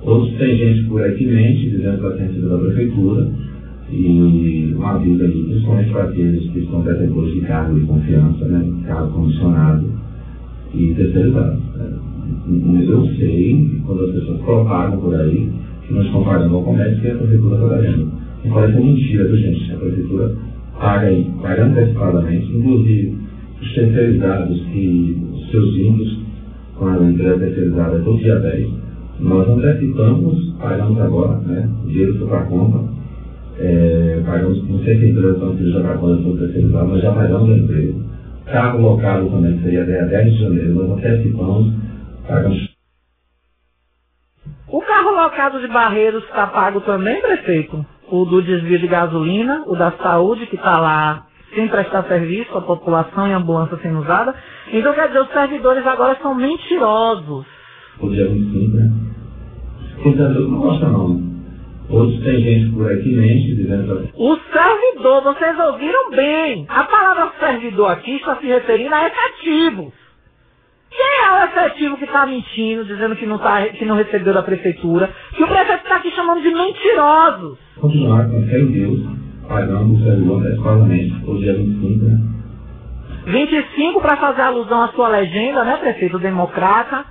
Outros 0.02 0.38
tem 0.38 0.58
gente 0.58 0.90
por 0.90 1.04
aí 1.04 1.16
que 1.16 1.26
mente, 1.28 1.70
dizendo 1.70 2.00
que 2.00 2.08
está 2.08 2.18
sendo 2.18 2.50
da 2.50 2.58
prefeitura, 2.58 3.32
e 3.90 4.74
um 4.76 4.86
aviso 4.86 5.24
aí, 5.24 5.44
principalmente 5.44 5.92
para 5.92 6.04
aqueles 6.04 6.50
que 6.52 6.66
são 6.68 6.82
detentores 6.82 7.34
de 7.34 7.42
cargo 7.42 7.80
de 7.80 7.86
confiança, 7.86 8.46
né? 8.46 8.74
Cargo 8.88 9.12
comissionado 9.12 9.86
e 10.74 10.94
terceirizado. 10.94 11.62
né? 11.76 12.00
Mas 12.48 12.90
eu 12.90 13.06
sei, 13.16 13.82
quando 13.86 14.06
as 14.06 14.12
pessoas 14.12 14.42
propagam 14.42 15.00
por 15.00 15.16
aí, 15.16 15.52
que 15.88 15.94
nós 15.94 16.08
pagando 16.26 16.56
ao 16.56 16.64
comércio 16.64 17.02
que 17.02 17.08
a 17.08 17.16
prefeitura 17.16 17.56
está 17.56 17.76
devendo. 17.76 18.12
E 18.44 18.50
parece 18.50 18.80
mentira, 18.80 19.28
viu 19.28 19.38
gente? 19.38 19.72
A 19.74 19.78
prefeitura 19.78 20.36
paga, 20.80 21.08
paga 21.42 21.66
antecipadamente, 21.66 22.56
inclusive 22.56 23.18
os 23.62 23.74
terceirizados 23.74 24.62
que 24.74 25.24
os 25.34 25.52
seus 25.52 25.78
índios, 25.78 26.20
quando 26.78 27.04
a 27.04 27.12
empresa 27.12 27.40
terceirizada 27.40 27.98
é 27.98 28.00
todo 28.00 28.18
dia 28.18 28.40
10, 28.40 28.70
nós 29.20 29.48
antecipamos, 29.48 30.54
pagamos 30.60 31.00
agora, 31.00 31.38
né? 31.40 31.70
O 31.84 31.88
dinheiro 31.88 32.18
foi 32.18 32.28
para 32.28 32.40
a 32.40 32.46
conta, 32.46 32.80
é, 33.60 34.22
pagamos, 34.26 34.68
não 34.70 34.80
sei 34.84 34.98
se 34.98 35.06
a 35.06 35.10
empresa 35.10 35.32
está 35.32 35.72
já 35.72 35.82
para 35.82 35.94
a 35.94 35.98
conta 35.98 36.16
do 36.22 36.38
terceirizado, 36.38 36.88
mas 36.88 37.02
já 37.02 37.12
pagamos 37.14 37.50
a 37.50 37.58
empresa. 37.58 38.06
Cargo 38.46 38.82
local 38.82 39.30
também, 39.30 39.58
que 39.58 39.64
seria 39.64 39.84
até 39.84 40.06
10 40.06 40.34
de 40.34 40.40
janeiro, 40.40 40.74
nós 40.76 40.98
antecipamos, 40.98 41.74
pagamos 42.28 42.74
O 44.68 44.82
carro 44.82 45.12
locado 45.12 45.60
de 45.62 45.68
Barreiros 45.68 46.24
está 46.24 46.48
pago 46.48 46.82
também, 46.82 47.22
prefeito? 47.22 47.86
O 48.12 48.26
do 48.26 48.42
desvio 48.42 48.80
de 48.80 48.88
gasolina, 48.88 49.64
o 49.68 49.76
da 49.76 49.92
saúde, 49.92 50.48
que 50.48 50.56
está 50.56 50.80
lá 50.80 51.28
sem 51.54 51.68
prestar 51.68 52.04
serviço 52.06 52.58
à 52.58 52.62
população 52.62 53.28
e 53.28 53.34
ambulância 53.34 53.78
sendo 53.82 54.00
usada. 54.00 54.34
Então, 54.72 54.94
quer 54.94 55.08
dizer, 55.08 55.22
os 55.22 55.32
servidores 55.32 55.86
agora 55.86 56.18
são 56.22 56.34
mentirosos. 56.34 57.46
o 58.00 58.10
dia 58.10 58.28
25, 58.28 58.76
né? 58.76 58.92
Tem 60.04 60.18
servidor 60.18 60.46
que 60.46 60.52
não 60.52 60.60
gosta 60.60 60.88
não. 60.88 61.33
Né? 61.94 62.00
Outros 62.00 62.24
tem 62.24 62.42
gente 62.42 62.72
por 62.74 62.90
aí 62.90 63.02
que 63.02 63.16
mente, 63.16 63.56
dizendo 63.56 64.08
que 64.08 64.14
O 64.16 64.38
servidor, 64.52 65.24
vocês 65.24 65.60
ouviram 65.60 66.12
bem. 66.12 66.66
A 66.70 66.84
palavra 66.84 67.14
servidor 67.44 67.92
aqui 67.92 68.16
está 68.16 68.36
se 68.38 68.48
referindo 68.48 68.96
a 68.96 69.08
efetivos. 69.08 69.94
Quem 70.90 71.26
é 71.26 71.32
o 71.32 71.46
efetivo 71.46 71.98
que 71.98 72.06
está 72.06 72.26
mentindo, 72.26 72.86
dizendo 72.86 73.16
que 73.16 73.26
não, 73.26 73.40
tá, 73.40 73.68
que 73.68 73.84
não 73.84 73.96
recebeu 73.96 74.34
da 74.34 74.44
prefeitura? 74.44 75.10
Que 75.36 75.44
o 75.44 75.48
prefeito 75.48 75.84
está 75.84 75.96
aqui 75.96 76.12
chamando 76.12 76.42
de 76.42 76.54
mentirosos. 76.54 77.58
continuar 77.80 78.30
com 78.30 78.46
fé 78.48 78.60
em 78.60 78.72
Deus, 78.72 79.00
pagando 79.48 79.94
o 79.94 80.04
servidor 80.04 80.40
antecipadamente, 80.40 81.16
o 81.26 81.38
dia 81.38 81.54
25, 81.56 82.06
né? 82.06 82.18
25 83.26 84.02
para 84.02 84.18
fazer 84.18 84.42
alusão 84.42 84.84
à 84.84 84.90
sua 84.90 85.08
legenda, 85.08 85.64
né, 85.64 85.78
prefeito 85.78 86.20
democrata? 86.20 87.06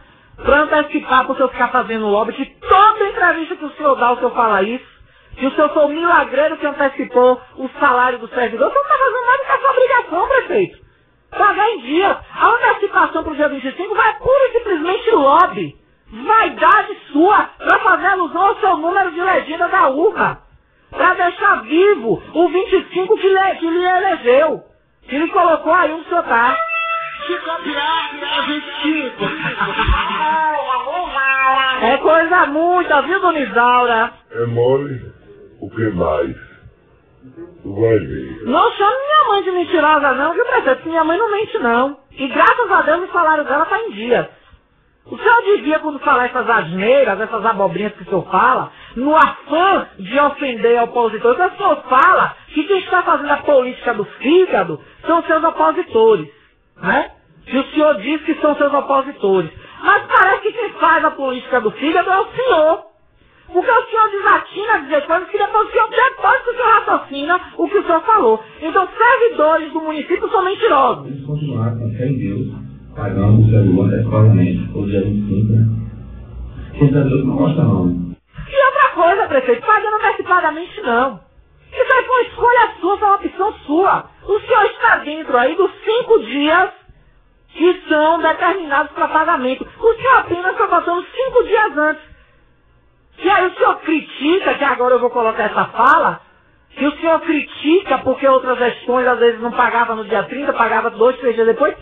Para 0.45 0.63
antecipar 0.63 1.25
para 1.25 1.33
o 1.33 1.37
senhor 1.37 1.49
ficar 1.51 1.69
fazendo 1.69 2.09
lobby, 2.09 2.33
que 2.33 2.47
toda 2.61 3.09
entrevista 3.09 3.57
que 3.57 3.65
o 3.65 3.71
senhor 3.73 3.95
dá, 3.97 4.13
o 4.13 4.17
senhor 4.17 4.35
fala 4.35 4.63
isso. 4.63 4.93
Que 5.37 5.47
o 5.47 5.51
senhor 5.53 5.71
foi 5.71 5.85
o 5.85 5.89
milagreiro 5.89 6.57
que 6.57 6.67
antecipou 6.67 7.41
o 7.57 7.69
salário 7.81 8.19
do 8.19 8.29
servidor. 8.29 8.69
O 8.69 8.73
senhor 8.73 8.83
não 8.83 8.91
está 8.93 9.05
fazendo 9.05 9.27
nada 9.27 9.45
com 9.45 9.53
a 9.53 9.59
sua 9.61 9.71
obrigação, 9.71 10.29
prefeito. 10.29 10.79
Pagar 11.31 11.69
em 11.71 11.79
dia. 11.81 12.19
A 12.35 12.49
antecipação 12.49 13.23
para 13.23 13.33
o 13.33 13.37
dia 13.37 13.49
25 13.49 13.95
vai 13.95 14.19
pura 14.19 14.49
e 14.49 14.53
simplesmente 14.53 15.11
lobby. 15.13 15.77
Vaidade 16.13 16.99
sua 17.13 17.49
para 17.57 17.79
fazer 17.79 18.07
alusão 18.07 18.43
ao 18.43 18.57
seu 18.57 18.77
número 18.77 19.11
de 19.13 19.21
legenda 19.21 19.69
da 19.69 19.89
urna. 19.89 20.41
Para 20.91 21.15
deixar 21.15 21.63
vivo 21.63 22.23
o 22.35 22.49
25 22.49 23.17
que, 23.17 23.29
lhe, 23.29 23.55
que 23.57 23.71
lhe 23.71 23.85
elegeu. 23.85 24.63
E 25.09 25.19
me 25.19 25.29
colocou 25.31 25.73
aí 25.73 25.91
onde 25.93 26.03
o 26.03 26.11
senhor. 27.27 27.41
Se 27.41 27.45
copiar, 27.45 28.11
a 28.23 28.43
gente 28.43 29.13
É 31.83 31.97
coisa 31.99 32.47
muita, 32.47 33.03
viu, 33.03 33.21
dona 33.21 33.41
Isaura? 33.41 34.13
É 34.31 34.47
mole? 34.47 35.13
O 35.61 35.69
que 35.71 35.91
mais? 35.91 36.37
Tu 37.63 37.75
vai 37.75 37.99
ver. 37.99 38.43
Não 38.45 38.71
chame 38.73 38.97
minha 39.07 39.29
mãe 39.29 39.43
de 39.43 39.51
mentirosa 39.53 40.13
não, 40.15 40.33
viu, 40.33 40.45
prefeito? 40.47 40.89
Minha 40.89 41.05
mãe 41.05 41.19
não 41.19 41.31
mente 41.31 41.59
não. 41.59 41.99
E 42.13 42.29
graças 42.29 42.71
a 42.71 42.83
Deus 42.83 43.09
o 43.09 43.13
salário 43.13 43.45
dela 43.45 43.67
tá 43.67 43.81
em 43.81 43.93
dia. 43.93 44.29
O 45.07 45.19
senhor 45.19 45.43
devia, 45.43 45.81
quando 45.81 45.99
falar 45.99 46.27
essas 46.27 46.49
asneiras, 46.49 47.21
essas 47.21 47.45
abobrinhas 47.45 47.93
que 47.95 48.03
o 48.03 48.07
senhor 48.07 48.31
fala, 48.31 48.71
no 48.95 49.17
afã 49.17 49.89
de 49.99 50.19
ofender 50.21 50.79
a 50.79 50.85
opositor, 50.85 51.35
que 51.35 51.43
o 51.43 51.57
senhor 51.57 51.83
fala 51.89 52.37
que 52.49 52.63
quem 52.65 52.79
está 52.79 53.03
fazendo 53.03 53.31
a 53.31 53.39
política 53.39 53.95
do 53.95 54.05
fígado 54.05 54.81
são 55.05 55.23
seus 55.25 55.43
opositores, 55.43 56.29
né? 56.83 57.11
Que 57.47 57.59
o 57.59 57.65
senhor 57.71 57.95
diz 58.01 58.23
que 58.23 58.35
são 58.41 58.55
seus 58.57 58.73
opositores. 58.73 59.51
Mas 59.83 60.05
parece 60.07 60.43
que 60.43 60.53
quem 60.53 60.71
faz 60.75 61.05
a 61.05 61.11
política 61.11 61.61
do 61.61 61.71
fígado 61.73 62.11
é 62.11 62.21
o 62.21 62.27
senhor. 62.33 62.93
Porque 63.53 63.71
o 63.71 63.87
senhor 63.87 64.11
desatina 64.11 64.75
a 64.75 64.79
dizer 64.79 65.07
coisas 65.07 65.29
que 65.29 65.39
depois 65.39 65.69
o 65.69 65.73
senhor, 65.73 65.89
depois 65.91 66.43
que 66.43 66.51
o 66.51 66.55
senhor 66.55 66.69
raciocina 66.69 67.41
o 67.59 67.69
que 67.69 67.79
o 67.79 67.83
senhor 67.85 68.01
falou. 68.03 68.45
Então, 68.63 68.89
servidores 68.97 69.73
do 69.73 69.81
município 69.81 70.31
são 70.31 70.45
mentirosos. 70.45 71.07
Eles 71.07 71.27
continuaram 71.27 71.79
com 71.79 71.91
fé 71.93 72.07
em 72.07 72.19
Deus, 72.19 72.49
pagando 72.97 73.43
o 73.43 73.51
servidor 73.51 73.87
antecipadamente, 73.87 74.69
por 74.69 74.87
dia 74.87 75.03
25, 75.03 75.53
né? 75.53 75.67
Tem 76.79 76.93
servidor 76.93 77.21
que 77.21 77.27
não 77.27 77.37
gosta 77.37 77.63
não. 77.63 78.13
E 78.49 78.67
outra 78.67 78.89
coisa, 78.95 79.27
prefeito, 79.27 79.67
pagando 79.67 79.97
antecipadamente 79.97 80.81
não. 80.81 81.21
Uma 82.13 82.23
escolha 82.25 82.75
sua, 82.79 82.99
foi 82.99 83.09
uma 83.09 83.17
opção 83.17 83.53
sua. 83.65 84.11
O 84.25 84.41
senhor 84.41 84.67
está 84.67 84.97
dentro 84.99 85.39
aí 85.39 85.55
dos 85.55 85.71
cinco 85.83 86.19
dias 86.21 86.71
que 87.49 87.83
são 87.89 88.19
determinados 88.19 88.93
para 88.93 89.09
pagamento. 89.09 89.67
O 89.81 89.95
senhor 89.95 90.19
apenas 90.19 90.53
está 90.53 90.67
passando 90.67 91.07
cinco 91.07 91.43
dias 91.45 91.79
antes. 91.79 92.03
E 93.19 93.31
aí 93.31 93.47
o 93.47 93.55
senhor 93.55 93.77
critica, 93.81 94.55
que 94.55 94.65
agora 94.65 94.95
eu 94.95 94.99
vou 94.99 95.09
colocar 95.09 95.45
essa 95.45 95.65
fala, 95.67 96.21
que 96.71 96.87
o 96.87 96.97
senhor 96.99 97.19
critica 97.21 97.99
porque 97.99 98.29
outras 98.29 98.59
gestões 98.59 99.07
às 99.07 99.19
vezes 99.19 99.41
não 99.41 99.53
pagavam 99.53 99.97
no 99.97 100.05
dia 100.05 100.23
30, 100.25 100.53
pagava 100.53 100.91
dois, 100.91 101.17
três 101.19 101.35
dias 101.35 101.47
depois. 101.47 101.75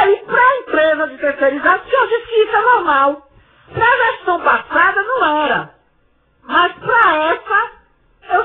Aí 0.00 0.16
para 0.26 0.42
a 0.42 0.56
empresa 0.58 1.08
de 1.08 1.16
terceirizado, 1.16 1.82
o 1.82 1.88
senhor 1.88 2.08
diz 2.08 2.26
que 2.26 2.42
isso 2.42 2.56
é 2.56 2.60
normal. 2.60 3.26
Para 3.72 3.86
a 3.86 4.12
gestão 4.12 4.40
passada 4.42 5.02
não 5.02 5.44
era. 5.44 5.74
Mas 6.46 6.72
para 6.74 7.16
essa, 7.32 7.78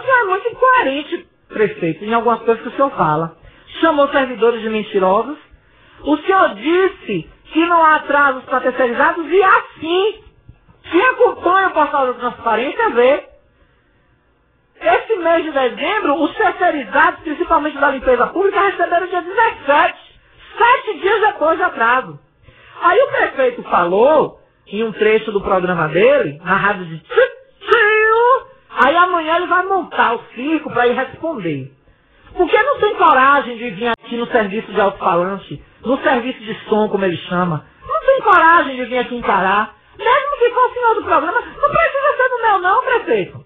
senhor 0.04 0.20
é 0.20 0.24
muito 0.26 0.48
incoerente, 0.50 1.28
prefeito, 1.54 2.04
em 2.04 2.14
algumas 2.14 2.42
coisas 2.42 2.62
que 2.62 2.70
o 2.70 2.72
senhor 2.72 2.92
fala. 2.92 3.38
Chamou 3.80 4.08
servidores 4.10 4.62
de 4.62 4.70
mentirosos. 4.70 5.38
O 6.02 6.18
senhor 6.18 6.56
disse 6.56 7.30
que 7.46 7.66
não 7.66 7.84
há 7.84 7.96
atrasos 7.96 8.44
para 8.46 8.62
terceirizados 8.62 9.26
e 9.32 9.44
assim 9.44 10.24
quem 10.92 11.02
acompanha 11.06 11.70
o 11.70 11.74
portal 11.74 12.08
da 12.08 12.14
transparência 12.14 12.90
vê. 12.90 13.24
Esse 14.82 15.16
mês 15.16 15.44
de 15.44 15.52
dezembro, 15.52 16.22
os 16.22 16.36
terceirizados, 16.36 17.22
principalmente 17.22 17.78
da 17.78 17.92
limpeza 17.92 18.28
pública, 18.28 18.60
receberam 18.60 19.08
dia 19.08 19.22
17, 19.22 20.00
sete 20.58 21.00
dias 21.00 21.22
depois 21.22 21.58
de 21.58 21.64
atraso. 21.64 22.20
Aí 22.82 23.00
o 23.00 23.12
prefeito 23.12 23.64
falou, 23.64 24.42
em 24.68 24.84
um 24.84 24.92
trecho 24.92 25.32
do 25.32 25.40
programa 25.40 25.88
dele, 25.88 26.40
na 26.44 26.58
rádio 26.58 26.86
de 26.86 27.00
Tio, 27.00 28.48
aí 28.78 28.96
amanhã 28.96 29.38
ele 29.38 29.48
vai 29.48 29.66
montar 29.66 30.16
o 30.16 30.24
circo 30.36 30.72
para 30.72 30.88
ir 30.88 30.94
responder. 30.94 31.72
Por 32.36 32.50
que 32.50 32.64
não 32.64 32.80
tem 32.80 32.96
coragem 32.96 33.58
de 33.58 33.70
vir 33.72 33.88
aqui 33.90 34.18
no 34.18 34.28
serviço 34.28 34.72
de 34.72 34.82
alto-falante, 34.82 35.64
no 35.86 35.98
serviço 36.02 36.40
de 36.40 36.56
som, 36.68 36.90
como 36.90 37.06
ele 37.06 37.18
chama? 37.18 37.66
Não 37.88 38.00
tem 38.06 38.22
coragem 38.22 38.76
de 38.76 38.86
vir 38.86 39.00
aqui 39.00 39.16
encarar. 39.16 39.76
Mesmo 39.98 40.38
que 40.40 40.50
for 40.50 40.70
o 40.70 40.74
senhor 40.74 40.96
do 40.96 41.04
programa, 41.04 41.42
não 41.42 41.70
precisa 41.70 42.18
ser 42.18 42.30
no 42.30 42.42
meu 42.42 42.60
não, 42.60 42.82
prefeito. 42.84 43.46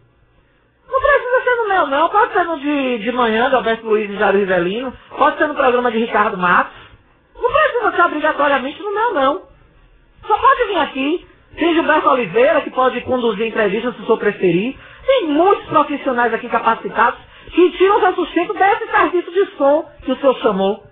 Não 0.90 1.02
precisa 1.02 1.44
ser 1.44 1.56
no 1.58 1.68
meu 1.68 1.88
não, 1.88 2.10
pode 2.10 2.34
ser 2.34 2.44
no 2.46 2.60
de, 2.60 3.00
de 3.00 3.12
manhã, 3.12 3.50
do 3.50 3.58
Alberto 3.58 3.86
Luiz 3.86 4.10
e 4.10 4.18
Jair 4.18 4.36
Rivelino, 4.38 4.94
pode 5.18 5.38
ser 5.38 5.48
no 5.48 5.56
programa 5.56 5.92
de 5.92 5.98
Ricardo 6.00 6.38
Matos. 6.38 6.74
Não 7.36 7.52
precisa 7.52 7.92
ser 7.92 8.02
obrigatoriamente 8.04 8.82
no 8.82 8.94
meu 8.94 9.14
não. 9.14 9.42
Só 10.26 10.38
pode 10.38 10.66
vir 10.66 10.78
aqui. 10.78 11.28
Tem 11.58 11.74
Gilberto 11.74 12.10
Oliveira, 12.10 12.62
que 12.62 12.72
pode 12.72 13.02
conduzir 13.02 13.48
entrevistas 13.48 13.96
se 13.96 14.02
o 14.02 14.06
senhor 14.06 14.18
preferir. 14.20 14.78
Tem 15.08 15.28
muitos 15.30 15.66
profissionais 15.68 16.34
aqui 16.34 16.50
capacitados 16.50 17.18
que 17.54 17.72
tiram 17.78 18.02
seu 18.02 18.14
sustento 18.14 18.54
desse 18.54 18.92
serviço 18.92 19.32
de 19.32 19.46
som 19.58 19.90
que 20.04 20.12
o 20.12 20.18
senhor 20.18 20.36
chamou. 20.42 20.84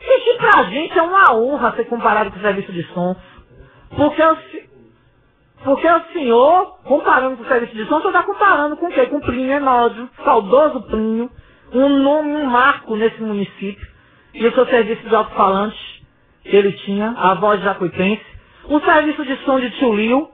E 0.00 0.20
que 0.20 0.34
pra 0.38 0.62
gente 0.64 0.96
é 0.96 1.02
uma 1.02 1.34
honra 1.34 1.72
ser 1.72 1.84
comparado 1.86 2.30
com 2.30 2.38
o 2.38 2.42
serviço 2.42 2.72
de 2.72 2.84
som. 2.94 3.16
Porque 3.96 4.22
o, 4.22 4.36
porque 5.64 5.88
o 5.90 6.02
senhor, 6.12 6.78
comparando 6.84 7.36
com 7.36 7.42
o 7.42 7.48
serviço 7.48 7.74
de 7.74 7.84
som, 7.86 7.96
o 7.96 8.00
senhor 8.00 8.10
está 8.10 8.22
comparando 8.22 8.76
com 8.76 8.86
o 8.86 8.92
quê? 8.92 9.06
Com 9.06 9.20
Plínio 9.20 9.52
Enódio, 9.54 10.08
saudoso 10.24 10.82
Plínio, 10.82 11.28
um 11.72 11.88
nome, 11.88 12.36
um 12.36 12.46
marco 12.46 12.94
nesse 12.94 13.20
município, 13.20 13.86
e 14.34 14.46
o 14.46 14.54
seu 14.54 14.66
serviço 14.66 15.02
de 15.08 15.14
alto-falante 15.14 15.76
que 16.44 16.56
ele 16.56 16.72
tinha, 16.72 17.12
a 17.18 17.34
voz 17.34 17.60
jacuipense, 17.60 18.24
o 18.68 18.78
serviço 18.80 19.24
de 19.24 19.36
som 19.44 19.58
de 19.58 19.70
Tio 19.72 19.94
Lio, 19.94 20.30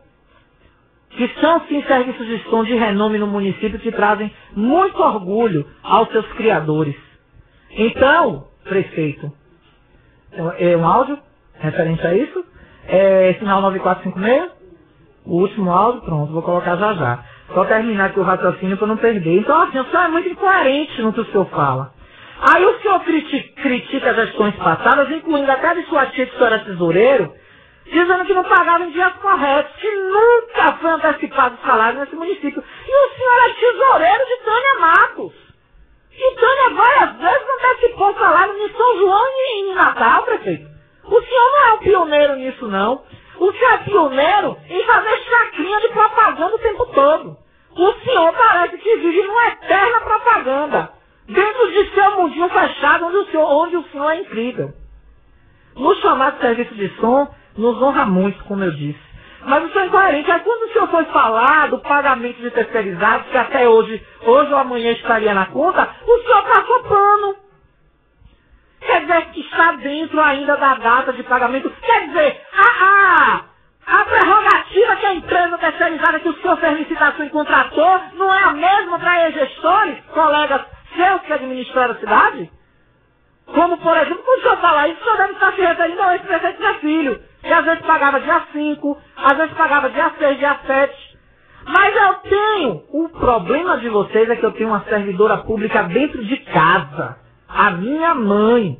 que 1.16 1.28
são 1.40 1.60
sim 1.68 1.82
serviços 1.84 2.26
de 2.26 2.38
som 2.50 2.64
de 2.64 2.74
renome 2.74 3.18
no 3.18 3.26
município 3.26 3.78
que 3.78 3.92
trazem 3.92 4.32
muito 4.54 5.00
orgulho 5.00 5.66
aos 5.82 6.08
seus 6.10 6.26
criadores. 6.32 6.96
Então, 7.70 8.46
prefeito, 8.64 9.32
é 10.58 10.76
um 10.76 10.86
áudio 10.86 11.18
referente 11.58 12.06
a 12.06 12.14
isso? 12.14 12.44
É 12.86 13.34
sinal 13.38 13.62
9456? 13.62 14.52
O 15.26 15.40
último 15.40 15.70
áudio, 15.72 16.02
pronto, 16.02 16.32
vou 16.32 16.42
colocar 16.42 16.76
já 16.76 16.92
já. 16.94 17.24
Só 17.54 17.64
terminar 17.64 18.06
aqui 18.06 18.20
o 18.20 18.22
raciocínio 18.22 18.76
para 18.76 18.86
não 18.86 18.96
perder. 18.96 19.38
Então, 19.38 19.62
assim, 19.62 19.78
o 19.78 19.84
senhor 19.86 20.04
é 20.04 20.08
muito 20.08 20.28
incoerente 20.28 21.00
no 21.00 21.12
que 21.12 21.20
o 21.20 21.26
senhor 21.26 21.46
fala. 21.46 21.92
Aí 22.52 22.64
o 22.64 22.78
senhor 22.80 23.00
critica, 23.00 23.62
critica 23.62 24.10
as 24.10 24.16
gestões 24.16 24.54
passadas, 24.56 25.10
incluindo 25.10 25.50
até 25.50 25.74
de 25.74 25.86
sua 25.86 26.06
tia 26.06 26.26
que 26.26 26.34
o 26.34 26.38
senhor 26.38 26.52
era 26.52 26.64
tesoureiro, 26.64 27.32
dizendo 27.84 28.24
que 28.24 28.34
não 28.34 28.44
pagava 28.44 28.84
em 28.84 28.90
dias 28.90 29.12
corretos, 29.14 29.76
que 29.76 29.90
nunca 29.90 30.72
foi 30.80 30.90
antecipado 30.90 31.56
o 31.56 31.66
salário 31.66 32.00
nesse 32.00 32.16
município. 32.16 32.64
E 32.86 33.06
o 33.06 33.16
senhor 33.16 33.38
é 33.38 33.54
tesoureiro 33.54 34.24
de 34.26 34.36
Tânia 34.44 34.78
Matos. 34.80 35.32
E 36.12 36.34
Tânia 36.36 36.70
várias 36.70 37.16
vezes 37.16 37.48
antecipou 37.48 38.10
o 38.10 38.18
salário 38.18 38.56
em 38.56 38.72
São 38.72 38.98
João 38.98 39.26
e 39.26 39.60
em 39.60 39.74
Natal, 39.74 40.22
prefeito. 40.22 40.68
O 41.04 41.22
senhor 41.22 41.50
não 41.52 41.66
é 41.66 41.72
um 41.74 41.78
pioneiro 41.78 42.36
nisso, 42.36 42.66
não. 42.68 43.02
O 43.38 43.52
senhor 43.52 43.72
é 43.72 43.78
pioneiro 43.78 44.56
em 44.68 44.84
fazer 44.86 45.16
chacrinha 45.18 45.80
de 45.80 45.88
propaganda 45.88 46.54
o 46.54 46.58
tempo 46.58 46.86
todo. 46.86 47.36
O 47.76 47.92
senhor 48.04 48.32
parece 48.32 48.78
que 48.78 48.96
vive 48.96 49.22
numa 49.24 49.48
eterna 49.48 50.00
propaganda. 50.00 50.92
Dentro 51.26 51.72
de 51.72 51.94
seu 51.94 52.10
mundinho 52.16 52.48
fechado, 52.48 53.06
onde 53.06 53.16
o 53.16 53.26
senhor, 53.26 53.46
onde 53.46 53.76
o 53.76 53.84
senhor 53.90 54.10
é 54.10 54.20
incrível. 54.20 54.72
No 55.74 55.94
chamado 55.96 56.40
serviço 56.40 56.74
de 56.74 56.88
som, 57.00 57.34
nos 57.58 57.80
honra 57.82 58.06
muito, 58.06 58.42
como 58.44 58.64
eu 58.64 58.72
disse. 58.72 59.00
Mas 59.44 59.64
o 59.64 59.68
senhor 59.72 59.84
é 59.84 59.86
incoerente. 59.88 60.30
Aí 60.32 60.40
quando 60.40 60.64
o 60.68 60.72
senhor 60.72 60.88
foi 60.88 61.04
falar 61.06 61.68
do 61.70 61.78
pagamento 61.80 62.40
de 62.40 62.50
terceirizados, 62.50 63.28
que 63.30 63.38
até 63.38 63.68
hoje, 63.68 64.02
hoje 64.22 64.52
ou 64.52 64.58
amanhã 64.58 64.92
estaria 64.92 65.34
na 65.34 65.46
conta, 65.46 65.88
o 66.06 66.18
senhor 66.22 66.42
passou 66.44 66.84
pano. 66.84 67.36
Quer 68.80 69.02
dizer, 69.02 69.26
que 69.32 69.40
está 69.40 69.72
dentro 69.74 70.20
ainda 70.20 70.56
da 70.56 70.74
data 70.76 71.12
de 71.12 71.22
pagamento. 71.24 71.70
Quer 71.82 72.08
dizer, 72.08 72.40
a, 72.54 73.44
a, 73.88 74.00
a 74.00 74.04
prerrogativa 74.06 74.96
que 74.96 75.06
a 75.06 75.14
empresa 75.14 75.58
terceirizada 75.58 76.20
que 76.20 76.28
o 76.30 76.42
senhor 76.42 76.56
fez 76.58 76.78
licitação 76.78 77.26
e 77.26 77.30
contratou 77.30 78.00
não 78.14 78.32
é 78.34 78.44
a 78.44 78.52
mesma 78.52 78.98
para 79.00 79.30
gestores, 79.32 80.04
colegas 80.14 80.62
seus 80.96 81.22
que 81.22 81.32
administraram 81.34 81.94
a 81.94 81.98
cidade? 81.98 82.50
Como, 83.46 83.78
por 83.78 83.96
exemplo, 83.96 84.22
quando 84.24 84.38
o 84.38 84.42
senhor 84.42 84.58
fala 84.58 84.88
isso, 84.88 85.00
o 85.00 85.04
senhor 85.04 85.16
deve 85.18 85.32
estar 85.34 85.52
se 85.54 85.62
referindo 85.62 86.02
ao 86.02 86.12
ex-prefeito 86.12 86.80
Filho, 86.80 87.22
que 87.44 87.52
às 87.52 87.64
vezes 87.64 87.82
pagava 87.84 88.20
dia 88.20 88.42
5, 88.52 88.98
às 89.16 89.36
vezes 89.36 89.54
pagava 89.54 89.90
dia 89.90 90.10
6, 90.18 90.38
dia 90.38 90.58
7. 90.66 91.14
Mas 91.66 91.96
eu 91.96 92.14
tenho, 92.14 92.82
o 92.92 93.08
problema 93.10 93.78
de 93.78 93.88
vocês 93.88 94.28
é 94.28 94.36
que 94.36 94.44
eu 94.44 94.52
tenho 94.52 94.70
uma 94.70 94.84
servidora 94.84 95.38
pública 95.38 95.82
dentro 95.84 96.24
de 96.24 96.36
casa 96.38 97.18
a 97.48 97.70
minha 97.70 98.14
mãe. 98.14 98.78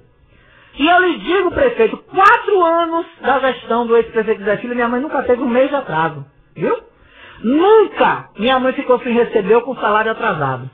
E 0.77 0.87
eu 0.89 1.01
lhe 1.01 1.19
digo, 1.19 1.53
prefeito, 1.53 1.97
quatro 1.97 2.65
anos 2.65 3.07
da 3.21 3.39
gestão 3.39 3.87
do 3.87 3.97
ex-prefeito 3.97 4.43
Zé 4.43 4.57
Filho, 4.57 4.75
minha 4.75 4.89
mãe 4.89 5.01
nunca 5.01 5.23
teve 5.23 5.41
um 5.43 5.49
mês 5.49 5.69
de 5.69 5.77
atraso. 5.77 6.27
Viu? 6.57 6.77
Nunca 7.43 8.31
minha 8.37 8.59
mãe 8.59 8.73
ficou 8.73 8.99
sem 9.01 9.13
receber 9.13 9.61
com 9.61 9.77
salário 9.77 10.11
atrasado. 10.11 10.69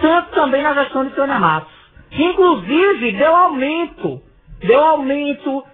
Tanto 0.00 0.30
também 0.30 0.62
na 0.62 0.74
gestão 0.74 1.04
de 1.04 1.14
Tânia 1.14 1.38
Matos. 1.38 1.72
Inclusive 2.12 3.12
deu 3.12 3.34
aumento. 3.34 4.20
Deu 4.60 4.80
aumento, 4.80 5.64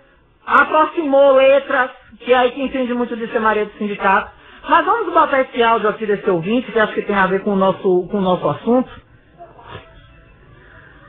aproximou 0.48 1.34
letras, 1.34 1.90
que 2.20 2.32
é 2.32 2.36
aí 2.38 2.52
que 2.52 2.62
entende 2.62 2.94
muito 2.94 3.14
de 3.16 3.28
ser 3.30 3.40
Maria 3.40 3.66
do 3.66 3.72
Sindicato. 3.72 4.32
Mas 4.68 4.84
vamos 4.84 5.12
botar 5.12 5.40
esse 5.42 5.62
áudio 5.62 5.88
aqui 5.90 6.06
desse 6.06 6.28
ouvinte, 6.30 6.72
que 6.72 6.78
acho 6.80 6.94
que 6.94 7.02
tem 7.02 7.16
a 7.16 7.26
ver 7.26 7.42
com 7.44 7.52
o 7.52 7.56
nosso, 7.56 8.08
com 8.10 8.18
o 8.18 8.20
nosso 8.20 8.48
assunto. 8.48 8.90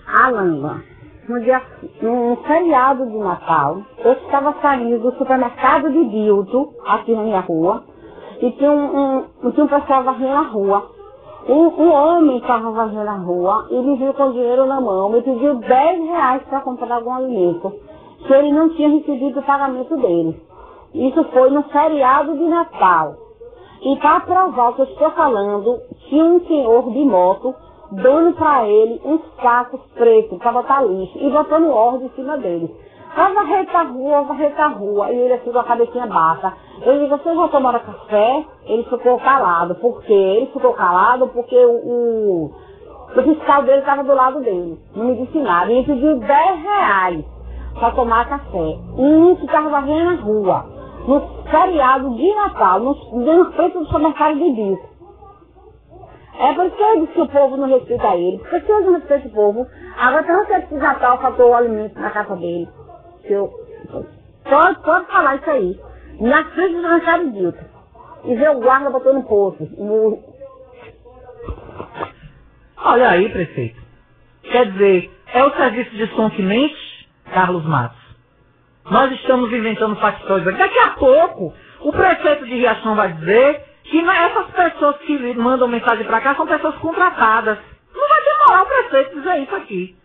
Alanga, 0.07 0.83
no 1.27 1.39
dia, 1.41 1.61
num 2.01 2.35
feriado 2.37 3.05
de 3.05 3.17
Natal, 3.17 3.81
eu 3.99 4.13
estava 4.13 4.55
saindo 4.61 4.99
do 4.99 5.17
supermercado 5.17 5.91
de 5.91 6.09
Dildo, 6.09 6.73
aqui 6.87 7.13
na 7.15 7.23
minha 7.23 7.39
rua, 7.41 7.83
e 8.41 8.51
tinha 8.51 8.71
um, 8.71 9.19
um, 9.19 9.51
tinha 9.51 9.65
um 9.65 9.69
pessoal 9.69 10.03
varrendo 10.03 10.33
a 10.35 10.41
rua. 10.41 10.91
Um, 11.47 11.67
um 11.67 11.91
homem 11.91 12.37
estava 12.37 12.71
varrendo 12.71 13.09
a 13.09 13.15
rua 13.15 13.67
e 13.71 13.79
me 13.81 13.97
viu 13.97 14.13
com 14.13 14.31
dinheiro 14.31 14.65
na 14.65 14.81
mão, 14.81 15.09
me 15.09 15.21
pediu 15.21 15.55
10 15.55 16.09
reais 16.09 16.43
para 16.43 16.61
comprar 16.61 16.95
algum 16.95 17.13
alimento, 17.13 17.73
que 18.25 18.33
ele 18.33 18.51
não 18.51 18.69
tinha 18.69 18.89
recebido 18.89 19.39
o 19.39 19.43
pagamento 19.43 19.95
dele. 19.97 20.41
Isso 20.93 21.23
foi 21.25 21.49
no 21.51 21.63
feriado 21.63 22.37
de 22.37 22.43
Natal. 22.45 23.15
E 23.81 23.95
para 23.97 24.19
provar 24.21 24.69
o 24.69 24.73
que 24.73 24.81
eu 24.81 24.85
estou 24.85 25.11
falando, 25.11 25.79
tinha 26.09 26.25
um 26.25 26.39
senhor 26.45 26.91
de 26.91 27.05
moto 27.05 27.55
dando 27.91 28.35
para 28.35 28.67
ele 28.67 29.01
uns 29.05 29.21
sacos 29.41 29.79
pretos 29.95 30.37
para 30.39 30.51
botar 30.51 30.81
lixo 30.81 31.17
e 31.17 31.29
botando 31.29 31.69
ordem 31.69 32.07
em 32.07 32.09
cima 32.11 32.37
dele. 32.37 32.75
Vai 33.15 33.33
varrer 33.33 33.75
a 33.75 33.83
rua, 33.83 34.21
varrer 34.23 34.61
a 34.61 34.67
rua. 34.67 35.11
E 35.11 35.17
ele 35.17 35.33
assim 35.33 35.51
com 35.51 35.59
a 35.59 35.63
cabecinha 35.63 36.05
baixa. 36.05 36.53
Eu 36.81 36.99
digo, 36.99 37.17
vocês 37.17 37.35
vão 37.35 37.47
tomar 37.47 37.79
café? 37.79 38.45
Ele 38.65 38.83
ficou 38.83 39.19
calado. 39.19 39.75
Por 39.75 40.01
quê? 40.03 40.13
Ele 40.13 40.45
ficou 40.47 40.73
calado 40.73 41.27
porque 41.29 41.55
o, 41.55 41.71
o, 41.71 42.51
o 43.15 43.23
fiscal 43.23 43.63
dele 43.63 43.79
estava 43.79 44.03
do 44.03 44.13
lado 44.13 44.41
dele. 44.41 44.77
Não 44.95 45.05
me 45.05 45.15
disse 45.15 45.39
nada. 45.39 45.71
E 45.71 45.77
ele 45.77 45.85
pediu 45.87 46.19
10 46.19 46.61
reais 46.61 47.38
para 47.79 47.95
tomar 47.95 48.29
café. 48.29 48.79
E 48.97 49.01
um 49.01 49.35
que 49.35 49.45
estava 49.45 49.69
varrendo 49.69 50.09
a 50.11 50.23
rua. 50.23 50.65
No 51.07 51.21
feriado 51.49 52.15
de 52.15 52.35
Natal, 52.35 52.79
no, 52.81 52.93
no 53.13 53.51
frente 53.53 53.77
do 53.77 53.85
supermercado 53.85 54.37
de 54.37 54.51
bico. 54.51 54.89
É 56.39 56.53
por 56.53 56.65
isso 56.65 56.77
que 56.77 56.99
disse 57.01 57.13
que 57.13 57.21
o 57.21 57.29
povo 57.29 57.57
não 57.57 57.67
respeita 57.67 58.15
ele. 58.15 58.39
Porque 58.39 58.61
se 58.61 58.71
eu 58.71 58.81
não 58.81 58.93
respeito 58.93 59.27
o 59.27 59.31
povo, 59.31 59.67
agora 59.97 60.23
tem 60.23 60.35
um 60.37 60.45
certo 60.45 60.69
de 60.69 60.75
Natal 60.75 61.19
faltou 61.19 61.49
o 61.49 61.53
alimento 61.55 61.99
na 61.99 62.11
casa 62.11 62.35
dele. 62.37 62.69
Eu, 63.25 63.49
pode, 64.49 64.79
pode 64.81 65.07
falar 65.07 65.35
isso 65.35 65.49
aí. 65.49 65.79
Na 66.21 66.43
frente 66.51 66.75
do 66.75 66.81
Ranchado 66.81 67.31
Dilton. 67.31 67.65
E 68.25 68.35
ver 68.35 68.51
o 68.51 68.59
guarda 68.61 68.89
botando 68.89 69.15
no 69.15 69.23
poço. 69.23 69.63
No... 69.77 70.19
Olha 72.77 73.09
aí, 73.09 73.29
prefeito. 73.31 73.81
Quer 74.43 74.71
dizer, 74.71 75.11
é 75.33 75.43
o 75.43 75.51
serviço 75.55 75.91
de 75.91 76.07
som 76.15 76.29
que 76.29 76.41
Carlos 77.29 77.65
Matos. 77.65 77.99
Nós 78.89 79.11
estamos 79.13 79.51
inventando 79.53 79.95
facções 79.97 80.47
aqui. 80.47 80.57
Daqui 80.57 80.79
a 80.79 80.89
pouco, 80.91 81.53
o 81.81 81.91
prefeito 81.91 82.45
de 82.45 82.55
Riachão 82.55 82.95
vai 82.95 83.13
dizer 83.13 83.63
que 83.83 83.99
essas 84.01 84.47
pessoas 84.51 84.97
que 84.99 85.17
mandam 85.35 85.67
mensagem 85.67 86.05
para 86.05 86.21
cá 86.21 86.35
são 86.35 86.47
pessoas 86.47 86.75
contratadas. 86.77 87.59
Não 87.93 88.09
vai 88.09 88.23
demorar 88.23 88.63
o 88.63 88.67
prefeito 88.67 89.15
dizer 89.15 89.43
isso 89.43 89.55
aqui. 89.55 89.97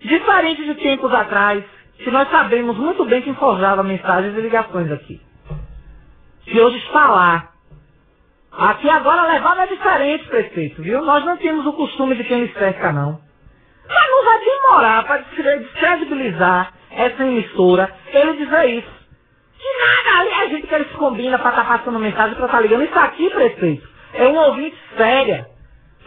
Diferente 0.00 0.64
de 0.64 0.74
tempos 0.76 1.12
atrás, 1.14 1.64
que 1.98 2.10
nós 2.10 2.30
sabemos 2.30 2.76
muito 2.76 3.04
bem 3.06 3.22
quem 3.22 3.34
forjava 3.34 3.82
mensagens 3.82 4.36
e 4.36 4.40
ligações 4.40 4.90
aqui. 4.92 5.20
Se 6.44 6.60
hoje 6.60 6.78
está 6.78 7.08
lá. 7.08 7.52
Aqui 8.52 8.88
agora 8.90 9.32
levado 9.32 9.60
é 9.62 9.66
diferente, 9.68 10.26
prefeito, 10.28 10.82
viu? 10.82 11.02
Nós 11.04 11.24
não 11.24 11.36
temos 11.38 11.66
o 11.66 11.72
costume 11.74 12.16
de 12.16 12.24
quem 12.24 12.44
lhe 12.44 12.54
cerca, 12.54 12.92
não. 12.92 13.20
Mas 13.88 14.10
não 14.10 14.24
vai 14.24 14.38
demorar 14.38 15.04
para 15.04 15.18
descredibilizar 15.18 16.72
essa 16.90 17.24
emissora 17.24 17.94
ele 18.12 18.44
dizer 18.44 18.68
isso. 18.70 19.02
De 19.58 19.78
nada, 19.78 20.20
ali 20.20 20.30
a 20.32 20.48
gente 20.48 20.66
que 20.66 20.74
eles 20.74 20.92
combina 20.92 21.38
para 21.38 21.50
estar 21.50 21.64
tá 21.64 21.78
passando 21.78 21.98
mensagem, 21.98 22.34
para 22.34 22.46
estar 22.46 22.58
tá 22.58 22.62
ligando. 22.62 22.84
Isso 22.84 22.98
aqui, 22.98 23.30
prefeito, 23.30 23.88
é 24.14 24.26
um 24.26 24.36
ouvinte 24.36 24.76
séria. 24.96 25.48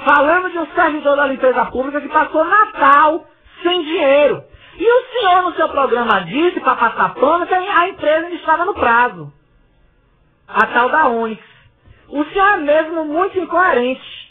Falando 0.03 0.51
de 0.51 0.59
um 0.59 0.67
servidor 0.75 1.15
da 1.15 1.25
limpeza 1.25 1.65
pública 1.65 2.01
que 2.01 2.09
passou 2.09 2.43
Natal 2.43 3.25
sem 3.63 3.81
dinheiro. 3.83 4.43
E 4.77 4.85
o 4.85 5.05
senhor 5.13 5.43
no 5.43 5.53
seu 5.55 5.69
programa 5.69 6.21
disse, 6.25 6.59
para 6.59 6.75
passar 6.75 7.13
pano, 7.13 7.47
que 7.47 7.53
a 7.53 7.87
empresa 7.87 8.29
estava 8.31 8.65
no 8.65 8.73
prazo. 8.73 9.31
A 10.47 10.65
tal 10.67 10.89
da 10.89 11.07
Onix. 11.07 11.41
O 12.09 12.23
senhor 12.25 12.55
é 12.55 12.57
mesmo 12.57 13.05
muito 13.05 13.39
incoerente. 13.39 14.24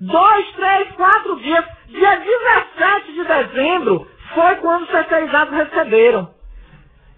Dois, 0.00 0.52
três, 0.52 0.92
quatro 0.96 1.36
dias, 1.40 1.64
dia 1.88 2.16
17 2.16 3.12
de 3.12 3.24
dezembro, 3.24 4.06
foi 4.34 4.56
quando 4.56 4.82
os 4.82 4.90
terceirizados 4.90 5.54
receberam. 5.54 6.30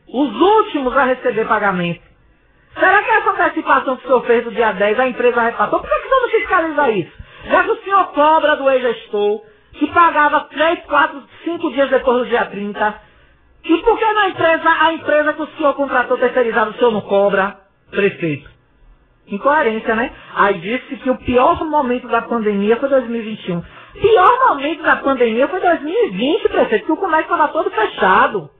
Os 0.09 0.41
últimos 0.41 0.97
a 0.97 1.05
receber 1.05 1.47
pagamento. 1.47 2.03
Será 2.79 3.03
que 3.03 3.11
essa 3.11 3.31
antecipação 3.31 3.97
que 3.97 4.05
o 4.05 4.07
senhor 4.09 4.27
fez 4.27 4.45
do 4.45 4.53
dia 4.53 4.73
10 4.73 5.01
a 5.01 5.09
empresa 5.09 5.43
repassou? 5.43 5.81
Por 5.81 5.89
que, 5.91 5.97
que 6.01 6.07
o 6.07 6.09
senhor 6.09 6.23
não 6.23 6.31
fiscaliza 6.31 6.91
isso? 6.93 7.13
Já 7.47 7.65
que 7.65 7.71
o 7.71 7.83
senhor 7.85 8.05
cobra 8.13 8.57
do 8.57 8.71
ex-gestor, 8.71 9.43
que 9.75 9.87
pagava 9.93 10.41
3, 10.51 10.81
4, 10.87 11.25
5 11.45 11.73
dias 11.73 11.91
depois 11.91 12.19
do 12.19 12.27
dia 12.27 12.47
30, 12.47 13.03
e 13.65 13.79
por 13.83 13.99
que 13.99 14.13
na 14.13 14.29
empresa, 14.29 14.71
a 14.81 14.93
empresa 14.95 15.33
que 15.35 15.43
o 15.43 15.49
senhor 15.57 15.75
contratou 15.75 16.19
terceirizado, 16.19 16.71
o 16.71 16.75
senhor 16.75 16.93
não 16.93 17.03
cobra, 17.03 17.59
prefeito? 17.91 18.51
Incoerência, 19.31 19.95
né? 19.95 20.13
Aí 20.35 20.55
disse 20.59 20.97
que 20.97 21.11
o 21.11 21.17
pior 21.19 21.65
momento 21.65 22.09
da 22.09 22.23
pandemia 22.23 22.77
foi 22.77 22.89
2021. 22.89 23.63
Pior 24.01 24.49
momento 24.49 24.83
da 24.83 24.97
pandemia 24.97 25.49
foi 25.49 25.61
2020, 25.61 26.49
prefeito, 26.49 26.87
que 26.87 26.93
o 26.93 26.97
comércio 26.97 27.33
estava 27.33 27.49
todo 27.53 27.71
fechado. 27.71 28.51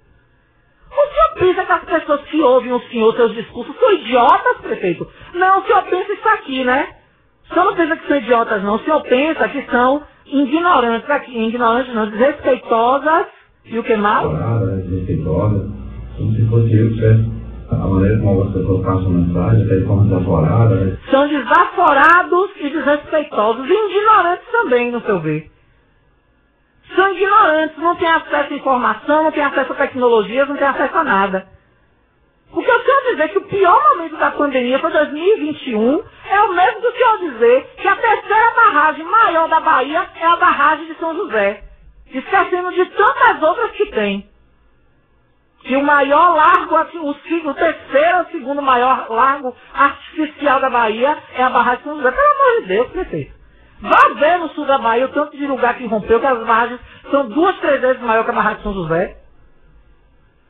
O 0.91 1.13
senhor 1.13 1.35
pensa 1.39 1.65
que 1.65 1.73
as 1.73 2.01
pessoas 2.01 2.21
que 2.23 2.41
ouvem 2.41 2.73
o 2.73 2.81
senhor, 2.89 3.15
seus 3.15 3.35
discursos, 3.35 3.75
são 3.79 3.93
idiotas, 3.93 4.57
prefeito? 4.61 5.09
Não, 5.35 5.61
o 5.61 5.65
senhor 5.65 5.83
pensa 5.85 6.13
isso 6.13 6.29
aqui, 6.29 6.65
né? 6.65 6.89
O 7.49 7.55
senhor 7.55 7.67
não 7.67 7.75
pensa 7.75 7.97
que 7.97 8.09
são 8.09 8.17
idiotas, 8.17 8.63
não. 8.63 8.75
O 8.75 8.79
senhor 8.81 9.03
pensa 9.03 9.49
que 9.49 9.63
são 9.71 10.03
ignorantes 10.27 11.09
aqui. 11.11 11.37
Ignorantes 11.49 11.95
não, 11.95 12.11
desrespeitosas 12.11 13.27
e 13.65 13.79
o 13.79 13.85
que 13.85 13.97
mais? 13.97 14.29
Desrespeitosas. 14.85 15.71
Como 16.17 16.35
se 16.35 16.49
fosse 16.49 16.77
eu 16.77 16.89
que 16.89 16.95
tivesse 16.95 17.40
a 17.73 17.87
maneira 17.87 18.21
como 18.21 18.45
mensagem, 19.11 19.87
como 19.87 20.05
desaforadas. 20.05 20.99
São 21.11 21.29
desaforados 21.29 22.51
e 22.57 22.71
desrespeitosos 22.71 23.69
e 23.69 23.73
ignorantes 23.73 24.47
também, 24.51 24.91
no 24.91 25.01
seu 25.03 25.21
ver 25.21 25.51
são 26.95 27.13
ignorantes, 27.13 27.77
não 27.79 27.97
têm 27.97 28.09
acesso 28.09 28.53
à 28.53 28.57
informação, 28.57 29.25
não 29.25 29.33
têm 29.33 29.45
acesso 29.45 29.73
a 29.73 29.77
tecnologias, 29.77 30.49
não 30.49 30.57
têm 30.57 30.67
acesso 30.67 30.97
a 30.97 31.05
nada. 31.05 31.47
O 32.53 32.63
que 32.63 32.71
eu 32.71 32.81
quero 32.81 33.11
dizer 33.11 33.23
é 33.23 33.29
que 33.29 33.39
o 33.39 33.47
pior 33.47 33.91
momento 33.91 34.17
da 34.17 34.33
pandemia 34.33 34.79
foi 34.81 34.91
2021 34.91 36.03
é 36.29 36.41
o 36.41 36.53
mesmo 36.53 36.81
do 36.81 36.93
que 36.93 37.03
eu 37.03 37.19
dizer 37.31 37.75
que 37.77 37.87
a 37.87 37.97
terceira 37.97 38.55
barragem 38.57 39.05
maior 39.05 39.49
da 39.49 39.61
Bahia 39.61 40.09
é 40.17 40.27
a 40.27 40.37
barragem 40.37 40.87
de 40.87 40.95
São 40.99 41.15
José, 41.15 41.63
esquecendo 42.13 42.73
de 42.73 42.85
tantas 42.87 43.43
outras 43.43 43.71
que 43.73 43.87
tem. 43.87 44.29
Que 45.63 45.77
o 45.77 45.83
maior 45.83 46.35
largo, 46.35 46.75
o, 46.75 47.11
o 47.11 47.55
terceiro 47.55 48.19
ou 48.19 48.25
segundo 48.27 48.63
maior 48.63 49.07
largo 49.11 49.55
artificial 49.75 50.61
da 50.61 50.71
Bahia 50.71 51.17
é 51.35 51.43
a 51.43 51.51
barragem 51.51 51.79
de 51.79 51.85
São 51.85 51.97
José. 51.97 52.11
Pelo 52.11 52.33
amor 52.33 52.63
de 52.63 52.69
Deus, 52.69 52.89
prefeito. 52.91 53.41
Vá 53.81 54.15
ver 54.15 54.39
no 54.39 54.49
sul 54.51 54.67
da 54.67 54.79
Bahia 54.79 55.07
o 55.07 55.13
tanto 55.13 55.37
de 55.37 55.47
lugar 55.47 55.75
que 55.75 55.87
rompeu, 55.87 56.21
que 56.21 56.27
as 56.27 56.39
barragens 56.47 56.81
são 57.11 57.29
duas, 57.29 57.57
três 57.61 57.81
vezes 57.81 58.03
maior 58.03 58.25
que 58.25 58.31
a 58.31 58.35
barragem 58.35 58.59
de 58.59 58.63
São 58.63 58.75
José. 58.75 59.17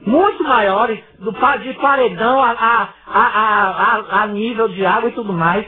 Muito 0.01 0.43
maiores, 0.43 0.99
do, 1.19 1.31
de 1.31 1.75
paredão 1.75 2.43
a, 2.43 2.51
a, 2.53 2.89
a, 3.07 4.23
a, 4.23 4.27
nível 4.27 4.69
de 4.69 4.85
água 4.85 5.11
e 5.11 5.13
tudo 5.13 5.33
mais. 5.33 5.67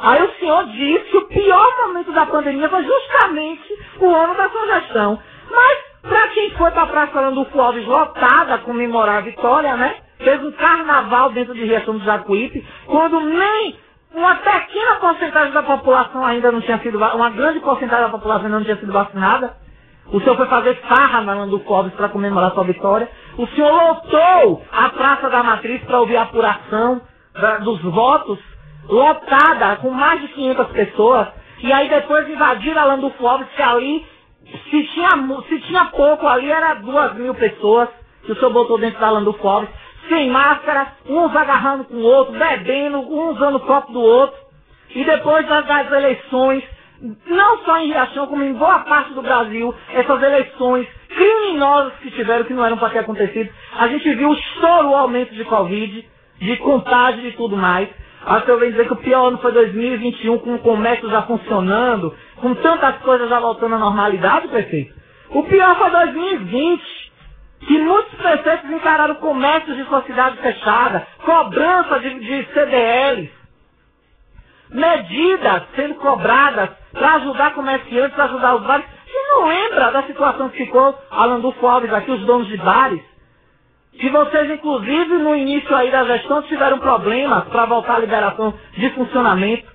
Aí 0.00 0.22
o 0.22 0.32
senhor 0.38 0.64
disse 0.66 1.10
que 1.10 1.16
o 1.16 1.28
pior 1.28 1.86
momento 1.86 2.12
da 2.12 2.26
pandemia 2.26 2.68
foi 2.68 2.84
justamente 2.84 3.78
o 4.00 4.14
ano 4.14 4.34
da 4.34 4.48
sugestão. 4.48 5.20
Mas, 5.50 5.78
para 6.02 6.28
quem 6.28 6.50
foi 6.50 6.70
para 6.72 6.82
a 6.82 6.86
Praça 6.86 7.20
Landulfo 7.20 7.60
Alves 7.60 7.86
lotada 7.86 8.58
comemorar 8.58 9.18
a 9.18 9.20
vitória, 9.22 9.76
né? 9.76 9.96
Fez 10.18 10.42
um 10.42 10.52
carnaval 10.52 11.30
dentro 11.30 11.54
de 11.54 11.64
Riachão 11.64 11.98
do 11.98 12.04
Jacuípe, 12.04 12.66
quando 12.86 13.20
nem 13.20 13.76
uma 14.14 14.34
pequena 14.36 14.96
porcentagem 14.96 15.52
da 15.52 15.62
população 15.62 16.24
ainda 16.24 16.52
não 16.52 16.60
tinha 16.60 16.78
sido 16.78 16.98
uma 16.98 17.30
grande 17.30 17.60
porcentagem 17.60 18.04
da 18.04 18.10
população 18.10 18.46
ainda 18.46 18.58
não 18.58 18.64
tinha 18.64 18.76
sido 18.76 18.92
vacinada. 18.92 19.56
O 20.12 20.20
senhor 20.20 20.36
foi 20.36 20.46
fazer 20.46 20.74
farra 20.82 21.22
na 21.22 21.34
Landu 21.34 21.60
Cobres 21.60 21.94
para 21.94 22.08
comemorar 22.08 22.52
sua 22.52 22.64
vitória. 22.64 23.08
O 23.38 23.46
senhor 23.48 23.72
lotou 23.72 24.62
a 24.72 24.88
Praça 24.90 25.30
da 25.30 25.42
Matriz 25.42 25.82
para 25.84 26.00
ouvir 26.00 26.16
a 26.16 26.22
apuração 26.22 27.00
da, 27.32 27.58
dos 27.58 27.80
votos, 27.82 28.38
lotada, 28.88 29.76
com 29.76 29.90
mais 29.90 30.20
de 30.20 30.28
500 30.28 30.66
pessoas. 30.68 31.28
E 31.60 31.72
aí 31.72 31.88
depois 31.88 32.28
invadiram 32.28 32.82
a 32.82 32.84
Landu 32.84 33.10
Cobres, 33.12 33.48
que 33.56 33.62
ali, 33.62 34.04
se 34.70 34.84
tinha, 34.88 35.10
se 35.48 35.60
tinha 35.60 35.84
pouco 35.86 36.26
ali, 36.26 36.50
era 36.50 36.74
duas 36.74 37.14
mil 37.14 37.34
pessoas 37.34 37.88
que 38.24 38.32
o 38.32 38.36
senhor 38.36 38.52
botou 38.52 38.78
dentro 38.78 39.00
da 39.00 39.10
Landu 39.10 39.34
Cobres 39.34 39.70
sem 40.08 40.30
máscara, 40.30 40.88
uns 41.08 41.34
agarrando 41.34 41.84
com 41.84 41.94
o 41.94 42.02
outro, 42.02 42.38
bebendo, 42.38 42.98
um 42.98 43.30
usando 43.30 43.56
o 43.56 43.60
copo 43.60 43.92
do 43.92 44.00
outro. 44.00 44.36
E 44.94 45.04
depois 45.04 45.46
das, 45.46 45.64
das 45.66 45.90
eleições, 45.90 46.62
não 47.26 47.58
só 47.58 47.78
em 47.78 47.88
Riachão, 47.88 48.26
como 48.26 48.42
em 48.42 48.52
boa 48.52 48.80
parte 48.80 49.12
do 49.12 49.22
Brasil, 49.22 49.74
essas 49.92 50.22
eleições 50.22 50.86
criminosas 51.08 51.94
que 52.00 52.10
tiveram, 52.10 52.44
que 52.44 52.52
não 52.52 52.64
eram 52.64 52.76
para 52.76 52.90
ter 52.90 52.98
acontecido, 53.00 53.50
a 53.78 53.88
gente 53.88 54.14
viu 54.14 54.30
o 54.30 54.34
estouro, 54.34 54.90
o 54.90 54.96
aumento 54.96 55.34
de 55.34 55.44
Covid, 55.44 56.08
de 56.38 56.56
contágio 56.58 57.26
e 57.28 57.32
tudo 57.32 57.56
mais. 57.56 57.88
Acho 58.24 58.44
que 58.44 58.50
eu 58.52 58.58
venho 58.58 58.72
dizer 58.72 58.86
que 58.86 58.92
o 58.92 58.96
pior 58.96 59.28
ano 59.28 59.38
foi 59.38 59.50
2021, 59.50 60.38
com 60.38 60.54
o 60.54 60.58
comércio 60.60 61.10
já 61.10 61.22
funcionando, 61.22 62.14
com 62.42 62.54
tantas 62.56 62.96
coisas 62.98 63.30
já 63.30 63.38
voltando 63.38 63.76
à 63.76 63.78
normalidade, 63.78 64.48
prefeito. 64.48 64.92
O 65.30 65.44
pior 65.44 65.78
foi 65.78 65.90
2020, 65.90 66.82
que 67.60 67.78
muitos 67.78 68.14
prefeitos 68.16 68.68
encararam 68.68 69.14
comércios 69.14 69.76
de 69.76 69.84
sua 69.84 70.02
cidade 70.02 70.36
fechada, 70.38 71.06
cobrança 71.24 72.00
de, 72.00 72.18
de 72.18 72.46
CDLs, 72.52 73.30
medidas 74.70 75.62
sendo 75.76 75.94
cobradas 75.94 76.70
para 76.92 77.14
ajudar 77.14 77.54
comerciantes, 77.54 78.14
para 78.14 78.24
ajudar 78.24 78.56
os 78.56 78.62
bares. 78.64 78.86
Você 79.06 79.18
não 79.30 79.46
lembra 79.46 79.92
da 79.92 80.02
situação 80.02 80.48
que 80.48 80.58
ficou 80.64 80.98
Alan 81.12 81.38
Dufo 81.40 81.64
Alves 81.66 81.92
aqui, 81.94 82.10
os 82.10 82.26
donos 82.26 82.48
de 82.48 82.56
bares? 82.56 83.00
Que 83.92 84.10
vocês, 84.10 84.50
inclusive, 84.50 85.14
no 85.18 85.36
início 85.36 85.74
aí 85.76 85.90
da 85.92 86.04
gestão, 86.04 86.42
tiveram 86.42 86.78
problemas 86.80 87.44
para 87.44 87.66
voltar 87.66 87.96
à 87.96 87.98
liberação 88.00 88.52
de 88.76 88.90
funcionamento. 88.90 89.71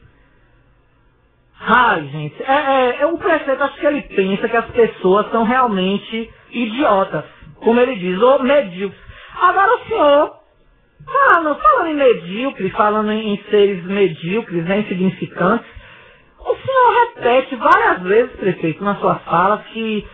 Ai, 1.60 2.08
gente, 2.08 2.43
é, 2.43 2.53
é, 2.53 3.01
é, 3.01 3.05
o 3.08 3.18
prefeito, 3.18 3.64
acho 3.64 3.80
que 3.80 3.86
ele 3.86 4.01
pensa 4.03 4.47
que 4.47 4.58
as 4.58 4.70
pessoas 4.72 5.30
são 5.32 5.43
realmente 5.43 6.30
idiotas, 6.51 7.26
como 7.55 7.80
ele 7.80 7.95
diz, 7.95 8.22
ou 8.22 8.41
medíocres. 8.43 9.01
Agora 9.41 9.76
o 9.76 9.88
senhor, 9.88 10.34
falando, 11.05 11.60
falando 11.60 11.88
em 11.88 11.95
medíocres, 11.95 12.72
falando 12.74 13.12
em, 13.12 13.34
em 13.34 13.43
seres 13.49 13.84
medíocres, 13.86 14.66
né, 14.66 14.80
insignificantes, 14.80 15.68
o 16.39 16.55
senhor 16.55 17.14
repete 17.16 17.55
várias 17.55 18.01
vezes, 18.03 18.36
prefeito, 18.38 18.84
nas 18.84 18.99
suas 18.99 19.22
falas, 19.24 19.66
que 19.74 20.08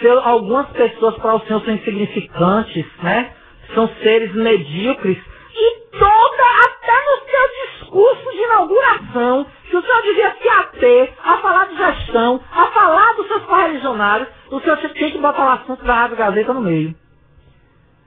seu, 0.00 0.18
algumas 0.20 0.68
pessoas 0.68 1.16
para 1.16 1.34
o 1.34 1.40
senhor 1.40 1.62
são 1.62 1.74
insignificantes, 1.74 2.86
né? 3.02 3.32
São 3.74 3.88
seres 4.02 4.32
medíocres. 4.34 5.18
E 5.62 5.80
toda, 5.90 6.44
até 6.64 6.94
no 7.04 7.30
seu 7.30 7.80
discurso 7.80 8.32
de 8.32 8.42
inauguração, 8.44 9.46
que 9.68 9.76
o 9.76 9.82
senhor 9.82 10.02
devia 10.02 10.34
se 10.40 10.48
ater 10.48 11.14
a 11.22 11.36
falar 11.38 11.66
de 11.66 11.76
gestão, 11.76 12.40
a 12.50 12.66
falar 12.68 13.14
dos 13.16 13.26
seus 13.28 13.44
correligionários, 13.44 14.28
o 14.50 14.58
senhor 14.60 14.78
tinha 14.78 15.10
que 15.10 15.18
botar 15.18 15.44
o 15.44 15.50
assunto 15.50 15.84
da 15.84 15.94
Rádio 15.94 16.16
Gazeta 16.16 16.54
no 16.54 16.62
meio. 16.62 16.94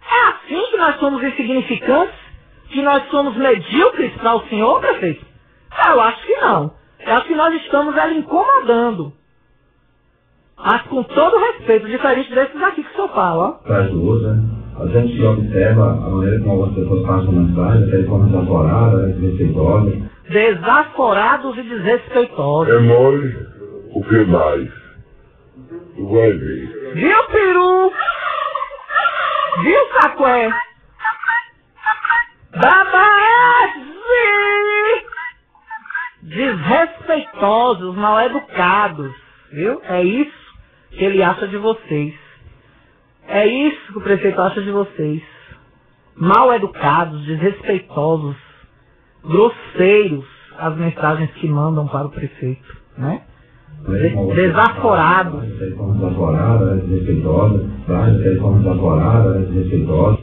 É 0.01 0.29
assim 0.29 0.71
que 0.71 0.77
nós 0.77 0.99
somos 0.99 1.23
insignificantes? 1.23 2.15
Que 2.69 2.81
nós 2.81 3.07
somos 3.11 3.35
medíocres 3.37 4.11
para 4.17 4.35
o 4.35 4.47
senhor, 4.47 4.79
prefeito? 4.79 5.23
Eu 5.87 6.01
acho 6.01 6.25
que 6.25 6.35
não. 6.37 6.73
Eu 6.99 7.13
acho 7.13 7.27
que 7.27 7.35
nós 7.35 7.53
estamos 7.61 7.95
ali 7.95 8.17
incomodando. 8.17 9.13
Mas 10.57 10.81
com 10.83 11.03
todo 11.03 11.37
respeito, 11.37 11.87
diferente 11.87 12.33
desses 12.33 12.61
aqui 12.63 12.83
que 12.83 12.89
o 12.89 12.95
senhor 12.95 13.09
fala, 13.09 13.59
ó. 13.67 13.81
Do 13.89 14.07
outro, 14.07 14.27
né? 14.27 14.62
A 14.79 14.87
gente 14.87 15.21
observa 15.23 15.91
a 15.91 16.09
maneira 16.09 16.39
como 16.39 16.51
algumas 16.63 16.75
pessoas 16.75 17.05
passam 17.05 17.31
mensagem, 17.31 17.87
até 17.87 17.97
de 17.97 18.07
forma 18.07 18.25
desaforada, 18.25 19.07
desrespeitosa. 19.07 20.11
Desaforados 20.29 21.57
e 21.57 21.63
desrespeitosos. 21.63 22.73
É 22.73 22.79
mole 22.79 23.47
o 23.93 24.03
que 24.03 24.25
mais? 24.25 24.69
Tu 25.95 26.07
vai 26.07 26.31
ver. 26.31 26.93
Viu, 26.95 27.23
peru? 27.25 27.93
Viu, 29.63 29.79
sacué? 30.01 30.49
Babaese! 32.55 33.93
Desrespeitosos, 36.23 37.95
mal 37.95 38.21
educados. 38.21 39.13
Viu? 39.51 39.79
É 39.83 40.03
isso 40.03 40.43
que 40.91 41.03
ele 41.03 41.21
acha 41.21 41.47
de 41.47 41.57
vocês. 41.57 42.22
É 43.27 43.47
isso 43.47 43.93
que 43.93 43.97
o 43.99 44.01
prefeito 44.01 44.39
acha 44.41 44.61
de 44.61 44.71
vocês. 44.71 45.21
Mal 46.15 46.53
educados, 46.53 47.25
desrespeitosos, 47.25 48.35
grosseiros 49.23 50.25
as 50.57 50.75
mensagens 50.77 51.31
que 51.35 51.47
mandam 51.47 51.87
para 51.87 52.05
o 52.07 52.11
prefeito, 52.11 52.77
né? 52.97 53.23
De- 53.87 54.35
Desaforados. 54.35 55.41
Desaforada, 55.43 56.75
desrespeitosa, 56.77 57.69
tá? 57.87 58.09
De 58.09 58.39
forma 58.39 58.59
desaforada, 58.59 59.39
desrespeitosa. 59.39 60.19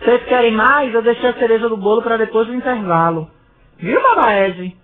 Vocês 0.00 0.22
querem 0.24 0.52
mais? 0.52 0.94
Eu 0.94 1.02
deixei 1.02 1.30
a 1.30 1.34
cereja 1.34 1.68
do 1.68 1.76
bolo 1.76 2.02
para 2.02 2.16
depois 2.16 2.46
do 2.46 2.54
intervalo. 2.54 3.28
Viu, 3.78 4.00
Babaed? 4.00 4.76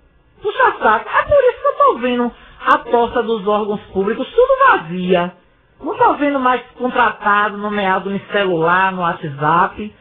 Puxa 0.43 0.73
saco. 0.83 1.09
É 1.09 1.23
por 1.23 1.45
isso 1.45 1.61
que 1.61 1.67
eu 1.69 1.75
tô 1.87 1.99
vendo 1.99 2.33
a 2.67 2.79
tosta 2.79 3.23
dos 3.23 3.47
órgãos 3.47 3.81
públicos 3.93 4.27
tudo 4.31 4.59
vazia. 4.69 5.33
Não 5.83 5.97
tô 5.99 6.15
vendo 6.15 6.41
mais 6.41 6.63
contratado, 6.79 7.59
nomeado 7.59 8.11
no 8.11 8.21
celular, 8.33 8.93
no 8.93 9.03
WhatsApp. 9.03 9.95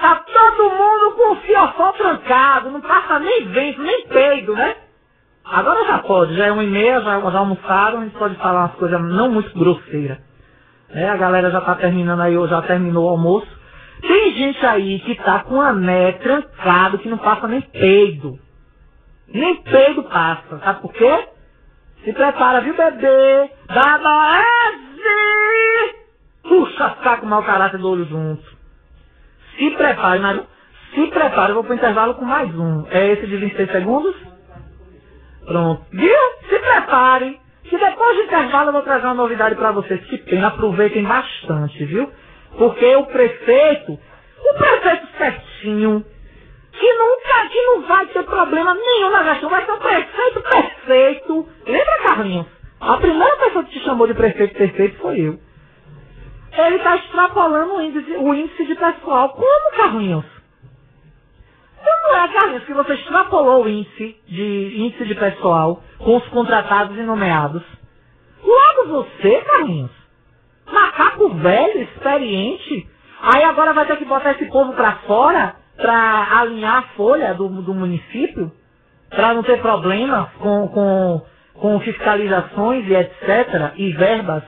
Tá 0.00 0.16
todo 0.16 0.70
mundo 0.70 1.16
com 1.16 1.32
o 1.32 1.36
fiofó 1.36 1.92
trancado, 1.92 2.70
não 2.70 2.80
passa 2.80 3.18
nem 3.20 3.46
vento, 3.48 3.82
nem 3.82 4.08
peido, 4.08 4.54
né? 4.54 4.76
Agora 5.44 5.86
já 5.86 5.98
pode, 6.00 6.36
já 6.36 6.46
é 6.46 6.52
uma 6.52 6.64
e 6.64 6.68
meia, 6.68 7.00
já, 7.02 7.20
já 7.20 7.38
almoçaram, 7.38 8.00
a 8.00 8.04
gente 8.04 8.16
pode 8.18 8.36
falar 8.36 8.60
umas 8.62 8.74
coisas 8.76 9.00
não 9.00 9.30
muito 9.30 9.58
grosseiras. 9.58 10.18
É, 10.90 11.08
a 11.08 11.16
galera 11.16 11.50
já 11.50 11.60
tá 11.60 11.74
terminando 11.76 12.20
aí, 12.20 12.34
já 12.48 12.62
terminou 12.62 13.06
o 13.06 13.10
almoço. 13.10 13.48
Tem 14.02 14.32
gente 14.34 14.64
aí 14.66 15.00
que 15.00 15.14
tá 15.16 15.40
com 15.44 15.60
ané 15.60 16.12
trancado, 16.12 16.98
que 16.98 17.08
não 17.08 17.18
passa 17.18 17.46
nem 17.48 17.60
peido. 17.60 18.38
Nem 19.28 19.62
peido 19.62 20.04
passa. 20.04 20.58
Sabe 20.60 20.80
por 20.82 20.92
quê? 20.92 21.28
Se 22.04 22.12
prepara, 22.12 22.60
viu, 22.62 22.76
bebê? 22.76 23.50
Babaese! 23.68 24.89
Puxa 26.42 26.96
saco 27.04 27.26
mau 27.26 27.42
caráter 27.44 27.78
do 27.78 27.90
olho 27.90 28.04
junto. 28.06 28.44
Se 29.56 29.70
prepare, 29.72 30.20
mas 30.20 30.42
se 30.94 31.06
prepare, 31.08 31.50
eu 31.50 31.56
vou 31.56 31.64
pro 31.64 31.74
intervalo 31.74 32.14
com 32.14 32.24
mais 32.24 32.54
um. 32.54 32.86
É 32.90 33.08
esse 33.12 33.26
de 33.26 33.36
26 33.38 33.72
segundos? 33.72 34.16
Pronto. 35.46 35.82
Viu? 35.92 36.16
Se 36.48 36.58
prepare. 36.60 37.40
Que 37.64 37.78
depois 37.78 38.16
do 38.16 38.22
intervalo 38.24 38.68
eu 38.70 38.72
vou 38.74 38.82
trazer 38.82 39.06
uma 39.06 39.14
novidade 39.14 39.56
para 39.56 39.72
vocês. 39.72 40.04
Que 40.06 40.18
pena, 40.18 40.48
aproveitem 40.48 41.04
bastante, 41.04 41.84
viu? 41.86 42.10
Porque 42.58 42.96
o 42.96 43.06
prefeito, 43.06 43.92
o 43.94 44.54
prefeito 44.58 45.08
certinho, 45.18 46.04
que 46.72 46.94
nunca, 46.94 47.48
que 47.50 47.62
não 47.62 47.82
vai 47.88 48.06
ter 48.08 48.24
problema 48.24 48.74
nenhum 48.74 49.10
na 49.10 49.24
gestão, 49.24 49.50
vai 49.50 49.64
ser 49.66 49.72
o 49.72 49.78
prefeito 49.78 50.42
perfeito. 50.42 51.48
Lembra, 51.66 51.98
Carlinhos? 52.04 52.46
A 52.80 52.96
primeira 52.96 53.36
pessoa 53.36 53.64
que 53.64 53.72
te 53.78 53.84
chamou 53.84 54.06
de 54.06 54.14
prefeito 54.14 54.54
perfeito 54.56 54.98
foi 55.00 55.20
eu. 55.20 55.38
Ele 56.52 56.76
está 56.76 56.96
extrapolando 56.96 57.74
o 57.74 57.82
índice, 57.82 58.10
o 58.16 58.34
índice 58.34 58.66
de 58.66 58.74
pessoal. 58.74 59.30
Como, 59.30 59.76
Carlinhos? 59.76 60.24
Como 61.78 62.16
é, 62.16 62.28
Carlinhos, 62.28 62.64
que 62.64 62.74
você 62.74 62.94
extrapolou 62.94 63.64
o 63.64 63.68
índice 63.68 64.16
de, 64.26 64.74
índice 64.78 65.04
de 65.04 65.14
pessoal 65.14 65.82
com 65.98 66.16
os 66.16 66.26
contratados 66.28 66.96
e 66.96 67.02
nomeados? 67.02 67.62
Logo 68.42 68.88
você, 68.88 69.42
Carlinhos? 69.42 69.90
Macaco 70.72 71.28
velho, 71.34 71.82
experiente. 71.82 72.88
Aí 73.22 73.44
agora 73.44 73.74
vai 73.74 73.86
ter 73.86 73.98
que 73.98 74.04
botar 74.06 74.32
esse 74.32 74.46
povo 74.46 74.72
pra 74.72 74.96
fora 75.06 75.56
pra 75.76 76.40
alinhar 76.40 76.78
a 76.78 76.82
folha 76.94 77.34
do, 77.34 77.48
do 77.48 77.74
município? 77.74 78.50
Pra 79.10 79.34
não 79.34 79.42
ter 79.42 79.60
problemas 79.60 80.30
com, 80.34 80.68
com, 80.68 81.22
com 81.54 81.78
fiscalizações 81.80 82.86
e 82.86 82.94
etc. 82.94 83.72
E 83.76 83.92
verbas 83.92 84.42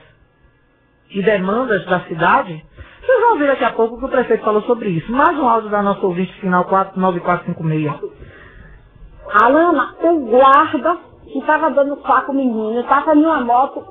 e 1.11 1.23
demandas 1.23 1.85
da 1.87 2.01
cidade? 2.01 2.65
Vocês 3.01 3.21
vão 3.21 3.39
ver 3.39 3.49
daqui 3.49 3.65
a 3.65 3.73
pouco 3.73 3.99
que 3.99 4.05
o 4.05 4.09
prefeito 4.09 4.45
falou 4.45 4.63
sobre 4.63 4.89
isso. 4.91 5.11
Mais 5.11 5.37
um 5.39 5.49
áudio 5.49 5.71
da 5.71 5.83
nossa 5.83 6.07
ouvinte 6.07 6.33
final 6.41 6.65
49456. 6.65 8.13
Alana, 9.43 9.95
o 10.03 10.21
guarda 10.27 10.99
que 11.25 11.39
estava 11.39 11.71
dando 11.71 11.97
faca 11.97 12.29
ao 12.29 12.35
menino, 12.35 12.81
estava 12.81 13.15
em 13.15 13.25
uma 13.25 13.41
moto 13.41 13.85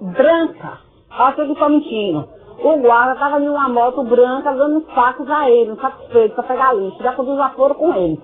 branca. 0.00 0.78
Olha 1.18 1.34
que 1.34 1.40
ele 1.42 1.52
está 1.52 1.68
mentindo. 1.68 2.28
O 2.58 2.76
guarda 2.78 3.12
estava 3.12 3.40
em 3.40 3.48
uma 3.48 3.68
moto 3.68 4.02
branca 4.04 4.52
dando 4.54 4.84
sacos 4.94 5.30
a 5.30 5.50
ele, 5.50 5.72
um 5.72 5.76
saco 5.76 6.10
feito 6.10 6.34
para 6.34 6.44
pegar 6.44 6.72
lixo. 6.74 7.02
Já 7.02 7.12
quando 7.12 7.36
já 7.36 7.50
foram 7.50 7.74
com 7.74 7.94
ele. 7.94 8.20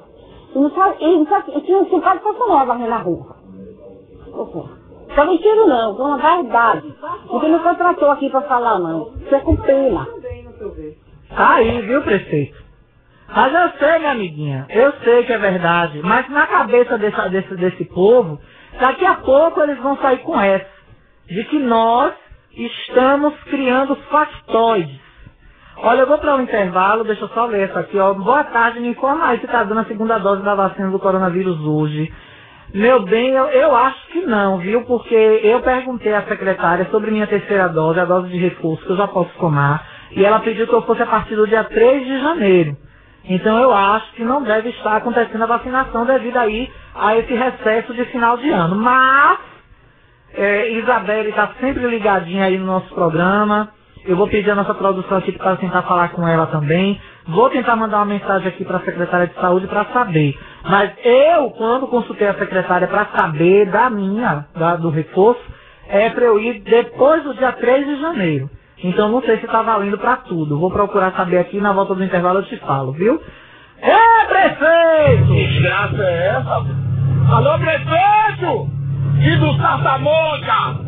E 0.55 0.59
não 0.59 0.70
sabe, 0.70 0.97
ele 1.01 1.18
não 1.18 1.27
sabe, 1.27 1.61
tinha 1.61 1.79
um 1.79 1.89
simpático 1.89 2.33
funcionário 2.33 2.66
varrendo 2.66 2.91
na 2.91 2.99
rua. 2.99 3.37
Tá 5.14 5.24
mentindo 5.24 5.66
não, 5.66 5.95
tô 5.97 6.09
na 6.16 6.37
verdade. 6.37 6.95
Porque 7.28 7.49
não 7.49 7.59
contratou 7.61 8.11
aqui 8.11 8.30
para 8.30 8.43
falar 8.43 8.78
não. 8.78 9.12
Isso 9.16 9.34
é 9.34 9.41
com 9.41 9.57
pena. 9.57 10.07
Aí, 11.30 11.80
viu, 11.82 12.03
prefeito? 12.03 12.64
Mas 13.28 13.53
eu 13.55 13.70
sei, 13.78 13.99
minha 13.99 14.12
amiguinha, 14.12 14.66
eu 14.70 14.93
sei 15.05 15.24
que 15.24 15.32
é 15.32 15.39
verdade, 15.39 16.01
mas 16.03 16.28
na 16.30 16.47
cabeça 16.47 16.97
dessa, 16.97 17.28
desse, 17.28 17.55
desse 17.57 17.84
povo, 17.87 18.39
daqui 18.80 19.05
a 19.05 19.16
pouco 19.16 19.61
eles 19.62 19.78
vão 19.78 19.97
sair 19.99 20.18
com 20.18 20.41
essa, 20.41 20.66
de 21.26 21.45
que 21.45 21.59
nós 21.59 22.14
estamos 22.57 23.34
criando 23.45 23.97
factoides. 24.11 25.01
Olha, 25.78 26.01
eu 26.03 26.07
vou 26.07 26.18
para 26.18 26.37
um 26.37 26.43
intervalo, 26.43 27.05
deixa 27.05 27.24
eu 27.24 27.28
só 27.28 27.47
ler 27.47 27.68
essa 27.68 27.80
aqui, 27.80 27.99
ó. 27.99 28.14
Boa 28.14 28.45
tarde, 28.45 28.80
me 28.80 28.89
informa 28.89 29.26
aí 29.26 29.39
se 29.39 29.45
está 29.45 29.62
dando 29.64 29.80
a 29.80 29.84
segunda 29.84 30.18
dose 30.18 30.43
da 30.43 30.55
vacina 30.55 30.91
do 30.91 30.99
coronavírus 30.99 31.61
hoje. 31.61 32.11
Meu 32.75 33.03
bem, 33.05 33.31
eu, 33.31 33.47
eu 33.49 33.77
acho 33.77 34.09
que 34.09 34.21
não, 34.27 34.59
viu? 34.59 34.85
Porque 34.87 35.14
eu 35.14 35.61
perguntei 35.62 36.14
à 36.14 36.23
secretária 36.25 36.87
sobre 36.91 37.11
minha 37.11 37.27
terceira 37.27 37.69
dose, 37.69 38.01
a 38.01 38.05
dose 38.07 38.29
de 38.31 38.39
reforço 38.39 38.85
que 38.87 38.93
eu 38.93 38.97
já 38.97 39.09
posso 39.09 39.31
tomar, 39.39 39.87
e 40.12 40.25
ela 40.25 40.41
pediu 40.41 40.67
que 40.69 40.75
eu 40.75 40.83
fosse 40.83 41.03
a 41.03 41.07
partir 41.07 41.37
do 41.37 41.47
dia 41.49 41.64
3 41.64 42.07
de 42.07 42.21
janeiro. 42.21 42.77
Então 43.25 43.59
eu 43.61 43.73
acho 43.75 44.12
que 44.14 44.25
não 44.25 44.43
deve 44.43 44.71
estar 44.71 44.97
acontecendo 44.97 45.45
a 45.45 45.49
vacinação 45.49 46.07
devido 46.07 46.37
aí 46.39 46.71
a 46.95 47.17
esse 47.17 47.35
recesso 47.35 47.95
de 47.95 48.05
final 48.07 48.37
de 48.39 48.51
ano. 48.51 48.77
Mas 48.77 49.41
É, 50.35 50.71
Isabelle 50.73 51.31
está 51.31 51.53
sempre 51.61 51.87
ligadinha 51.89 52.47
aí 52.47 52.59
no 52.59 52.67
nosso 52.67 52.95
programa. 52.95 53.71
Eu 54.07 54.17
vou 54.17 54.29
pedir 54.29 54.51
a 54.51 54.57
nossa 54.57 54.75
produção 54.75 55.19
aqui 55.19 55.33
para 55.33 55.57
tentar 55.57 55.83
falar 55.85 56.11
com 56.11 56.27
ela 56.29 56.47
também. 56.49 57.01
Vou 57.29 57.51
tentar 57.51 57.77
mandar 57.77 57.99
uma 57.99 58.07
mensagem 58.07 58.49
aqui 58.49 58.64
para 58.64 58.79
a 58.79 58.85
secretária 58.85 59.29
de 59.29 59.35
saúde 59.35 59.66
para 59.68 59.87
saber. 59.87 60.39
Mas 60.68 60.93
eu, 61.05 61.51
quando 61.53 61.89
consultei 61.89 62.27
a 62.29 62.35
secretária 62.35 62.87
para 62.89 63.07
saber 63.16 63.70
da 63.70 63.91
minha, 63.91 64.47
da, 64.55 64.77
do 64.77 64.91
reforço, 64.91 65.41
é 65.89 66.11
para 66.11 66.24
eu 66.27 66.39
ir 66.41 66.61
depois 66.62 67.24
do 67.24 67.35
dia 67.35 67.53
3 67.53 67.87
de 67.87 68.01
janeiro. 68.01 68.51
Então 68.85 69.09
não 69.09 69.22
sei 69.22 69.39
se 69.39 69.47
está 69.47 69.62
valendo 69.62 69.99
para 69.99 70.18
tudo. 70.18 70.59
Vou 70.59 70.70
procurar 70.70 71.12
saber 71.12 71.39
aqui 71.39 71.61
na 71.61 71.72
volta 71.72 71.95
do 71.95 72.05
intervalo 72.05 72.41
eu 72.41 72.45
te 72.45 72.59
falo, 72.59 72.93
viu? 72.93 73.20
É, 73.81 74.27
prefeito! 74.27 75.27
Que 75.29 75.47
desgraça 75.49 76.03
é 76.03 76.29
essa? 76.29 76.64
Alô, 77.33 77.59
prefeito! 77.59 78.68
E 79.20 79.37
do 79.37 79.55
Sartamonca! 79.59 80.81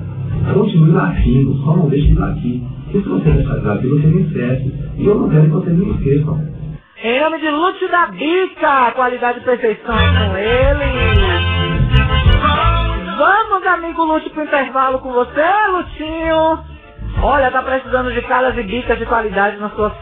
Continue 0.55 0.93
latindo, 0.93 1.55
só 1.65 1.77
não 1.77 1.89
deixe 1.89 2.09
de 2.09 2.15
latir. 2.15 2.63
Se 2.91 2.99
você 3.01 3.31
deixar 3.31 3.57
de 3.59 3.67
latir, 3.67 3.91
você 3.91 4.07
me 4.07 4.23
esquece. 4.23 4.93
E 4.97 5.07
eu 5.07 5.15
não 5.15 5.29
quero 5.29 5.45
que 5.45 5.51
você 5.51 5.71
me 5.71 5.91
esqueça. 5.91 6.59
Em 7.03 7.21
nome 7.21 7.39
de 7.39 7.51
Lúcio 7.51 7.89
da 7.91 8.07
Bica, 8.07 8.93
qualidade 8.93 9.39
e 9.39 9.43
perfeição 9.43 9.95
com 9.95 10.37
ele. 10.37 11.19
Vamos, 13.19 13.67
amigo 13.67 14.05
Lúcio, 14.05 14.31
pro 14.31 14.43
intervalo 14.43 14.99
com 15.01 15.13
você, 15.13 15.45
Lutinho. 15.71 16.59
Olha, 17.23 17.51
tá 17.51 17.63
precisando 17.63 18.13
de 18.13 18.23
calhas 18.23 18.57
e 18.57 18.63
bicas 18.63 18.99
de 18.99 19.07
qualidade 19.07 19.59
na 19.59 19.69
sua, 19.71 19.95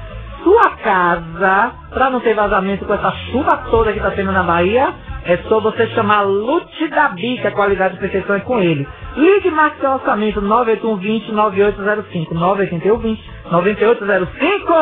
sua 0.44 0.70
casa, 0.76 1.72
pra 1.90 2.08
não 2.10 2.20
ter 2.20 2.34
vazamento 2.34 2.84
com 2.84 2.94
essa 2.94 3.10
chuva 3.30 3.64
toda 3.70 3.92
que 3.92 4.00
tá 4.00 4.10
tendo 4.12 4.32
na 4.32 4.42
Bahia. 4.42 4.94
É 5.28 5.36
só 5.48 5.58
você 5.60 5.88
chamar 5.88 6.22
Lute 6.22 6.88
da 6.88 7.08
Bica, 7.08 7.50
qualidade 7.50 7.96
e 7.96 7.98
perfeição 7.98 8.36
é 8.36 8.40
com 8.40 8.60
ele. 8.60 8.86
Ligue 9.16 9.48
e 9.48 9.50
marque 9.50 9.80
seu 9.80 9.90
orçamento 9.90 10.40
98120 10.40 11.32
9805 11.32 12.34
98120 12.34 13.24
9805 13.50 14.74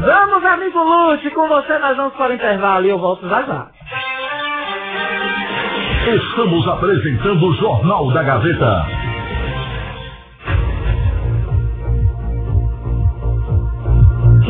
Vamos, 0.00 0.44
amigo 0.46 0.78
Lute, 0.82 1.30
com 1.30 1.46
você 1.46 1.78
nós 1.78 1.96
vamos 1.96 2.14
para 2.14 2.30
o 2.32 2.34
intervalo 2.34 2.86
e 2.86 2.88
eu 2.88 2.98
volto 2.98 3.28
já 3.28 3.42
já. 3.42 3.66
Estamos 6.06 6.66
apresentando 6.68 7.46
o 7.46 7.54
Jornal 7.54 8.10
da 8.12 8.22
Gazeta. 8.22 9.09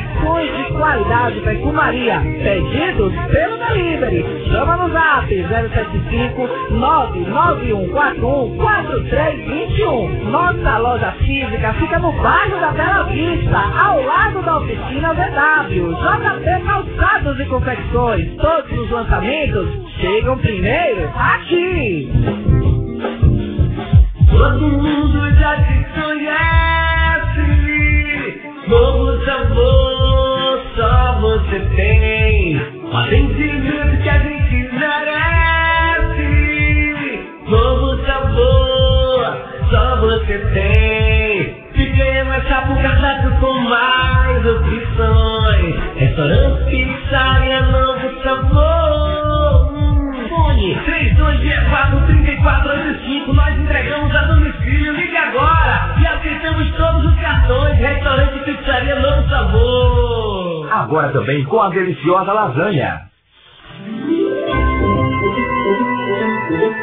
De 0.00 0.72
qualidade 0.72 1.40
perfumaria. 1.40 2.20
Pedidos 2.20 3.12
pelo 3.30 3.56
delivery. 3.58 4.24
Chama 4.50 4.76
no 4.76 4.92
zap 4.92 5.28
075 5.28 6.48
99141 6.70 8.56
4321. 8.56 10.30
Nossa 10.30 10.78
loja 10.78 11.12
física 11.12 11.72
fica 11.74 11.98
no 11.98 12.12
bairro 12.12 12.60
da 12.60 12.72
Bela 12.72 13.02
Vista, 13.04 13.58
ao 13.58 14.02
lado 14.02 14.42
da 14.42 14.58
oficina 14.58 15.14
VW. 15.14 15.94
JP 15.94 16.64
Calçados 16.66 17.40
e 17.40 17.44
Confecções. 17.46 18.36
Todos 18.36 18.78
os 18.78 18.90
lançamentos 18.90 19.68
chegam 20.00 20.38
primeiro 20.38 21.10
aqui. 21.14 22.10
Todo 24.30 24.68
mundo 24.68 25.30
já 25.38 25.56
te 25.56 25.84
conhece. 26.00 26.63
Novo 28.66 29.22
sabor 29.26 30.62
só 30.74 31.18
você 31.20 31.60
tem. 31.76 32.56
O 32.82 32.96
atendimento 32.96 34.02
que 34.02 34.08
a 34.08 34.18
gente 34.20 34.70
merece. 34.78 36.24
Novo 37.46 37.96
sabor 38.06 39.36
só 39.68 39.96
você 40.00 40.38
tem. 40.54 41.62
Fiquei 41.74 42.22
mais 42.24 42.48
chapo 42.48 42.74
casado 42.80 43.38
com 43.40 43.52
mais 43.52 44.46
opções. 44.46 45.74
Restaurante, 45.96 46.64
pizzaria, 46.70 47.60
novo 47.60 48.22
sabor. 48.22 49.74
Hum, 49.74 50.28
Fone 50.30 50.74
3264 50.86 52.06
3485 52.44 53.32
Nós 53.32 53.58
entregamos 53.58 54.14
a 54.14 54.22
domicílio. 54.24 54.92
Ligue 54.92 55.16
agora 55.16 55.94
e 55.98 56.06
aceitamos 56.06 56.70
todos 56.76 57.04
os 57.06 57.20
cartões. 57.20 57.78
Restaurante, 57.78 58.38
pizzaria, 58.44 58.96
novo 58.96 59.28
sabor. 59.28 60.72
Agora 60.72 61.08
também 61.12 61.42
com 61.44 61.62
a 61.62 61.70
deliciosa 61.70 62.32
lasanha. 62.32 63.00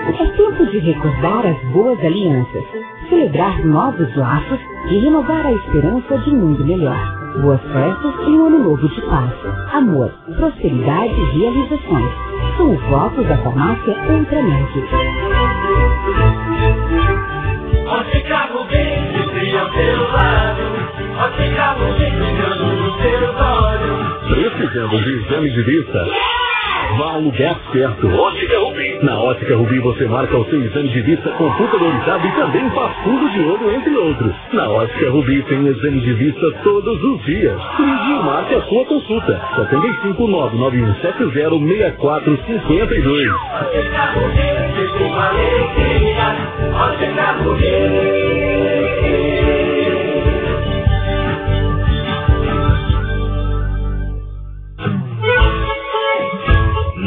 É 0.07 0.26
tempo 0.36 0.66
de 0.66 0.80
recordar 0.80 1.45
as 1.45 1.64
boas 1.72 1.99
alianças, 1.99 2.64
celebrar 3.07 3.64
novos 3.64 4.16
laços 4.16 4.59
e 4.89 4.99
renovar 4.99 5.45
a 5.45 5.51
esperança 5.51 6.18
de 6.20 6.32
um 6.32 6.38
mundo 6.38 6.66
melhor. 6.66 7.21
Boas 7.40 7.62
festas 7.62 8.14
e 8.28 8.30
um 8.30 8.48
ano 8.48 8.60
novo 8.60 8.88
de 8.88 9.02
paz, 9.02 9.32
amor, 9.74 10.12
prosperidade 10.38 11.14
e 11.14 11.40
realizações. 11.40 12.12
São 12.58 12.76
os 12.76 12.82
votos 12.84 13.26
da 13.26 13.38
farmácia 13.38 13.96
Ultramed. 14.10 14.70
Ótica 17.88 18.38
Rubem, 18.52 19.14
sempre 19.14 19.58
ao 19.58 19.70
teu 19.72 20.12
lado. 20.12 20.62
Ótica 21.18 21.72
Rubem, 21.72 22.12
cuidando 22.20 22.66
do 22.76 22.98
teu 22.98 23.24
olho. 23.40 23.92
Precisando 24.28 25.02
de 25.02 25.12
exame 25.12 25.50
de 25.52 25.64
vista? 25.64 26.06
Vá 26.98 27.14
ao 27.14 27.22
lugar 27.22 27.58
certo. 27.72 28.08
Ótica 28.08 28.60
Rubi. 28.60 29.00
Na 29.02 29.20
Ótica 29.20 29.56
Rubi 29.56 29.80
você 29.80 30.06
marca 30.06 30.38
o 30.38 30.46
seu 30.46 30.62
exame 30.64 30.89
de 30.89 31.02
vista 31.02 31.30
computadorizado 31.32 32.28
e 32.28 32.32
também 32.32 32.70
faz 32.72 32.94
fundo 33.04 33.30
de 33.30 33.39
olho, 33.39 33.72
entre 33.72 33.96
outros. 33.96 34.34
Na 34.54 34.70
Ótica 34.70 35.10
Rubi 35.10 35.42
tem 35.44 35.66
exame 35.68 36.02
de 36.02 36.14
vista 36.14 36.52
todos 36.64 37.04
os 37.04 37.24
dias. 37.26 37.60
Ligue 37.80 38.12
e 38.12 38.24
marque 38.24 38.56
a 38.56 38.62
sua 38.64 38.86
consulta. 38.86 39.42
75 39.56 40.28
99170 40.28 41.32
6452. 41.32 43.32
Ótica 46.74 47.32
Rubem, 47.44 48.51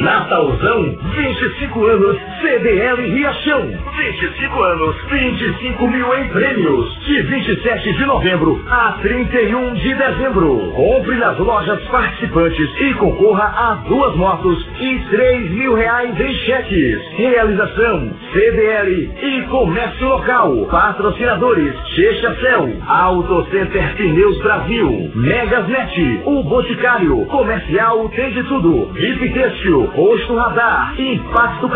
Natalzão, 0.05 0.83
25 1.15 1.87
anos, 1.87 2.17
CDL 2.45 3.01
Riachão. 3.01 3.73
25 3.97 4.63
anos, 4.63 4.97
25 5.09 5.89
mil 5.89 6.15
em 6.15 6.29
prêmios. 6.29 7.05
De 7.07 7.23
27 7.23 7.93
de 7.95 8.05
novembro 8.05 8.63
a 8.69 8.99
31 9.01 9.73
de 9.73 9.95
dezembro. 9.95 10.73
Compre 10.77 11.17
nas 11.17 11.39
lojas 11.39 11.83
participantes 11.85 12.69
e 12.81 12.95
concorra 12.95 13.45
a 13.45 13.75
duas 13.89 14.15
motos 14.17 14.69
e 14.79 14.99
3 15.09 15.51
mil 15.53 15.75
reais 15.75 16.21
em 16.21 16.35
cheques. 16.35 16.99
Realização, 17.17 18.13
CDL 18.35 19.11
e 19.23 19.43
Comércio 19.49 20.07
Local. 20.07 20.67
Patrocinadores, 20.67 21.75
Checha 21.95 22.37
Cel, 22.43 22.77
Auto 22.87 23.47
Center 23.51 23.97
Pneus 23.97 24.39
Brasil, 24.43 25.11
Megasnet, 25.15 26.23
O 26.27 26.43
Boticário, 26.43 27.25
Comercial 27.27 28.07
Tem 28.11 28.31
de 28.33 28.43
Tudo, 28.45 28.93
VIP 28.93 29.33
Têxtil, 29.33 29.89
Posto 29.95 30.35
Radar, 30.35 30.95
Impacto 31.01 31.69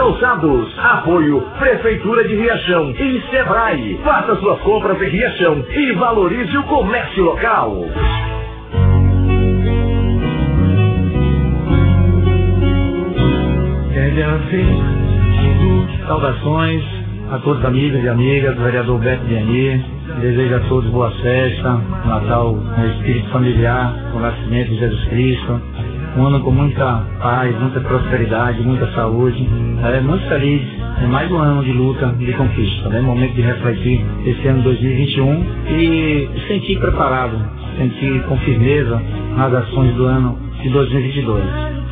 Apoio, 0.79 1.41
Prefeitura 1.59 2.27
de 2.27 2.35
Riachão 2.35 2.91
e 2.91 3.23
Sebrae. 3.31 4.01
Faça 4.05 4.37
suas 4.37 4.61
compras 4.61 5.01
em 5.03 5.09
Riachão 5.09 5.65
e 5.71 5.93
valorize 5.93 6.57
o 6.57 6.63
comércio 6.65 7.25
local. 7.25 7.85
Saudações 16.07 16.83
a 17.31 17.39
todos 17.41 17.65
amigos 17.65 18.03
e 18.03 18.09
amigas 18.09 18.57
do 18.57 18.63
vereador 18.63 18.99
Beto 18.99 19.25
Biani. 19.25 19.85
Desejo 20.21 20.57
a 20.57 20.61
todos 20.61 20.91
boa 20.91 21.11
festa, 21.23 21.75
Natal 22.07 22.55
com 22.55 22.85
espírito 22.87 23.29
familiar, 23.31 23.95
o 24.15 24.19
nascimento 24.19 24.71
de 24.71 24.79
Jesus 24.79 25.05
Cristo. 25.05 25.61
Um 26.19 26.27
ano 26.27 26.41
com 26.41 26.51
muita 26.51 27.05
paz, 27.21 27.57
muita 27.61 27.79
prosperidade, 27.79 28.61
muita 28.63 28.91
saúde. 28.93 29.49
É 29.85 30.01
muito 30.01 30.29
feliz. 30.29 30.61
É 31.01 31.07
mais 31.07 31.31
um 31.31 31.39
ano 31.39 31.63
de 31.63 31.71
luta, 31.71 32.09
de 32.09 32.33
conquista. 32.33 32.89
É 32.89 33.01
momento 33.01 33.35
de 33.35 33.43
refletir 33.43 34.05
esse 34.27 34.49
ano 34.49 34.65
2021 34.65 35.47
e 35.69 36.29
sentir 36.49 36.81
preparado, 36.81 37.39
sentir 37.79 38.21
com 38.25 38.37
firmeza 38.39 39.01
nas 39.37 39.55
ações 39.55 39.95
do 39.95 40.07
ano 40.07 40.37
de 40.61 40.69
2022. 40.71 41.45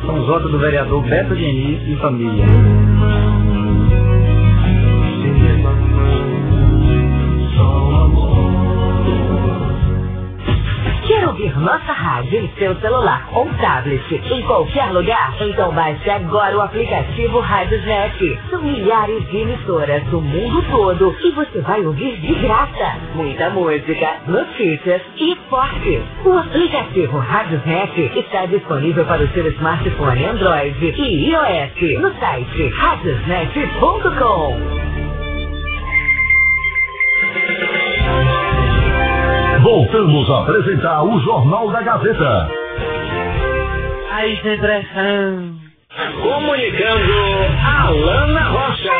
São 0.05 0.19
os 0.19 0.27
votos 0.27 0.51
do 0.51 0.59
vereador 0.59 1.01
Beto 1.03 1.33
Dini 1.33 1.93
e 1.93 1.95
família. 1.95 2.43
Nossa 11.57 11.91
rádio 11.91 12.39
em 12.39 12.49
seu 12.57 12.73
celular 12.79 13.27
ou 13.33 13.45
tablet 13.55 14.01
em 14.13 14.41
qualquer 14.43 14.91
lugar? 14.91 15.35
Então 15.39 15.73
baixe 15.73 16.09
agora 16.09 16.57
o 16.57 16.61
aplicativo 16.61 17.39
Rádiosnet. 17.39 18.39
São 18.49 18.61
milhares 18.61 19.27
de 19.29 19.37
emissoras 19.37 20.03
do 20.05 20.21
mundo 20.21 20.63
todo 20.71 21.15
e 21.23 21.31
você 21.31 21.61
vai 21.61 21.85
ouvir 21.85 22.17
de 22.19 22.33
graça. 22.35 22.95
Muita 23.15 23.49
música, 23.49 24.17
notícias 24.27 25.01
e 25.17 25.33
esportes. 25.33 26.01
O 26.25 26.33
aplicativo 26.33 27.17
Rádiosnet 27.17 28.17
está 28.17 28.45
disponível 28.45 29.05
para 29.05 29.23
o 29.23 29.27
seu 29.29 29.47
smartphone 29.49 30.25
Android 30.25 30.85
e 30.85 31.31
iOS 31.31 31.99
no 31.99 32.13
site 32.19 32.69
radiosnet.com. 32.69 34.86
Voltamos 39.67 40.29
a 40.29 40.43
apresentar 40.43 41.03
o 41.03 41.19
Jornal 41.19 41.69
da 41.69 41.81
Gazeta. 41.81 42.49
Aí, 44.13 44.41
depressão. 44.41 45.55
Comunicando 46.23 47.13
Alana 47.83 48.43
Rocha. 48.43 48.93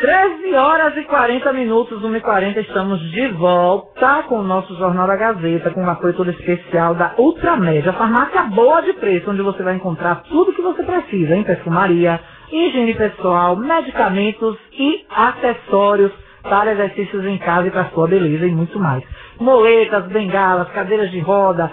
13 0.00 0.54
horas 0.56 0.96
e 0.96 1.04
40 1.04 1.52
minutos, 1.52 2.02
1 2.02 2.16
e 2.16 2.20
40 2.20 2.60
estamos 2.62 3.00
de 3.12 3.28
volta 3.28 4.24
com 4.24 4.40
o 4.40 4.42
nosso 4.42 4.74
Jornal 4.74 5.06
da 5.06 5.14
Gazeta, 5.14 5.70
com 5.70 5.84
um 5.84 5.88
apoio 5.88 6.14
todo 6.14 6.30
especial 6.30 6.92
da 6.96 7.14
Ultramédia, 7.16 7.92
farmácia 7.92 8.42
boa 8.42 8.82
de 8.82 8.94
preço, 8.94 9.30
onde 9.30 9.40
você 9.40 9.62
vai 9.62 9.76
encontrar 9.76 10.24
tudo 10.28 10.52
que 10.52 10.62
você 10.62 10.82
precisa, 10.82 11.36
em 11.36 11.44
perfumaria, 11.44 12.18
higiene 12.50 12.96
pessoal, 12.96 13.54
medicamentos 13.54 14.56
e 14.72 15.06
acessórios 15.08 16.10
para 16.42 16.72
exercícios 16.72 17.24
em 17.24 17.38
casa 17.38 17.68
e 17.68 17.70
para 17.70 17.90
sua 17.90 18.08
beleza 18.08 18.46
e 18.46 18.52
muito 18.52 18.78
mais. 18.78 19.02
Moletas, 19.38 20.06
bengalas, 20.06 20.68
cadeiras 20.70 21.10
de 21.10 21.20
roda, 21.20 21.70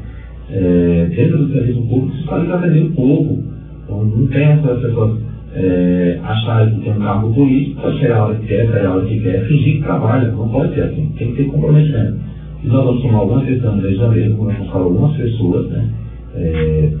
é, 0.52 1.06
dentro 1.14 1.38
do 1.38 1.52
serviço 1.52 1.82
público, 1.82 2.14
isso 2.14 2.34
está 2.34 2.56
vendendo 2.56 2.94
pouco. 2.94 3.42
Então, 3.84 4.04
não 4.04 4.26
tem 4.26 4.42
essas 4.42 4.80
pessoas 4.80 5.18
é, 5.54 6.18
acharem 6.22 6.74
que 6.74 6.80
tem 6.82 6.92
um 6.92 7.00
cargo 7.00 7.34
político, 7.34 7.80
pode 7.82 7.98
chegar 7.98 8.16
a 8.16 8.24
hora 8.26 8.34
que 8.36 8.46
quer, 8.46 8.68
sair 8.68 8.86
a 8.86 8.94
hora 8.94 9.04
que 9.04 9.20
quer, 9.20 9.46
fingir 9.46 9.76
que 9.76 9.82
trabalha. 9.82 10.30
Não 10.30 10.48
pode 10.48 10.74
ser 10.74 10.82
assim, 10.82 11.12
tem 11.16 11.30
que 11.30 11.36
ter 11.36 11.50
comprometimento. 11.50 12.18
E 12.62 12.66
nós 12.68 12.84
vamos 12.84 13.02
tomar 13.02 13.18
algumas 13.18 13.46
decisões 13.46 13.84
em 13.84 13.94
janeiro, 13.96 14.36
como 14.36 14.50
eu 14.50 14.64
falo 14.66 14.84
algumas 14.84 15.16
pessoas, 15.16 15.70
né? 15.70 15.88
É, 16.36 16.92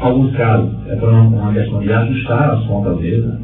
alguns 0.00 0.34
casos 0.36 0.70
é 0.88 0.96
para 0.96 1.10
uma, 1.10 1.22
uma, 1.22 1.52
questão 1.52 1.80
de 1.80 1.92
ajustar 1.92 2.50
as 2.54 2.64
contas 2.66 2.98
deles, 2.98 3.24
né? 3.24 3.38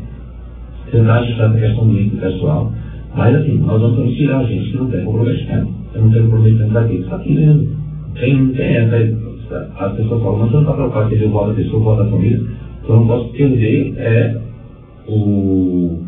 tentar 0.91 1.19
ajustar 1.19 1.51
essa 1.51 1.59
questão 1.59 1.87
do 1.89 2.01
índice 2.01 2.17
pessoal. 2.17 2.73
Mas 3.17 3.35
assim, 3.35 3.59
nós 3.59 3.81
vamos 3.81 4.15
tirar 4.17 4.39
a 4.39 4.45
gente 4.45 4.71
que 4.71 4.77
não 4.77 4.89
tem 4.89 5.05
comprometimento. 5.05 5.69
Eu 5.95 6.03
não 6.03 6.11
tenho 6.11 6.25
comprometimento 6.25 6.89
que 6.89 6.95
está 6.97 7.17
aqui 7.17 7.35
mesmo. 7.35 7.69
Tem, 8.15 8.47
tem 8.49 8.77
essa 8.77 9.24
as 9.79 9.93
pessoas 9.97 10.23
falam, 10.23 10.39
mas 10.39 10.49
você 10.49 10.55
não 10.55 10.63
está 10.63 10.73
preocupado 10.75 11.09
se 11.09 11.15
ele 11.15 11.27
voto 11.29 11.49
da 11.49 11.55
pessoa, 11.55 11.97
da 11.97 12.11
família. 12.11 12.41
Então, 12.83 12.97
eu 12.97 13.01
não 13.01 13.07
posso 13.07 13.29
perder 13.31 13.95
é, 13.97 14.41
o, 15.09 16.03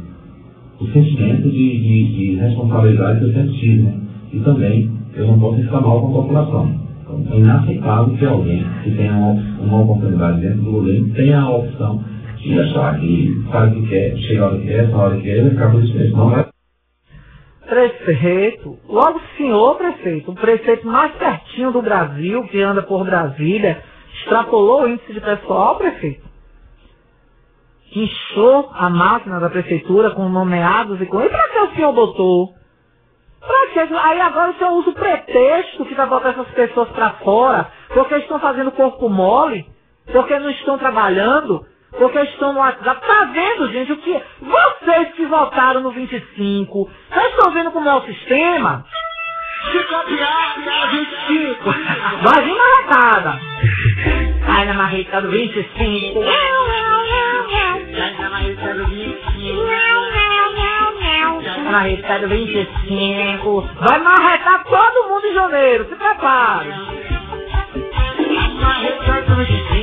o 0.80 0.86
sentimento 0.92 1.48
de, 1.48 1.50
de, 1.50 2.14
de, 2.14 2.36
responsabilidade 2.36 3.18
que 3.20 3.24
eu 3.26 3.32
sempre 3.32 3.58
tive, 3.58 3.82
né? 3.82 3.94
E 4.32 4.38
também, 4.40 4.90
eu 5.14 5.26
não 5.26 5.38
posso 5.38 5.62
ficar 5.62 5.80
mal 5.80 6.00
com 6.00 6.08
a 6.08 6.22
população. 6.22 6.86
É 7.30 7.38
inaceitável 7.38 8.16
que 8.16 8.24
alguém 8.24 8.64
que 8.82 8.90
tenha 8.90 9.12
uma, 9.12 9.32
uma 9.60 9.82
oportunidade 9.82 10.40
dentro 10.40 10.62
do 10.62 10.72
governo 10.72 11.08
tenha 11.14 11.40
a 11.40 11.56
opção 11.56 12.02
de 12.36 12.58
achar 12.58 12.98
que 13.00 13.42
sabe 13.50 13.78
o 13.78 13.82
que 13.82 13.88
quer, 13.88 14.16
chega 14.18 14.42
a 14.42 14.46
hora 14.46 14.58
que 14.58 14.66
quer, 14.66 14.84
essa 14.84 14.96
hora 14.96 15.16
que 15.16 15.22
quer, 15.22 15.70
por 15.70 15.82
isso 15.82 15.96
mesmo. 15.96 16.16
Não 16.16 16.30
vai 16.30 16.45
prefeito, 17.66 18.78
logo 18.88 19.20
senhor 19.36 19.76
prefeito, 19.76 20.30
o 20.30 20.34
prefeito 20.34 20.86
mais 20.86 21.12
pertinho 21.14 21.72
do 21.72 21.82
Brasil, 21.82 22.42
que 22.48 22.62
anda 22.62 22.82
por 22.82 23.04
Brasília, 23.04 23.82
extrapolou 24.14 24.82
o 24.82 24.88
índice 24.88 25.12
de 25.12 25.20
pessoal, 25.20 25.76
prefeito. 25.76 26.24
Inchou 27.94 28.70
a 28.74 28.90
máquina 28.90 29.40
da 29.40 29.48
prefeitura 29.50 30.10
com 30.10 30.28
nomeados 30.28 31.00
e 31.00 31.06
com. 31.06 31.20
E 31.22 31.28
para 31.28 31.48
que 31.48 31.58
o 31.60 31.74
senhor 31.74 31.92
botou? 31.92 32.54
Pra 33.40 33.66
que? 33.86 33.94
Aí 33.94 34.20
agora 34.20 34.50
o 34.50 34.54
senhor 34.54 34.72
usa 34.72 34.90
o 34.90 34.94
pretexto 34.94 35.84
que 35.84 35.94
vai 35.94 36.06
botar 36.08 36.30
essas 36.30 36.48
pessoas 36.48 36.88
para 36.90 37.10
fora, 37.24 37.70
porque 37.94 38.16
estão 38.16 38.40
fazendo 38.40 38.72
corpo 38.72 39.08
mole, 39.08 39.64
porque 40.12 40.38
não 40.38 40.50
estão 40.50 40.78
trabalhando, 40.78 41.64
porque 41.98 42.20
estão 42.20 42.52
no 42.52 42.60
WhatsApp. 42.60 43.06
Tá 43.06 43.24
vendo, 43.32 43.72
gente, 43.72 43.92
o 43.92 43.96
que... 43.98 44.22
Vocês 44.40 45.12
que 45.14 45.26
votaram 45.26 45.80
no 45.80 45.90
25, 45.90 46.90
vocês 47.10 47.30
estão 47.30 47.52
vendo 47.52 47.70
como 47.72 47.88
é 47.88 47.94
o 47.94 48.02
sistema? 48.02 48.84
Se 49.72 49.78
copiar, 49.84 50.56
é 50.66 50.86
25. 50.88 51.64
Vai 52.22 52.44
vir 52.44 52.54
marretada. 52.56 53.40
Sai 54.46 54.66
na 54.66 54.74
marreta 54.74 55.22
do 55.22 55.30
25. 55.30 56.22
Sai 57.96 58.14
na 58.18 58.30
marreta 58.30 58.74
do 58.74 58.86
25. 58.86 59.66
Marreta 61.70 62.18
do 62.20 62.28
25. 62.28 63.60
Vai 63.80 63.98
marretar 64.00 64.64
todo 64.64 65.08
mundo 65.08 65.26
em 65.26 65.34
janeiro. 65.34 65.86
Se 65.88 65.96
prepare. 65.96 66.68
Marreta 68.60 69.22
do 69.22 69.36
25, 69.36 69.75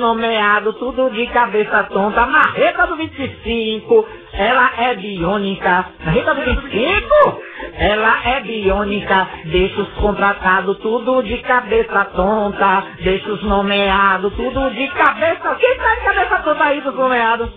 Nomeados 0.00 0.76
tudo 0.78 1.10
de 1.10 1.26
cabeça 1.28 1.84
tonta. 1.84 2.26
Marreta 2.26 2.86
do 2.88 2.96
25, 2.96 4.08
ela 4.32 4.70
é 4.78 4.94
biônica. 4.96 5.86
Marreta 6.04 6.34
do 6.34 6.42
25, 6.42 7.42
ela 7.78 8.20
é 8.24 8.40
biônica. 8.40 9.28
Deixa 9.46 9.82
os 9.82 9.90
contratados 9.94 10.78
tudo 10.78 11.22
de 11.22 11.38
cabeça 11.42 12.06
tonta. 12.16 12.84
Deixa 13.02 13.30
os 13.32 13.42
nomeados 13.44 14.32
tudo 14.34 14.70
de 14.72 14.88
cabeça. 14.88 15.56
Quem 15.56 15.76
tá 15.78 15.94
de 15.96 16.00
cabeça 16.04 16.36
tonta 16.44 16.64
aí 16.64 16.80
dos 16.82 16.94
nomeados? 16.96 17.50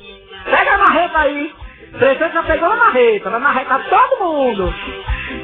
Pega 0.46 0.76
a 0.76 0.80
marreta 0.80 1.20
aí. 1.20 1.54
Prefeito 1.98 2.34
já 2.34 2.44
pegou 2.44 2.70
a 2.72 2.76
marreta. 2.78 3.30
Vai 3.32 3.40
marretar 3.42 3.82
todo 3.90 4.26
mundo. 4.26 4.74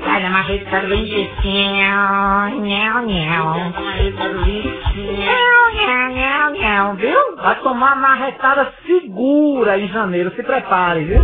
Sai 0.03 0.21
da 0.21 0.29
marreta 0.29 0.79
do 0.81 0.87
25. 0.87 1.47
Nhão, 1.47 3.05
nhão. 3.05 3.71
Marreta 3.71 4.29
do 4.29 4.43
25. 4.43 4.97
Nhão, 4.97 5.73
nhão, 5.75 6.09
nhão, 6.11 6.53
nhão. 6.53 6.95
Viu? 6.95 7.35
Vai 7.37 7.55
tomar 7.61 7.95
uma 7.95 7.95
marretada 7.95 8.73
segura 8.85 9.77
em 9.79 9.87
janeiro. 9.87 10.31
Se 10.35 10.43
prepare, 10.43 11.03
viu? 11.05 11.19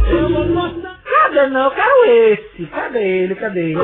Cadê 1.04 1.48
não? 1.48 1.66
Eu 1.66 1.72
quero 1.72 2.06
esse. 2.06 2.66
Cadê 2.68 3.00
ele? 3.24 3.36
Cadê 3.36 3.72
ele? 3.72 3.80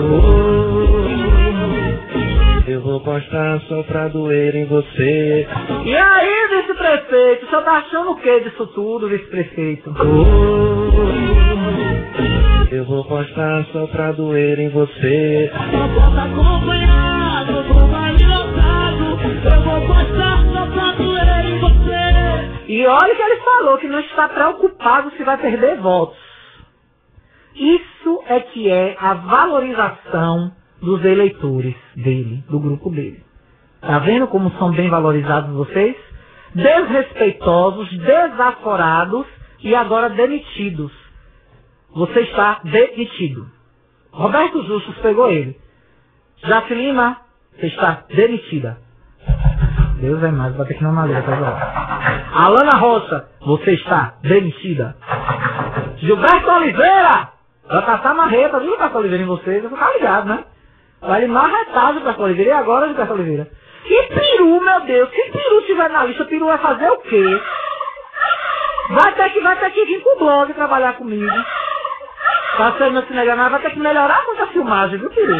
Eu 2.67 2.81
vou 2.81 3.01
postar 3.01 3.59
só 3.61 3.83
pra 3.83 4.07
doer 4.07 4.55
em 4.55 4.65
você. 4.65 5.47
E 5.83 5.95
aí, 5.95 6.47
vice-prefeito? 6.61 7.45
O 7.45 7.49
senhor 7.49 7.63
tá 7.63 7.71
achando 7.79 8.11
o 8.11 8.15
que 8.15 8.39
disso 8.41 8.67
tudo, 8.67 9.09
vice-prefeito? 9.09 9.93
Eu 12.71 12.85
vou 12.85 13.03
postar 13.03 13.65
só 13.73 13.85
pra 13.87 14.13
doer 14.13 14.57
em 14.57 14.69
você. 14.69 15.51
Eu 15.73 15.87
vou 15.89 16.17
acompanhado 16.17 17.63
do 17.63 17.73
baile 17.87 18.25
lotado. 18.25 19.19
Eu 19.43 19.61
vou 19.61 19.87
postar 19.87 20.45
só 20.53 20.65
pra 20.67 20.91
doer 20.93 21.45
em 21.47 21.59
você. 21.59 22.71
E 22.71 22.87
olha 22.87 23.13
que 23.13 23.21
ele 23.21 23.41
falou 23.41 23.77
que 23.77 23.87
não 23.89 23.99
está 23.99 24.29
preocupado 24.29 25.11
se 25.17 25.23
vai 25.25 25.37
perder 25.37 25.81
votos. 25.81 26.17
Isso 27.53 28.23
é 28.27 28.39
que 28.39 28.69
é 28.69 28.95
a 28.97 29.15
valorização 29.15 30.53
dos 30.81 31.03
eleitores 31.03 31.75
dele, 31.97 32.41
do 32.49 32.57
grupo 32.57 32.89
dele. 32.89 33.21
Tá 33.81 33.99
vendo 33.99 34.27
como 34.27 34.49
são 34.51 34.71
bem 34.71 34.89
valorizados 34.89 35.53
vocês? 35.53 35.97
Desrespeitosos, 36.55 37.89
desaforados 37.97 39.27
e 39.61 39.75
agora 39.75 40.09
demitidos. 40.09 41.00
Você 41.93 42.21
está 42.21 42.59
demitido. 42.63 43.47
Roberto 44.11 44.63
Justus 44.63 44.97
pegou 44.99 45.29
ele. 45.29 45.59
Jaque 46.43 46.73
Lima, 46.73 47.17
você 47.55 47.67
está 47.67 48.03
demitida. 48.09 48.77
Deus 49.99 50.23
é 50.23 50.31
mais, 50.31 50.55
vai 50.55 50.65
ter 50.65 50.73
que 50.73 50.83
não 50.83 50.93
na 50.93 51.03
letra 51.03 51.35
agora. 51.35 51.81
Alana 52.33 52.77
Rocha, 52.77 53.27
você 53.41 53.73
está 53.73 54.15
demitida. 54.23 54.95
Gilberto 55.97 56.49
Oliveira, 56.49 57.29
vai 57.67 57.85
passar 57.85 58.15
marreta, 58.15 58.59
viu, 58.59 58.69
Gilberto 58.69 58.97
Oliveira, 58.97 59.23
em 59.23 59.27
vocês? 59.27 59.61
Você 59.61 59.75
tá 59.75 59.91
ligado, 59.93 60.27
né? 60.27 60.43
Vai 61.01 61.27
marretar 61.27 61.93
Gilberto 61.93 62.23
Oliveira. 62.23 62.49
E 62.49 62.53
agora, 62.53 62.87
Gilberto 62.87 63.13
Oliveira? 63.13 63.47
E 63.85 64.03
peru, 64.07 64.59
meu 64.59 64.81
Deus, 64.81 65.09
se 65.09 65.31
peru 65.31 65.59
estiver 65.59 65.89
na 65.89 66.05
lista, 66.05 66.25
peru 66.25 66.45
vai 66.45 66.57
fazer 66.57 66.89
o 66.89 66.97
quê? 66.97 67.41
Vai 68.91 69.13
ter 69.13 69.29
que, 69.29 69.39
vai 69.41 69.59
ter 69.59 69.69
que 69.71 69.85
vir 69.85 70.01
pro 70.01 70.17
blog 70.17 70.53
trabalhar 70.53 70.93
comigo. 70.93 71.31
Sendo 72.57 72.91
meu 72.91 73.03
cinegrama, 73.07 73.49
vai 73.49 73.61
ter 73.61 73.71
que 73.71 73.79
melhorar 73.79 74.25
muito 74.25 74.43
a 74.43 74.47
filmagem, 74.47 74.99
viu, 74.99 75.09
peru? 75.09 75.37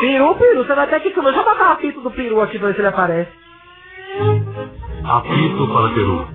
Peru, 0.00 0.34
peru, 0.36 0.64
você 0.64 0.74
vai 0.74 0.86
ter 0.88 1.00
que 1.00 1.10
filmar. 1.10 1.32
Deixa 1.32 1.48
eu 1.48 1.52
botar 1.52 1.68
o 1.68 1.72
apito 1.72 2.00
do 2.00 2.10
peru 2.10 2.40
aqui 2.40 2.58
pra 2.58 2.68
ver 2.68 2.74
se 2.74 2.80
ele 2.80 2.88
aparece. 2.88 3.30
Apito 5.04 5.68
para 5.68 5.94
Peru. 5.94 6.28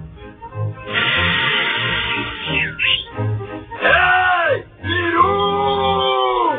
Ei, 3.82 4.66
peru! 4.82 6.52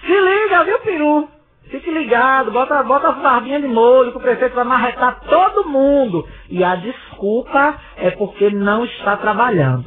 Se 0.00 0.20
liga, 0.20 0.64
viu, 0.64 0.78
peru? 0.80 1.35
Fique 1.70 1.90
ligado, 1.90 2.50
bota, 2.52 2.82
bota 2.84 3.08
as 3.08 3.16
barbinhas 3.16 3.62
de 3.62 3.68
molho 3.68 4.12
que 4.12 4.18
o 4.18 4.20
prefeito 4.20 4.54
vai 4.54 4.64
marretar 4.64 5.20
todo 5.28 5.68
mundo. 5.68 6.26
E 6.48 6.62
a 6.62 6.76
desculpa 6.76 7.76
é 7.96 8.10
porque 8.12 8.50
não 8.50 8.84
está 8.84 9.16
trabalhando. 9.16 9.84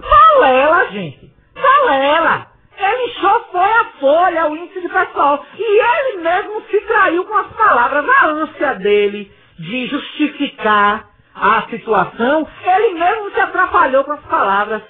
Balela, 0.00 0.88
gente. 0.90 1.30
Balela. 1.54 2.46
Ele 2.76 3.12
inchou 3.12 3.40
foi 3.52 3.70
a 3.70 3.84
folha, 4.00 4.50
o 4.50 4.56
índice 4.56 4.80
de 4.80 4.88
pessoal. 4.88 5.44
E 5.56 5.62
ele 5.62 6.22
mesmo 6.22 6.62
se 6.70 6.80
traiu 6.80 7.24
com 7.24 7.34
as 7.36 7.46
palavras. 7.48 8.04
A 8.08 8.26
ânsia 8.26 8.74
dele 8.74 9.30
de 9.58 9.86
justificar 9.86 11.12
a 11.34 11.62
situação, 11.70 12.46
ele 12.64 12.94
mesmo 12.94 13.30
se 13.30 13.40
atrapalhou 13.40 14.04
com 14.04 14.12
as 14.12 14.22
palavras. 14.22 14.82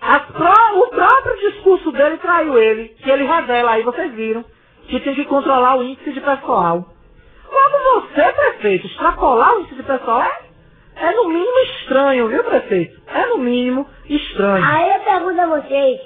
As 0.00 0.22
o 0.74 0.86
próprio 0.88 1.50
discurso 1.50 1.92
dele 1.92 2.16
traiu 2.16 2.58
ele, 2.58 2.88
que 2.88 3.10
ele 3.10 3.24
revela 3.24 3.72
aí, 3.72 3.82
vocês 3.82 4.12
viram, 4.14 4.44
que 4.88 5.00
tem 5.00 5.14
que 5.14 5.24
controlar 5.24 5.76
o 5.76 5.82
índice 5.82 6.12
de 6.12 6.20
pessoal. 6.20 6.84
Quando 7.48 8.02
você, 8.08 8.32
prefeito, 8.32 8.86
extrapolar 8.86 9.56
o 9.56 9.60
índice 9.60 9.74
de 9.76 9.82
pessoal, 9.82 10.22
é, 10.22 10.40
é 10.96 11.12
no 11.12 11.28
mínimo 11.28 11.58
estranho, 11.74 12.28
viu, 12.28 12.44
prefeito? 12.44 13.00
É 13.08 13.26
no 13.26 13.38
mínimo 13.38 13.86
estranho. 14.08 14.64
Aí 14.64 14.92
eu 14.94 15.00
pergunto 15.00 15.40
a 15.40 15.46
vocês, 15.46 16.00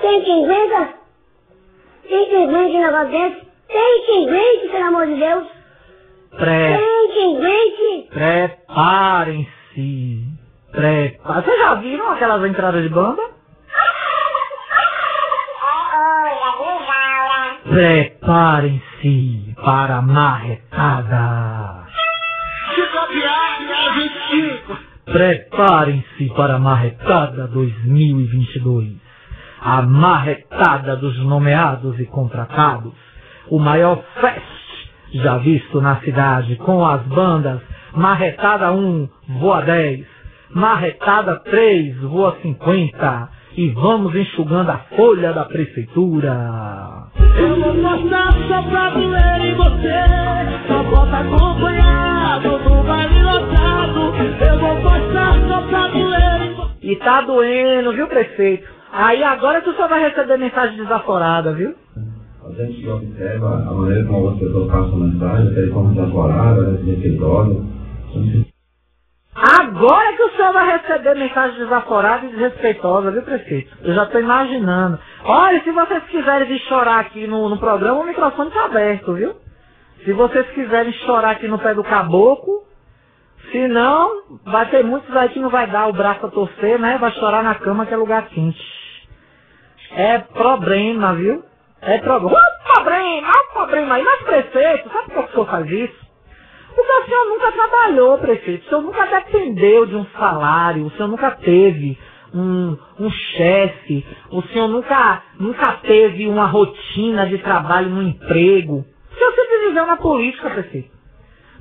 tem 0.00 0.22
quem 0.22 0.46
venda? 0.46 0.88
Tem 2.08 2.28
quem 2.28 2.46
vende 2.48 2.78
negócio 2.78 3.08
desse? 3.10 3.46
Tem 3.68 4.02
quem 4.06 4.26
vende, 4.26 4.68
pelo 4.68 4.84
amor 4.84 5.06
de 5.06 5.14
Deus? 5.16 5.46
Pré, 6.36 6.78
Tem 6.78 7.08
quem 7.12 7.40
vende? 7.40 8.08
preparem-se. 8.10 9.52
Prepa 10.72 11.42
Vocês 11.42 11.58
já 11.58 11.74
viram 11.74 12.10
aquelas 12.12 12.42
entradas 12.50 12.82
de 12.82 12.88
banda? 12.88 13.22
Preparem-se 17.72 19.54
para 19.64 19.96
a 19.96 20.02
marretada. 20.02 21.86
Se 22.74 22.82
copiar, 22.88 23.94
25. 23.94 24.78
Preparem-se 25.06 26.34
para 26.34 26.56
a 26.56 26.58
marretada 26.58 27.46
2022. 27.46 28.92
A 29.62 29.80
marretada 29.80 30.96
dos 30.96 31.18
nomeados 31.24 31.98
e 31.98 32.04
contratados. 32.04 32.92
O 33.48 33.58
maior 33.58 34.04
fest 34.20 34.92
já 35.14 35.38
visto 35.38 35.80
na 35.80 35.98
cidade 36.02 36.56
com 36.56 36.84
as 36.84 37.00
bandas 37.06 37.62
Marretada 37.94 38.70
1 38.70 39.08
voa 39.40 39.62
10, 39.62 40.06
Marretada 40.50 41.36
3 41.36 42.02
voa 42.02 42.36
50 42.42 43.41
e 43.56 43.68
vamos 43.70 44.14
enxugando 44.14 44.70
a 44.70 44.78
folha 44.96 45.32
da 45.32 45.44
prefeitura. 45.44 46.32
Eu 47.38 47.60
vou 47.60 47.74
postar 47.74 48.32
só 48.48 48.62
pra 48.62 48.90
doer 48.90 49.44
em 49.44 49.54
você. 49.54 50.66
Só 50.68 50.82
bota 50.84 51.18
acompanhado 51.18 52.58
do 52.58 52.82
baile 52.86 53.22
lotado. 53.22 54.12
Eu 54.44 54.58
vou 54.58 54.76
postar 54.76 55.48
só 55.48 55.60
pra 55.68 55.88
doer 55.88 56.42
em 56.42 56.54
você. 56.54 56.72
E 56.82 56.96
tá 56.96 57.20
doendo, 57.22 57.92
viu, 57.92 58.06
prefeito? 58.08 58.66
Aí 58.92 59.22
agora 59.22 59.62
tu 59.62 59.72
só 59.74 59.88
vai 59.88 60.08
receber 60.08 60.36
mensagem 60.36 60.76
desaforada, 60.76 61.52
viu? 61.52 61.74
A 62.44 62.52
gente 62.54 62.86
observa 62.88 63.64
a 63.68 63.72
maneira 63.72 64.04
como 64.06 64.30
as 64.30 64.38
pessoas 64.38 64.70
passam 64.70 64.96
mensagem, 64.96 65.52
até 65.52 65.66
forma 65.68 65.94
desaforada, 65.94 66.72
desrespeitosa. 66.72 67.64
Agora 69.34 70.16
que 70.16 70.22
o 70.24 70.30
senhor 70.36 70.52
vai 70.52 70.78
receber 70.78 71.14
mensagem 71.16 71.58
desaforada 71.58 72.26
e 72.26 72.30
desrespeitosa, 72.30 73.12
viu, 73.12 73.22
prefeito? 73.22 73.76
Eu 73.82 73.94
já 73.94 74.04
estou 74.04 74.20
imaginando. 74.20 74.98
Olha, 75.24 75.62
se 75.62 75.70
vocês 75.72 76.04
quiserem 76.06 76.48
vir 76.48 76.60
chorar 76.68 77.00
aqui 77.00 77.26
no, 77.26 77.48
no 77.48 77.58
programa, 77.58 78.00
o 78.00 78.06
microfone 78.06 78.48
está 78.50 78.66
aberto, 78.66 79.14
viu? 79.14 79.36
Se 80.04 80.12
vocês 80.12 80.48
quiserem 80.50 80.92
chorar 81.06 81.32
aqui 81.32 81.48
no 81.48 81.58
pé 81.58 81.74
do 81.74 81.84
caboclo, 81.84 82.60
Se 83.52 83.68
não, 83.68 84.40
vai 84.44 84.70
ter 84.70 84.84
muitos 84.84 85.14
aí 85.16 85.30
que 85.30 85.40
não 85.40 85.50
vai 85.50 85.68
dar 85.70 85.88
o 85.88 85.92
braço 85.94 86.26
a 86.26 86.30
torcer, 86.30 86.78
né? 86.78 86.98
Vai 86.98 87.12
chorar 87.12 87.42
na 87.42 87.54
cama 87.56 87.86
que 87.86 87.94
é 87.94 87.96
lugar 87.98 88.28
quente. 88.28 88.60
É 89.92 90.18
problema, 90.20 91.14
viu? 91.16 91.44
É 91.82 91.98
problema. 92.00 92.38
Um 92.38 92.74
problema, 92.74 93.28
um 93.30 93.54
problema 93.54 93.94
aí. 93.96 94.04
Mas 94.04 94.22
prefeito, 94.24 94.90
sabe 94.90 95.14
por 95.14 95.24
que 95.24 95.30
o 95.30 95.32
senhor 95.34 95.46
faz 95.50 95.70
isso? 95.70 96.11
Porque 96.74 96.92
o 96.92 97.04
senhor 97.04 97.24
nunca 97.26 97.52
trabalhou, 97.52 98.18
prefeito. 98.18 98.64
O 98.64 98.68
senhor 98.68 98.82
nunca 98.82 99.06
dependeu 99.06 99.86
de 99.86 99.96
um 99.96 100.06
salário. 100.18 100.86
O 100.86 100.90
senhor 100.92 101.08
nunca 101.08 101.30
teve 101.32 101.98
um, 102.34 102.76
um 102.98 103.10
chefe. 103.10 104.06
O 104.30 104.42
senhor 104.42 104.68
nunca, 104.68 105.22
nunca 105.38 105.72
teve 105.82 106.26
uma 106.28 106.46
rotina 106.46 107.26
de 107.26 107.38
trabalho 107.38 107.90
no 107.90 108.02
emprego. 108.02 108.84
O 109.10 109.14
senhor 109.14 109.32
sempre 109.34 109.68
viveu 109.68 109.86
na 109.86 109.96
política, 109.96 110.50
prefeito. 110.50 110.90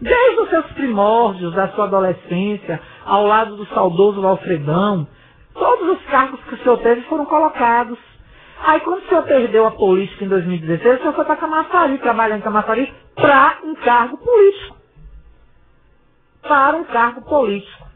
Desde 0.01 0.41
os 0.41 0.49
seus 0.49 0.65
primórdios, 0.71 1.53
da 1.53 1.67
sua 1.69 1.85
adolescência, 1.85 2.81
ao 3.05 3.27
lado 3.27 3.55
do 3.55 3.67
saudoso 3.67 4.25
Alfredão, 4.25 5.07
todos 5.53 5.89
os 5.89 6.05
cargos 6.05 6.39
que 6.45 6.55
o 6.55 6.57
senhor 6.57 6.77
teve 6.79 7.01
foram 7.01 7.25
colocados. 7.25 7.99
Aí 8.63 8.79
quando 8.79 8.99
o 8.99 9.07
senhor 9.07 9.23
perdeu 9.23 9.65
a 9.67 9.71
política 9.71 10.25
em 10.25 10.27
2016, 10.27 10.95
o 10.95 10.99
senhor 11.01 11.13
foi 11.13 11.25
para 11.25 11.35
Camaçari, 11.35 11.97
trabalhar 11.99 12.37
em 12.37 12.41
Camaçari, 12.41 12.91
para 13.15 13.59
um 13.63 13.75
cargo 13.75 14.17
político. 14.17 14.80
Para 16.41 16.77
um 16.77 16.83
cargo 16.85 17.21
político. 17.21 17.87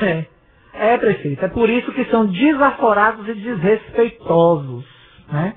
É. 0.00 0.26
É, 0.74 0.96
prefeito. 0.96 1.44
É 1.44 1.48
por 1.48 1.68
isso 1.68 1.92
que 1.92 2.04
são 2.06 2.26
desaforados 2.26 3.28
e 3.28 3.34
desrespeitosos. 3.34 4.84
Né? 5.30 5.54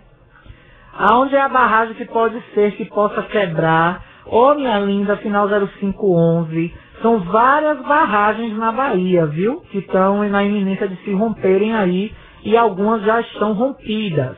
Aonde 0.94 1.36
é 1.36 1.42
a 1.42 1.50
barragem 1.50 1.96
que 1.96 2.06
pode 2.06 2.42
ser 2.54 2.74
que 2.74 2.86
possa 2.86 3.22
quebrar? 3.24 4.04
Ô, 4.26 4.52
oh, 4.52 4.56
minha 4.56 4.80
linda, 4.80 5.18
final 5.18 5.48
0511. 5.48 6.74
São 7.02 7.20
várias 7.20 7.80
barragens 7.86 8.58
na 8.58 8.72
Bahia, 8.72 9.26
viu? 9.28 9.62
Que 9.72 9.80
estão 9.80 10.28
na 10.30 10.44
iminência 10.44 10.88
de 10.88 10.96
se 11.04 11.12
romperem 11.14 11.74
aí. 11.76 12.14
E 12.44 12.56
algumas 12.58 13.04
já 13.04 13.22
estão 13.22 13.54
rompidas. 13.54 14.38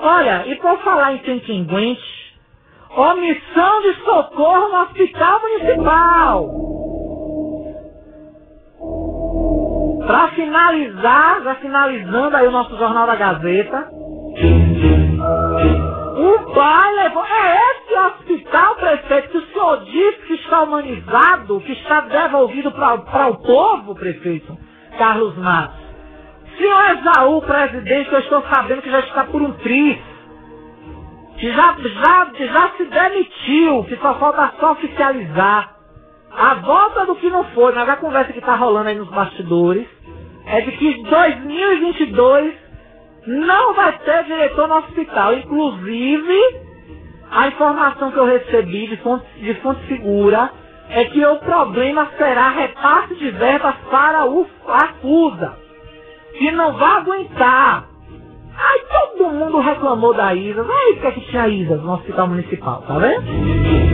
Olha, 0.00 0.46
e 0.46 0.56
por 0.56 0.78
falar 0.78 1.14
em 1.14 1.62
aguente, 1.62 2.38
omissão 2.96 3.82
de 3.82 3.94
socorro 4.02 4.68
no 4.68 4.82
hospital 4.82 5.40
municipal. 5.40 6.79
Para 10.10 10.26
finalizar, 10.30 11.40
já 11.44 11.54
finalizando 11.54 12.36
aí 12.36 12.44
o 12.44 12.50
nosso 12.50 12.76
Jornal 12.76 13.06
da 13.06 13.14
Gazeta, 13.14 13.88
o 16.16 16.52
pai 16.52 16.94
levou. 16.96 17.24
É 17.24 17.60
esse 17.70 17.94
hospital, 17.94 18.74
prefeito, 18.74 19.28
que 19.28 19.38
o 19.38 19.46
senhor 19.52 19.84
disse 19.84 20.18
que 20.26 20.34
está 20.34 20.62
humanizado, 20.62 21.60
que 21.60 21.70
está 21.74 22.00
devolvido 22.00 22.72
para 22.72 23.28
o 23.28 23.36
povo, 23.36 23.94
prefeito 23.94 24.58
Carlos 24.98 25.38
Matos. 25.38 25.78
Senhor 26.58 26.90
Esaú, 26.90 27.40
presidente, 27.42 28.12
eu 28.12 28.18
estou 28.18 28.42
sabendo 28.52 28.82
que 28.82 28.90
já 28.90 28.98
está 28.98 29.22
por 29.26 29.40
um 29.40 29.52
triz. 29.58 29.96
Que 31.38 31.52
já, 31.52 31.76
já, 31.78 32.30
já 32.46 32.70
se 32.76 32.84
demitiu, 32.84 33.84
que 33.84 33.96
só 33.98 34.14
falta 34.14 34.54
só 34.58 34.72
oficializar. 34.72 35.79
A 36.32 36.54
volta 36.54 37.06
do 37.06 37.16
que 37.16 37.28
não 37.28 37.44
foi, 37.52 37.72
mas 37.74 37.88
a 37.88 37.96
conversa 37.96 38.32
que 38.32 38.38
está 38.38 38.54
rolando 38.54 38.88
aí 38.88 38.96
nos 38.96 39.08
bastidores 39.08 39.86
é 40.46 40.60
de 40.60 40.72
que 40.72 41.02
2022 41.02 42.54
não 43.26 43.74
vai 43.74 43.98
ter 43.98 44.24
diretor 44.24 44.68
no 44.68 44.76
hospital. 44.76 45.34
Inclusive, 45.34 46.38
a 47.30 47.48
informação 47.48 48.10
que 48.10 48.18
eu 48.18 48.24
recebi 48.24 48.88
de 48.88 48.96
fonte, 48.98 49.26
de 49.38 49.54
fonte 49.56 49.86
segura 49.86 50.50
é 50.88 51.04
que 51.04 51.24
o 51.24 51.36
problema 51.36 52.08
será 52.16 52.48
repasse 52.50 53.14
de 53.14 53.30
verbas 53.30 53.74
para 53.90 54.26
o, 54.26 54.46
a 54.68 54.88
FUSA, 55.00 55.56
que 56.36 56.50
não 56.52 56.72
vai 56.74 56.96
aguentar. 56.98 57.84
Aí 58.56 58.82
todo 58.90 59.30
mundo 59.30 59.58
reclamou 59.60 60.12
da 60.14 60.34
ISA. 60.34 60.62
Aí 60.62 60.94
porque 60.96 61.20
que 61.20 61.30
tinha 61.30 61.48
ISA 61.48 61.76
no 61.76 61.92
hospital 61.94 62.28
municipal, 62.28 62.82
tá 62.86 62.98
vendo? 62.98 63.89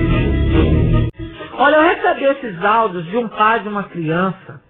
Olha, 1.59 1.77
eu 1.77 1.83
recebi 1.83 2.25
esses 2.25 2.63
áudios 2.63 3.05
de 3.07 3.17
um 3.17 3.29
pai 3.29 3.61
de 3.61 3.69
uma 3.69 3.85
criança 3.85 4.61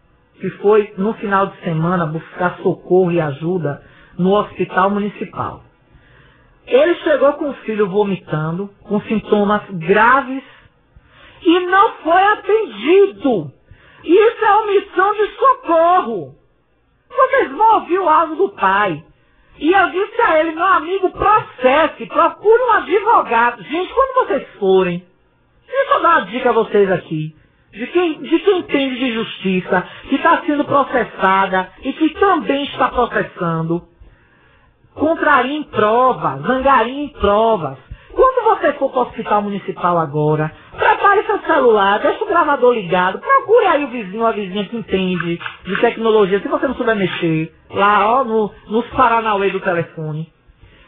que 0.40 0.48
foi 0.50 0.94
no 0.96 1.14
final 1.14 1.48
de 1.48 1.60
semana 1.62 2.06
buscar 2.06 2.56
socorro 2.58 3.10
e 3.10 3.20
ajuda 3.20 3.82
no 4.16 4.32
hospital 4.34 4.90
municipal. 4.90 5.64
Ele 6.64 6.94
chegou 6.96 7.32
com 7.34 7.50
o 7.50 7.54
filho 7.54 7.88
vomitando, 7.88 8.70
com 8.82 9.00
sintomas 9.02 9.62
graves, 9.70 10.44
e 11.42 11.60
não 11.66 11.92
foi 12.04 12.22
atendido. 12.22 13.52
Isso 14.04 14.44
é 14.44 14.54
omissão 14.56 15.12
de 15.14 15.26
socorro. 15.36 16.34
Vocês 17.08 17.50
vão 17.50 17.74
ouvir 17.80 17.98
o 17.98 18.08
áudio 18.08 18.36
do 18.36 18.48
pai. 18.50 19.04
E 19.58 19.72
eu 19.72 19.90
disse 19.90 20.20
a 20.20 20.38
ele, 20.38 20.52
meu 20.52 20.66
amigo, 20.66 21.10
processe, 21.10 22.06
procure 22.06 22.62
um 22.62 22.72
advogado. 22.72 23.62
Gente, 23.64 23.92
quando 23.92 24.26
vocês 24.26 24.48
forem, 24.58 25.04
deixa 25.66 25.94
eu 25.94 26.02
dar 26.02 26.08
uma 26.18 26.26
dica 26.26 26.50
a 26.50 26.52
vocês 26.52 26.90
aqui 26.90 27.34
de 27.76 27.86
quem, 27.88 28.22
de 28.22 28.38
quem 28.38 28.58
entende 28.60 28.98
de 28.98 29.12
justiça, 29.12 29.84
que 30.08 30.14
está 30.16 30.42
sendo 30.46 30.64
processada 30.64 31.68
e 31.82 31.92
que 31.92 32.10
também 32.14 32.64
está 32.64 32.88
processando, 32.88 33.82
contraria 34.94 35.58
em 35.58 35.62
provas, 35.64 36.40
zangaria 36.42 37.04
em 37.04 37.08
provas. 37.08 37.76
Quando 38.14 38.44
você 38.44 38.72
for 38.74 38.90
para 38.90 39.00
o 39.00 39.02
hospital 39.02 39.42
municipal 39.42 39.98
agora, 39.98 40.50
prepare 40.74 41.22
seu 41.24 41.38
celular, 41.40 41.98
deixe 42.00 42.24
o 42.24 42.26
gravador 42.26 42.72
ligado, 42.72 43.18
procure 43.18 43.66
aí 43.66 43.84
o 43.84 43.88
vizinho 43.88 44.22
ou 44.22 44.26
a 44.26 44.32
vizinha 44.32 44.64
que 44.64 44.76
entende 44.76 45.38
de 45.64 45.80
tecnologia, 45.82 46.40
se 46.40 46.48
você 46.48 46.66
não 46.66 46.74
souber 46.76 46.96
mexer, 46.96 47.52
lá 47.70 48.20
ó, 48.20 48.24
no, 48.24 48.50
nos 48.68 48.86
Paranauê 48.86 49.50
do 49.50 49.60
telefone. 49.60 50.32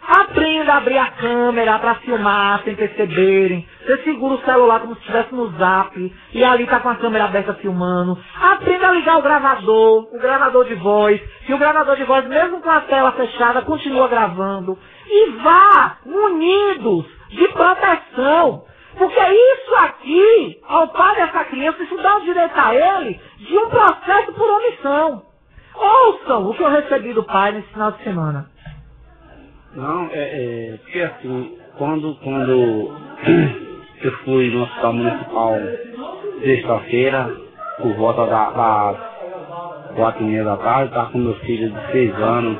Aprenda 0.09 0.72
a 0.72 0.76
abrir 0.78 0.97
a 0.97 1.10
câmera 1.10 1.78
para 1.78 1.97
filmar 1.97 2.62
sem 2.64 2.74
perceberem. 2.74 3.68
Você 3.85 3.98
segura 4.05 4.36
o 4.36 4.43
celular 4.43 4.80
como 4.80 4.94
se 4.94 5.01
estivesse 5.02 5.35
no 5.35 5.51
zap 5.59 6.14
e 6.32 6.43
ali 6.43 6.66
tá 6.66 6.80
com 6.80 6.89
a 6.89 6.94
câmera 6.94 7.26
aberta 7.26 7.52
filmando. 7.52 8.18
Aprenda 8.40 8.89
a 8.89 8.93
ligar 8.93 9.18
o 9.18 9.22
gravador, 9.22 10.09
o 10.10 10.18
gravador 10.18 10.64
de 10.64 10.76
voz, 10.76 11.20
que 11.44 11.52
o 11.52 11.59
gravador 11.59 11.94
de 11.97 12.05
voz, 12.05 12.26
mesmo 12.26 12.62
com 12.62 12.70
a 12.70 12.80
tela 12.80 13.12
fechada, 13.12 13.60
continua 13.60 14.09
gravando. 14.09 14.78
E 15.06 15.30
vá 15.43 15.98
munidos 16.06 17.05
de 17.28 17.47
proteção. 17.48 18.64
Porque 18.97 19.20
isso 19.20 19.74
aqui, 19.74 20.59
ao 20.66 20.89
pai 20.89 21.16
dessa 21.16 21.44
criança, 21.44 21.82
isso 21.82 21.97
dá 21.98 22.16
o 22.16 22.22
direito 22.22 22.55
a 22.56 22.74
ele 22.74 23.20
de 23.36 23.59
um 23.59 23.68
processo 23.68 24.32
por 24.32 24.51
omissão. 24.51 25.22
Ouçam 25.74 26.48
o 26.48 26.55
que 26.55 26.62
eu 26.62 26.70
recebi 26.70 27.12
do 27.12 27.24
pai 27.24 27.52
nesse 27.52 27.68
final 27.68 27.93
de 27.93 28.02
semana. 28.02 28.51
Não, 29.74 30.09
é, 30.11 30.73
é 30.73 30.78
porque 30.82 31.01
assim, 31.01 31.59
quando, 31.77 32.15
quando 32.23 32.51
eu 34.03 34.12
fui 34.24 34.51
no 34.51 34.62
hospital 34.62 34.93
municipal 34.95 35.55
sexta-feira, 36.43 37.36
por 37.81 37.93
volta 37.95 38.27
da, 38.27 38.51
das 38.51 39.95
quatro 39.95 40.23
e 40.24 40.27
meia 40.27 40.45
da 40.45 40.57
tarde, 40.57 40.89
estava 40.89 41.11
com 41.11 41.19
meu 41.19 41.35
filho 41.36 41.70
de 41.70 41.93
seis 41.93 42.15
anos, 42.15 42.59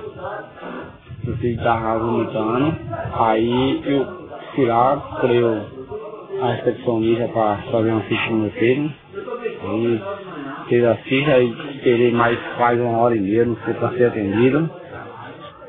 meu 1.25 1.37
filho 1.39 1.57
estava 1.57 1.99
vomitando, 1.99 2.77
aí 3.15 3.83
eu 3.87 4.29
fui 4.55 4.67
lá, 4.67 4.97
procurei 4.97 5.43
a 6.41 6.53
recepcionista 6.53 7.29
para 7.29 7.57
fazer 7.71 7.91
uma 7.91 8.03
ficha 8.03 8.29
com 8.29 8.35
meu 8.35 8.51
filho, 8.51 8.93
aí 9.63 10.03
fez 10.69 10.85
a 10.85 10.95
ficha, 10.97 11.33
aí 11.33 11.57
esperei 11.75 12.13
mais 12.13 12.39
quase 12.57 12.81
uma 12.81 12.99
hora 12.99 13.17
e 13.17 13.21
meia, 13.21 13.47
não 13.47 13.57
sei 13.65 13.75
para 13.75 13.91
ser 13.93 14.05
atendido. 14.07 14.78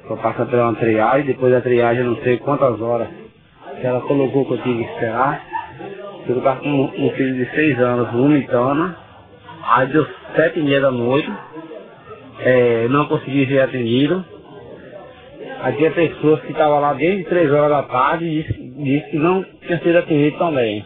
Só 0.09 0.15
passa 0.15 0.43
pela 0.47 0.69
uma 0.69 0.75
triagem, 0.75 1.27
depois 1.27 1.53
da 1.53 1.61
triagem 1.61 2.03
não 2.03 2.15
sei 2.23 2.37
quantas 2.37 2.81
horas 2.81 3.07
que 3.79 3.85
ela 3.85 4.01
colocou 4.01 4.43
que 4.43 4.53
eu 4.53 4.63
tinha 4.63 4.77
que 4.77 4.91
esperar. 4.91 5.45
Eu 6.27 6.37
estava 6.39 6.59
com 6.61 6.67
um 6.67 7.11
filho 7.11 7.35
de 7.35 7.51
seis 7.51 7.79
anos 7.79 8.11
vomitando. 8.11 8.95
Aí 9.67 9.85
deu 9.85 10.07
sete 10.35 10.59
e 10.59 10.63
meia 10.63 10.81
da 10.81 10.89
noite. 10.89 11.31
É, 12.39 12.87
não 12.89 13.05
consegui 13.05 13.45
ser 13.45 13.61
atendido. 13.61 14.25
Aí 15.61 15.73
tinha 15.73 15.91
pessoas 15.91 16.41
que 16.41 16.53
estavam 16.53 16.79
lá 16.79 16.93
desde 16.93 17.25
três 17.25 17.51
horas 17.51 17.69
da 17.69 17.83
tarde 17.83 18.25
e 18.25 18.41
disse, 18.41 18.83
disse 18.83 19.11
que 19.11 19.17
não 19.17 19.45
tinha 19.61 19.77
sido 19.77 19.95
atendido 19.95 20.39
também. 20.39 20.83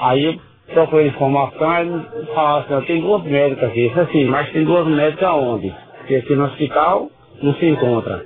Aí 0.00 0.22
eu 0.22 0.34
procurei 0.74 1.06
informação 1.06 2.04
e 2.20 2.26
falaram 2.34 2.76
assim, 2.76 2.86
tem 2.88 3.00
duas 3.00 3.22
médicas 3.22 3.70
aqui. 3.70 3.90
Eu 3.96 4.02
assim, 4.02 4.24
mas 4.26 4.50
tem 4.50 4.64
duas 4.64 4.86
médicas 4.86 5.28
aonde? 5.28 5.74
Porque 5.98 6.16
aqui 6.16 6.34
no 6.34 6.44
hospital 6.44 7.10
não 7.42 7.54
se 7.54 7.66
encontra. 7.66 8.24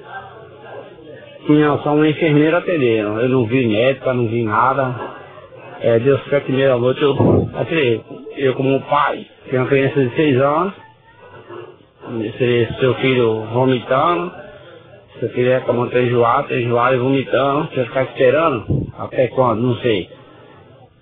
Tinha 1.47 1.77
só 1.79 1.95
uma 1.95 2.09
enfermeira 2.09 2.59
atendendo. 2.59 3.21
Eu 3.21 3.29
não 3.29 3.45
vi 3.47 3.67
médica, 3.67 4.13
não 4.13 4.27
vi 4.27 4.45
nada. 4.45 4.95
É, 5.81 5.99
deu 5.99 6.19
sete 6.29 6.51
e 6.51 6.55
meia 6.55 6.77
noite, 6.77 7.01
eu 7.01 7.13
assim, 7.55 8.05
eu 8.37 8.55
como 8.55 8.81
pai, 8.83 9.27
tenho 9.49 9.63
uma 9.63 9.69
criança 9.69 9.99
de 9.99 10.15
seis 10.15 10.39
anos, 10.39 10.75
seu 12.79 12.95
filho 12.97 13.47
vomitando, 13.53 14.31
seu 15.19 15.31
filho 15.31 15.53
é 15.53 15.61
como 15.61 15.89
ter 15.89 16.05
enjoado, 16.05 16.55
enjoado 16.55 16.97
e 16.97 16.99
vomitando, 16.99 17.69
você 17.69 17.85
ficar 17.85 18.03
esperando, 18.03 18.87
até 18.99 19.29
quando, 19.29 19.63
não 19.63 19.75
sei. 19.77 20.11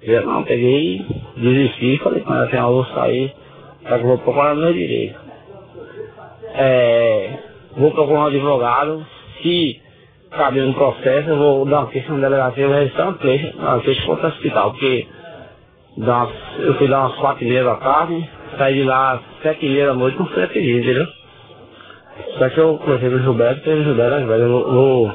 Eu 0.02 0.24
não, 0.24 0.44
peguei, 0.44 1.04
desisti, 1.36 1.98
falei, 1.98 2.22
mas 2.24 2.42
assim, 2.42 2.56
eu 2.56 2.72
vou 2.72 2.84
sair 2.86 3.34
Só 3.82 3.96
que 3.96 4.04
eu 4.04 4.08
vou 4.08 4.18
procurar 4.18 4.54
meu 4.54 4.72
direito. 4.72 5.18
É, 6.54 7.47
vou 7.76 7.90
procurar 7.90 8.20
um 8.20 8.26
advogado, 8.26 9.06
se 9.42 9.80
caber 10.30 10.64
um 10.64 10.72
processo, 10.72 11.28
eu 11.28 11.36
vou 11.36 11.64
dar 11.64 11.80
uma 11.80 11.90
questão 11.90 12.16
de 12.16 12.20
delegacia, 12.20 12.64
eu 12.64 12.68
vou 12.68 12.78
registrar 12.78 13.04
uma 13.04 13.18
queixa, 13.18 13.54
uma 13.56 13.80
queixa 13.80 14.06
contra 14.06 14.26
o 14.26 14.30
hospital, 14.30 14.70
porque 14.72 15.06
das, 15.96 16.30
eu 16.58 16.74
fui 16.74 16.88
dar 16.88 17.00
umas 17.00 17.16
quatro 17.16 17.44
e 17.44 17.48
meia 17.48 17.64
da 17.64 17.76
tarde, 17.76 18.30
saí 18.56 18.74
de 18.74 18.84
lá 18.84 19.12
às 19.12 19.20
sete 19.42 19.66
e 19.66 19.70
meia 19.70 19.86
da 19.88 19.94
noite, 19.94 20.18
não 20.18 20.26
fui 20.26 20.42
atendido, 20.42 20.78
entendeu? 20.80 21.06
Só 22.38 22.48
que 22.48 22.58
eu 22.58 22.78
conversei 22.78 23.10
com 23.10 23.16
o 23.16 23.20
Gilberto, 23.20 23.68
e 23.68 23.72
o 23.72 23.84
Gilberto, 23.84 24.14
às 24.16 24.26
vezes, 24.26 24.42
eu 24.42 24.72
vou, 24.72 25.12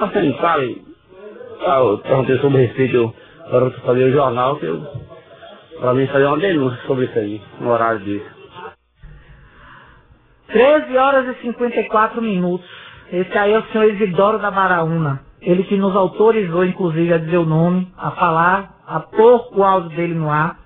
assim, 0.00 0.36
sabe, 0.40 0.82
ah, 1.66 1.78
eu 1.78 1.98
perguntei 1.98 2.38
sobre 2.38 2.66
respeito 2.66 3.14
para 3.50 3.70
fazer 3.70 4.04
o 4.04 4.12
jornal, 4.12 4.56
que 4.56 4.66
eu, 4.66 4.82
pra 5.80 5.94
mim 5.94 6.06
fazer 6.08 6.26
uma 6.26 6.38
denúncia 6.38 6.78
sobre 6.86 7.06
isso 7.06 7.18
aí, 7.18 7.40
no 7.60 7.70
horário 7.70 8.00
disso. 8.00 8.33
13 10.48 10.96
horas 10.96 11.36
e 11.36 11.42
54 11.42 12.20
minutos. 12.20 12.68
Esse 13.12 13.36
aí 13.36 13.52
é 13.52 13.58
o 13.58 13.64
senhor 13.66 13.84
Isidoro 13.92 14.38
da 14.38 14.50
Baraúna. 14.50 15.22
Ele 15.40 15.62
que 15.64 15.76
nos 15.76 15.94
autorizou, 15.94 16.64
inclusive, 16.64 17.12
a 17.12 17.18
dizer 17.18 17.36
o 17.36 17.44
nome, 17.44 17.92
a 17.98 18.10
falar, 18.12 18.74
a 18.86 19.00
pôr 19.00 19.48
o 19.52 19.62
áudio 19.62 19.90
dele 19.90 20.14
no 20.14 20.30
ar. 20.30 20.56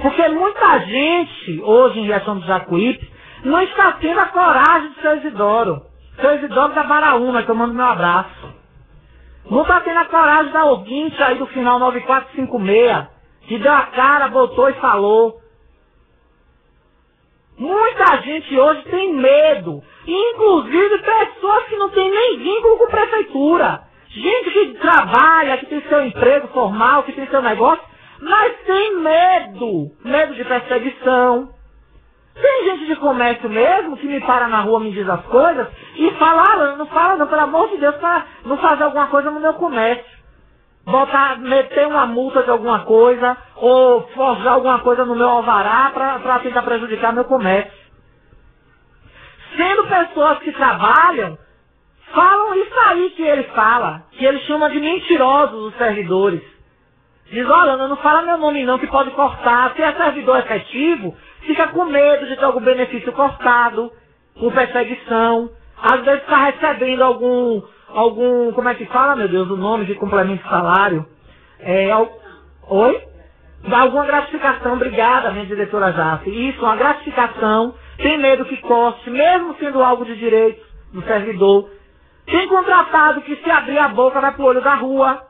Porque 0.00 0.28
muita 0.28 0.78
gente, 0.80 1.60
hoje 1.62 2.00
em 2.00 2.06
Reação 2.06 2.38
do 2.38 2.46
Jacuípe, 2.46 3.10
não 3.44 3.60
está 3.62 3.92
tendo 3.92 4.20
a 4.20 4.26
coragem 4.26 4.90
de 4.90 5.00
ser 5.00 5.18
Isidoro. 5.18 5.82
Seu 6.20 6.36
Isidoro 6.36 6.74
da 6.74 6.84
Baraúna, 6.84 7.42
que 7.42 7.50
eu 7.50 7.54
mando 7.54 7.74
meu 7.74 7.84
abraço. 7.84 8.54
Não 9.50 9.62
está 9.62 9.80
tendo 9.80 9.98
a 9.98 10.04
coragem 10.04 10.52
da 10.52 10.64
ouvinte 10.64 11.20
aí 11.22 11.36
do 11.36 11.46
final 11.46 11.78
9456, 11.78 13.08
que 13.48 13.58
deu 13.58 13.72
a 13.72 13.82
cara, 13.86 14.28
voltou 14.28 14.68
e 14.70 14.74
falou. 14.74 15.40
Muita 17.60 18.22
gente 18.22 18.58
hoje 18.58 18.82
tem 18.84 19.12
medo. 19.12 19.82
Inclusive 20.06 20.98
pessoas 20.98 21.64
que 21.64 21.76
não 21.76 21.90
têm 21.90 22.10
nem 22.10 22.38
vínculo 22.38 22.78
com 22.78 22.86
prefeitura. 22.86 23.82
Gente 24.08 24.50
que 24.50 24.78
trabalha, 24.78 25.58
que 25.58 25.66
tem 25.66 25.82
seu 25.82 26.02
emprego 26.06 26.48
formal, 26.48 27.02
que 27.02 27.12
tem 27.12 27.26
seu 27.26 27.42
negócio, 27.42 27.84
mas 28.18 28.56
tem 28.64 28.96
medo. 28.96 29.90
Medo 30.02 30.34
de 30.34 30.44
perseguição. 30.46 31.50
Tem 32.34 32.64
gente 32.64 32.86
de 32.86 32.96
comércio 32.96 33.50
mesmo 33.50 33.98
que 33.98 34.06
me 34.06 34.20
para 34.22 34.48
na 34.48 34.62
rua, 34.62 34.80
me 34.80 34.90
diz 34.92 35.06
as 35.06 35.22
coisas 35.26 35.68
e 35.96 36.10
fala, 36.12 36.42
ah, 36.42 36.76
não 36.76 36.86
fala 36.86 37.16
não, 37.16 37.26
pelo 37.26 37.42
amor 37.42 37.68
de 37.68 37.76
Deus, 37.76 37.94
para 37.96 38.24
não 38.46 38.56
fazer 38.56 38.84
alguma 38.84 39.08
coisa 39.08 39.30
no 39.30 39.38
meu 39.38 39.52
comércio 39.52 40.19
botar, 40.84 41.38
meter 41.38 41.86
uma 41.86 42.06
multa 42.06 42.42
de 42.42 42.50
alguma 42.50 42.80
coisa, 42.80 43.36
ou 43.56 44.02
forjar 44.08 44.54
alguma 44.54 44.78
coisa 44.80 45.04
no 45.04 45.14
meu 45.14 45.28
alvará 45.28 45.90
para 45.92 46.38
tentar 46.40 46.62
prejudicar 46.62 47.12
meu 47.12 47.24
comércio. 47.24 47.78
Sendo 49.56 49.86
pessoas 49.86 50.38
que 50.38 50.52
trabalham, 50.52 51.38
falam 52.12 52.54
isso 52.54 52.78
aí 52.86 53.10
que 53.10 53.22
ele 53.22 53.44
fala, 53.54 54.02
que 54.12 54.24
ele 54.24 54.38
chama 54.40 54.70
de 54.70 54.80
mentirosos 54.80 55.72
os 55.72 55.76
servidores. 55.76 56.42
Diz, 57.30 57.48
olha, 57.48 57.76
não 57.76 57.96
fala 57.98 58.22
meu 58.22 58.38
nome 58.38 58.64
não, 58.64 58.78
que 58.78 58.88
pode 58.88 59.10
cortar. 59.10 59.72
Se 59.74 59.82
é 59.82 59.92
servidor 59.92 60.38
efetivo, 60.40 61.16
fica 61.42 61.68
com 61.68 61.84
medo 61.84 62.26
de 62.26 62.36
ter 62.36 62.44
algum 62.44 62.60
benefício 62.60 63.12
cortado, 63.12 63.92
por 64.38 64.52
perseguição. 64.52 65.50
Às 65.80 66.04
vezes 66.04 66.22
está 66.22 66.36
recebendo 66.36 67.02
algum, 67.02 67.62
algum, 67.94 68.52
como 68.52 68.68
é 68.68 68.74
que 68.74 68.86
fala, 68.86 69.16
meu 69.16 69.28
Deus, 69.28 69.50
o 69.50 69.56
nome 69.56 69.84
de 69.84 69.94
complemento 69.94 70.42
de 70.42 70.48
salário? 70.48 71.06
É, 71.58 71.90
al... 71.90 72.10
Oi? 72.68 73.04
Dá 73.68 73.80
alguma 73.80 74.06
gratificação, 74.06 74.74
obrigada, 74.74 75.32
minha 75.32 75.46
diretora 75.46 75.92
Jace. 75.92 76.30
Isso, 76.30 76.60
uma 76.64 76.76
gratificação, 76.76 77.74
tem 77.98 78.18
medo 78.18 78.44
que 78.46 78.56
corte, 78.58 79.10
mesmo 79.10 79.54
sendo 79.58 79.82
algo 79.82 80.04
de 80.04 80.16
direito 80.16 80.64
do 80.92 81.02
servidor. 81.02 81.68
Tem 82.26 82.48
contratado 82.48 83.20
que 83.22 83.36
se 83.36 83.50
abrir 83.50 83.78
a 83.78 83.88
boca 83.88 84.20
vai 84.20 84.32
pro 84.32 84.44
olho 84.44 84.62
da 84.62 84.74
rua. 84.76 85.22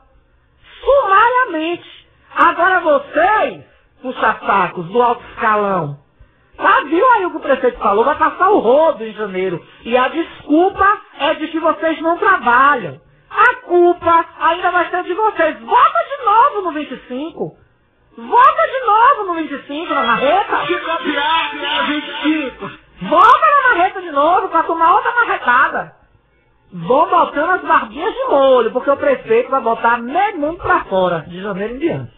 Sumariamente. 0.79 2.07
Agora 2.35 2.79
vocês, 2.79 3.65
puxa-sacos 4.01 4.85
do 4.87 5.01
alto 5.01 5.23
escalão, 5.31 5.97
ah, 6.61 6.83
viu 6.85 7.05
aí 7.13 7.25
o 7.25 7.31
que 7.31 7.37
o 7.37 7.41
prefeito 7.41 7.79
falou? 7.79 8.05
Vai 8.05 8.17
passar 8.17 8.49
o 8.49 8.59
rodo 8.59 9.03
em 9.03 9.13
janeiro. 9.13 9.63
E 9.83 9.97
a 9.97 10.07
desculpa 10.09 11.01
é 11.19 11.33
de 11.35 11.47
que 11.47 11.59
vocês 11.59 12.01
não 12.01 12.17
trabalham. 12.17 12.99
A 13.29 13.55
culpa 13.65 14.25
ainda 14.39 14.71
vai 14.71 14.89
ser 14.89 15.03
de 15.03 15.13
vocês. 15.13 15.59
Vota 15.59 15.99
de 16.09 16.25
novo 16.25 16.61
no 16.63 16.71
25. 16.73 17.57
Vota 18.17 18.67
de 18.67 18.85
novo 18.85 19.23
no 19.27 19.33
25, 19.35 19.93
na 19.93 20.03
marreta. 20.03 20.57
Que 20.67 20.79
copiar, 20.79 21.55
né, 21.55 21.83
25. 22.23 22.71
Vota 23.09 23.39
na 23.39 23.69
marreta 23.69 24.01
de 24.01 24.11
novo 24.11 24.49
para 24.49 24.63
tomar 24.63 24.95
outra 24.95 25.11
marretada. 25.15 25.95
Vão 26.73 27.09
botando 27.09 27.49
as 27.51 27.61
barbinhas 27.61 28.13
de 28.13 28.23
molho, 28.29 28.71
porque 28.71 28.89
o 28.89 28.97
prefeito 28.97 29.49
vai 29.49 29.61
botar 29.61 29.97
meio 29.97 30.39
mundo 30.39 30.57
pra 30.57 30.85
fora, 30.85 31.25
de 31.27 31.41
janeiro 31.41 31.75
em 31.75 31.79
diante. 31.79 32.13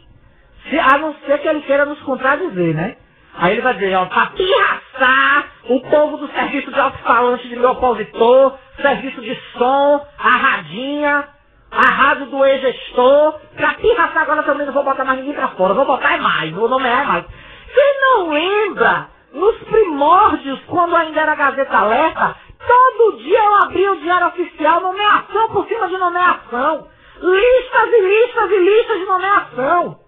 Se, 0.70 0.80
a 0.80 0.98
não 0.98 1.14
ser 1.26 1.40
que 1.40 1.48
ele 1.48 1.62
queira 1.62 1.86
nos 1.86 2.00
contradizer, 2.02 2.76
né? 2.76 2.98
Aí 3.36 3.54
ele 3.54 3.62
vai 3.62 3.74
dizer, 3.74 3.96
ó, 3.96 4.06
para 4.06 4.28
pirraçar 4.28 5.46
o 5.70 5.80
povo 5.82 6.18
do 6.18 6.28
serviço 6.28 6.72
de 6.72 6.80
alto-falante 6.80 7.48
de 7.48 7.56
meu 7.56 7.72
opositor, 7.72 8.58
serviço 8.82 9.22
de 9.22 9.36
som, 9.58 10.06
a 10.20 10.30
radinha, 10.30 11.28
a 11.72 11.90
rádio 11.90 12.28
do 12.28 12.46
ex-gestor, 12.46 13.40
pra 13.56 13.74
pirraçar 13.74 14.24
agora 14.24 14.44
também 14.44 14.66
não 14.68 14.74
vou 14.74 14.84
botar 14.84 15.04
mais 15.04 15.20
ninguém 15.20 15.34
pra 15.34 15.50
fora, 15.50 15.74
vou 15.74 15.86
botar 15.86 16.14
é 16.14 16.18
mais, 16.18 16.52
vou 16.54 16.70
nomear 16.70 17.02
é 17.02 17.06
mais. 17.06 17.26
Você 17.26 18.00
não 18.02 18.30
lembra, 18.30 19.08
nos 19.34 19.56
primórdios, 19.64 20.60
quando 20.68 20.96
ainda 20.96 21.22
era 21.22 21.36
Gazeta 21.36 21.78
Alerta, 21.78 22.36
todo 22.68 23.18
dia 23.18 23.44
eu 23.44 23.56
abria 23.56 23.92
o 23.94 23.98
Diário 23.98 24.28
Oficial, 24.28 24.82
nomeação 24.82 25.50
por 25.50 25.68
cima 25.68 25.88
de 25.88 25.98
nomeação. 25.98 26.88
Listas 27.20 27.90
e 27.94 28.02
listas 28.02 28.52
e 28.52 28.58
listas 28.60 29.00
de 29.00 29.06
nomeação. 29.06 30.03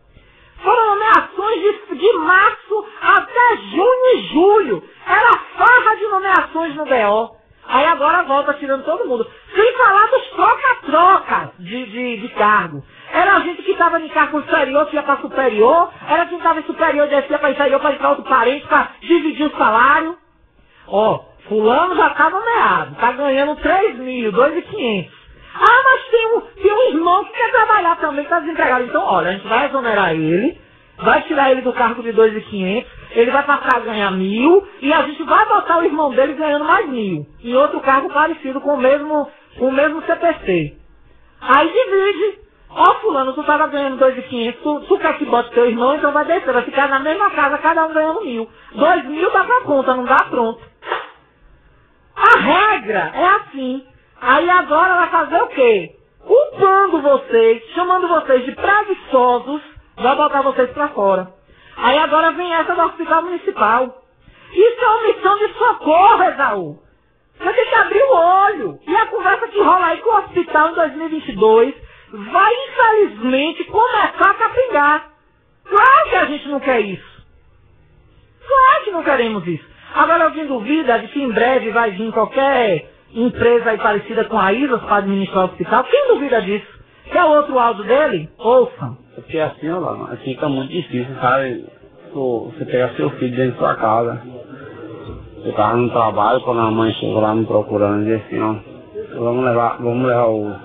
Foram 0.65 0.95
nomeações 0.95 1.61
de, 1.61 1.95
de 1.95 2.13
março 2.17 2.87
até 3.01 3.57
junho 3.71 4.15
e 4.15 4.21
julho. 4.33 4.83
Era 5.07 5.37
farra 5.57 5.95
de 5.95 6.07
nomeações 6.07 6.75
no 6.75 6.85
BO. 6.85 7.37
Aí 7.67 7.85
agora 7.85 8.23
volta 8.23 8.55
tirando 8.55 8.83
todo 8.83 9.07
mundo. 9.07 9.27
Sem 9.55 9.77
falar 9.77 10.07
dos 10.07 10.27
troca-troca 10.31 11.51
de, 11.59 11.85
de, 11.85 12.17
de 12.17 12.29
cargo. 12.29 12.83
Era 13.13 13.37
a 13.37 13.39
gente 13.41 13.61
que 13.63 13.73
estava 13.73 13.99
em 14.01 14.09
cargo 14.09 14.41
superior, 14.41 14.87
que 14.87 14.95
ia 14.95 15.03
para 15.03 15.21
superior. 15.21 15.91
Era 16.09 16.25
quem 16.25 16.39
estava 16.39 16.59
em 16.59 16.63
superior, 16.63 17.07
descia 17.07 17.39
para 17.39 17.51
inferior 17.51 17.79
para 17.79 17.93
entrar 17.93 18.09
outro 18.09 18.25
parente, 18.25 18.67
para 18.67 18.89
dividir 19.01 19.47
o 19.47 19.57
salário. 19.57 20.17
Ó, 20.87 21.19
fulano 21.47 21.95
já 21.95 22.07
está 22.07 22.29
nomeado, 22.29 22.93
está 22.93 23.11
ganhando 23.13 23.55
3 23.61 23.97
mil, 23.99 24.31
2.500. 24.33 25.24
Ah, 25.55 25.83
mas 25.85 26.05
tem 26.09 26.27
um, 26.35 26.41
tem 26.41 26.73
um 26.73 26.89
irmão 26.89 27.23
que 27.25 27.33
quer 27.33 27.51
trabalhar 27.51 27.97
também, 27.97 28.23
está 28.23 28.39
desempregado. 28.41 28.85
Então, 28.85 29.03
olha, 29.03 29.29
a 29.29 29.33
gente 29.33 29.47
vai 29.47 29.67
exonerar 29.67 30.13
ele, 30.13 30.59
vai 30.97 31.21
tirar 31.23 31.51
ele 31.51 31.61
do 31.61 31.73
cargo 31.73 32.03
de 32.03 32.11
2.500, 32.13 32.85
ele 33.11 33.31
vai 33.31 33.43
passar 33.43 33.77
a 33.77 33.81
ganhar 33.81 34.11
mil, 34.11 34.67
e 34.81 34.93
a 34.93 35.03
gente 35.03 35.23
vai 35.23 35.45
botar 35.47 35.79
o 35.79 35.85
irmão 35.85 36.11
dele 36.11 36.33
ganhando 36.33 36.65
mais 36.65 36.87
mil. 36.89 37.25
Em 37.43 37.55
outro 37.55 37.79
cargo 37.81 38.09
parecido 38.11 38.59
com 38.61 38.73
o 38.73 38.77
mesmo, 38.77 39.31
com 39.57 39.69
o 39.69 39.71
mesmo 39.71 40.01
CPC. 40.03 40.75
Aí 41.41 41.67
divide. 41.71 42.39
Ó, 42.69 42.95
fulano, 42.95 43.33
tu 43.33 43.41
estava 43.41 43.67
ganhando 43.67 44.03
2.500, 44.05 44.55
tu, 44.61 44.81
tu 44.81 44.99
quer 44.99 45.17
que 45.17 45.25
bote 45.25 45.49
teu 45.51 45.65
irmão, 45.69 45.95
então 45.95 46.11
vai 46.11 46.25
descer, 46.25 46.51
vai 46.53 46.63
ficar 46.63 46.89
na 46.89 46.99
mesma 46.99 47.29
casa, 47.31 47.57
cada 47.59 47.85
um 47.85 47.93
ganhando 47.93 48.25
mil. 48.25 48.49
Dois 48.73 49.05
mil 49.05 49.31
dá 49.31 49.45
pra 49.45 49.61
conta, 49.61 49.95
não 49.95 50.03
dá 50.03 50.25
pronto. 50.29 50.61
A 52.15 52.39
regra 52.39 53.11
é 53.13 53.25
assim. 53.27 53.85
Aí 54.27 54.49
agora 54.49 54.95
vai 54.95 55.09
fazer 55.11 55.39
o 55.39 55.47
quê? 55.49 55.95
Culpando 56.25 56.99
vocês, 56.99 57.63
chamando 57.75 58.07
vocês 58.07 58.43
de 58.43 58.53
preguiçosos, 58.53 59.61
vai 59.97 60.15
botar 60.15 60.41
vocês 60.41 60.71
pra 60.71 60.87
fora. 60.87 61.31
Aí 61.77 61.95
agora 61.99 62.31
vem 62.31 62.51
essa 62.55 62.73
do 62.73 62.81
hospital 62.81 63.21
municipal. 63.21 64.01
Isso 64.51 64.81
é 64.81 64.87
uma 64.87 65.07
missão 65.07 65.37
de 65.37 65.53
socorro, 65.53 66.23
Esaú. 66.23 66.79
Você 67.37 67.53
tem 67.53 67.65
que 67.69 67.75
abrir 67.75 68.01
o 68.01 68.15
olho. 68.15 68.79
E 68.87 68.95
a 68.95 69.05
conversa 69.05 69.47
que 69.47 69.61
rola 69.61 69.85
aí 69.85 69.99
com 69.99 70.09
o 70.09 70.17
hospital 70.17 70.71
em 70.71 70.73
2022 70.73 71.75
vai, 72.31 72.53
infelizmente, 72.67 73.63
começar 73.65 74.31
a 74.31 74.33
capingar. 74.33 75.09
Claro 75.65 76.09
que 76.09 76.15
a 76.15 76.25
gente 76.25 76.47
não 76.47 76.59
quer 76.59 76.79
isso. 76.81 77.25
Claro 78.47 78.83
que 78.85 78.91
não 78.91 79.03
queremos 79.03 79.45
isso. 79.45 79.65
Agora 79.93 80.23
alguém 80.23 80.47
duvida 80.47 80.97
de 80.97 81.09
que 81.09 81.21
em 81.21 81.31
breve 81.31 81.69
vai 81.69 81.91
vir 81.91 82.11
qualquer 82.11 82.94
empresa 83.15 83.69
aí 83.69 83.77
parecida 83.77 84.25
com 84.25 84.37
a 84.37 84.51
ISAS 84.51 84.81
para 84.81 84.97
administrar 84.97 85.43
o 85.43 85.45
hospital. 85.45 85.83
Quem 85.85 86.07
duvida 86.09 86.41
disso? 86.41 86.67
Quer 87.11 87.23
outro 87.23 87.57
áudio 87.57 87.85
dele? 87.85 88.29
Ouçam. 88.37 88.97
Porque 89.15 89.39
assim, 89.39 89.69
ó, 89.69 90.07
fica 90.17 90.49
muito 90.49 90.71
difícil, 90.71 91.15
sabe? 91.21 91.65
Você 92.13 92.65
pegar 92.65 92.89
seu 92.95 93.09
filho 93.11 93.35
dentro 93.35 93.53
da 93.53 93.57
sua 93.57 93.75
casa. 93.75 94.21
Você 95.37 95.51
tava 95.51 95.77
no 95.77 95.89
trabalho, 95.89 96.41
quando 96.41 96.59
a 96.59 96.71
mãe 96.71 96.91
chegou 96.93 97.19
lá 97.19 97.35
me 97.35 97.45
procurando 97.45 98.03
e 98.03 98.17
disse 98.17 98.35
assim, 98.35 98.41
ó, 98.41 98.55
vamos 99.19 99.45
levar, 99.45 99.77
vamos 99.79 100.07
levar 100.07 100.27
o, 100.27 100.55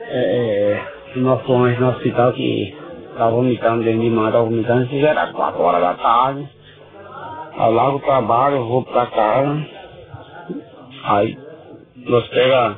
é, 0.00 0.76
é, 0.76 0.82
o 1.16 1.20
nosso 1.20 1.52
anjo 1.52 1.80
no 1.80 1.90
hospital 1.90 2.32
que 2.32 2.76
tá 3.16 3.28
vomitando 3.28 3.82
dentro 3.82 4.00
de 4.00 4.10
mãe, 4.10 4.30
tá 4.30 4.38
vomitando, 4.38 4.84
isso 4.84 5.00
já 5.00 5.08
era 5.08 5.32
4 5.32 5.60
horas 5.60 5.80
da 5.80 5.94
tarde. 5.94 6.48
Aí 7.58 7.74
largo 7.74 7.96
o 7.96 8.00
trabalho, 8.00 8.64
vou 8.64 8.84
pra 8.84 9.06
casa. 9.06 9.77
Aí 11.08 11.38
nós 12.04 12.28
pega, 12.28 12.76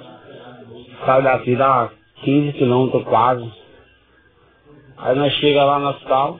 sai 1.05 1.23
daqui, 1.23 1.57
dá 1.57 1.90
15 2.23 2.52
quilômetros 2.52 3.02
quase. 3.02 3.51
Aí 4.98 5.16
nós 5.16 5.32
chega 5.35 5.65
lá 5.65 5.81
no 5.81 5.89
hospital, 5.89 6.39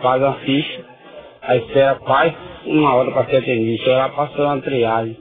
faz 0.00 0.22
a 0.22 0.34
ficha, 0.34 0.84
aí 1.42 1.58
espera 1.58 1.96
quase 1.96 2.36
uma 2.66 2.94
hora 2.94 3.10
para 3.10 3.24
ser 3.26 3.38
atendido. 3.38 3.82
Chega 3.82 3.96
lá 3.96 4.08
passando 4.10 4.44
uma 4.44 4.60
triagem. 4.60 5.18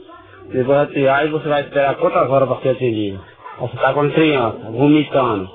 Depois 0.52 0.78
da 0.78 0.86
triagem 0.86 1.32
você 1.32 1.50
vai 1.50 1.62
esperar 1.62 1.96
quantas 1.96 2.30
horas 2.30 2.48
para 2.50 2.62
ser 2.62 2.70
atendido? 2.70 3.20
Você 3.60 3.78
tá 3.78 3.92
com 3.92 4.12
criança, 4.12 4.60
vomitando. 4.70 5.50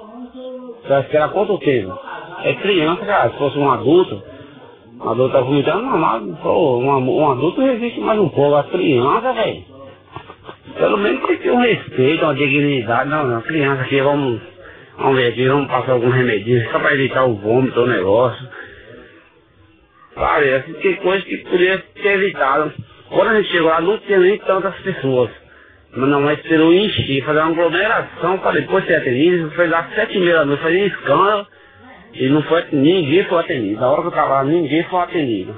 Você 0.82 0.88
vai 0.88 1.00
esperar 1.02 1.28
quanto 1.28 1.58
tempo? 1.58 1.96
É 2.42 2.54
criança, 2.54 3.06
cara. 3.06 3.30
Se 3.30 3.38
fosse 3.38 3.56
um 3.56 3.70
adulto, 3.70 4.20
um 5.00 5.10
adulto 5.10 5.32
tá 5.32 5.40
vomitando, 5.42 5.82
normal, 5.82 6.20
pô, 6.42 6.78
um, 6.78 7.20
um 7.20 7.30
adulto 7.30 7.60
resiste 7.60 8.00
mais 8.00 8.18
um 8.18 8.28
pouco. 8.28 8.56
A 8.56 8.64
criança, 8.64 9.32
velho. 9.32 9.75
Pelo 10.78 10.98
menos 10.98 11.26
tem 11.26 11.36
que 11.36 11.42
ter 11.42 11.50
um 11.50 11.60
respeito, 11.60 12.24
uma 12.24 12.34
dignidade. 12.34 13.08
Não, 13.08 13.26
não, 13.26 13.42
criança 13.42 13.82
aqui, 13.82 14.00
vamos, 14.00 14.40
vamos 14.98 15.16
ver 15.16 15.28
aqui, 15.28 15.48
vamos 15.48 15.68
passar 15.68 15.92
algum 15.92 16.10
remedinho 16.10 16.70
só 16.70 16.78
para 16.78 16.94
evitar 16.94 17.24
o 17.24 17.34
vômito, 17.34 17.80
o 17.80 17.86
negócio. 17.86 18.46
Parece 20.14 20.72
que 20.72 20.82
tem 20.82 20.96
coisa 20.96 21.24
que 21.24 21.36
poderia 21.38 21.82
ser 22.02 22.08
evitado. 22.08 22.72
Quando 23.08 23.28
a 23.28 23.34
gente 23.36 23.50
chegou 23.50 23.68
lá, 23.68 23.80
não 23.80 23.98
tinha 23.98 24.18
nem 24.18 24.38
tantas 24.38 24.74
pessoas. 24.80 25.30
Mas 25.94 26.08
não, 26.10 26.20
mas 26.20 26.38
esperou 26.38 26.74
encher, 26.74 27.24
fazer 27.24 27.38
uma 27.40 27.50
aglomeração 27.50 28.38
para 28.38 28.60
depois 28.60 28.84
ser 28.86 28.96
atendido. 28.96 29.50
Foi 29.52 29.68
lá 29.68 29.88
sete 29.94 30.16
e 30.16 30.20
meia 30.20 30.38
da 30.38 30.44
noite, 30.44 30.62
fazia 30.62 30.86
escândalo. 30.86 31.46
E 32.12 32.28
não 32.28 32.42
foi, 32.42 32.64
ninguém 32.72 33.24
foi 33.24 33.40
atendido. 33.40 33.80
Na 33.80 33.90
hora 33.90 34.02
que 34.02 34.08
eu 34.08 34.12
tava 34.12 34.34
lá, 34.34 34.44
ninguém 34.44 34.82
foi 34.84 35.00
atendido. 35.00 35.54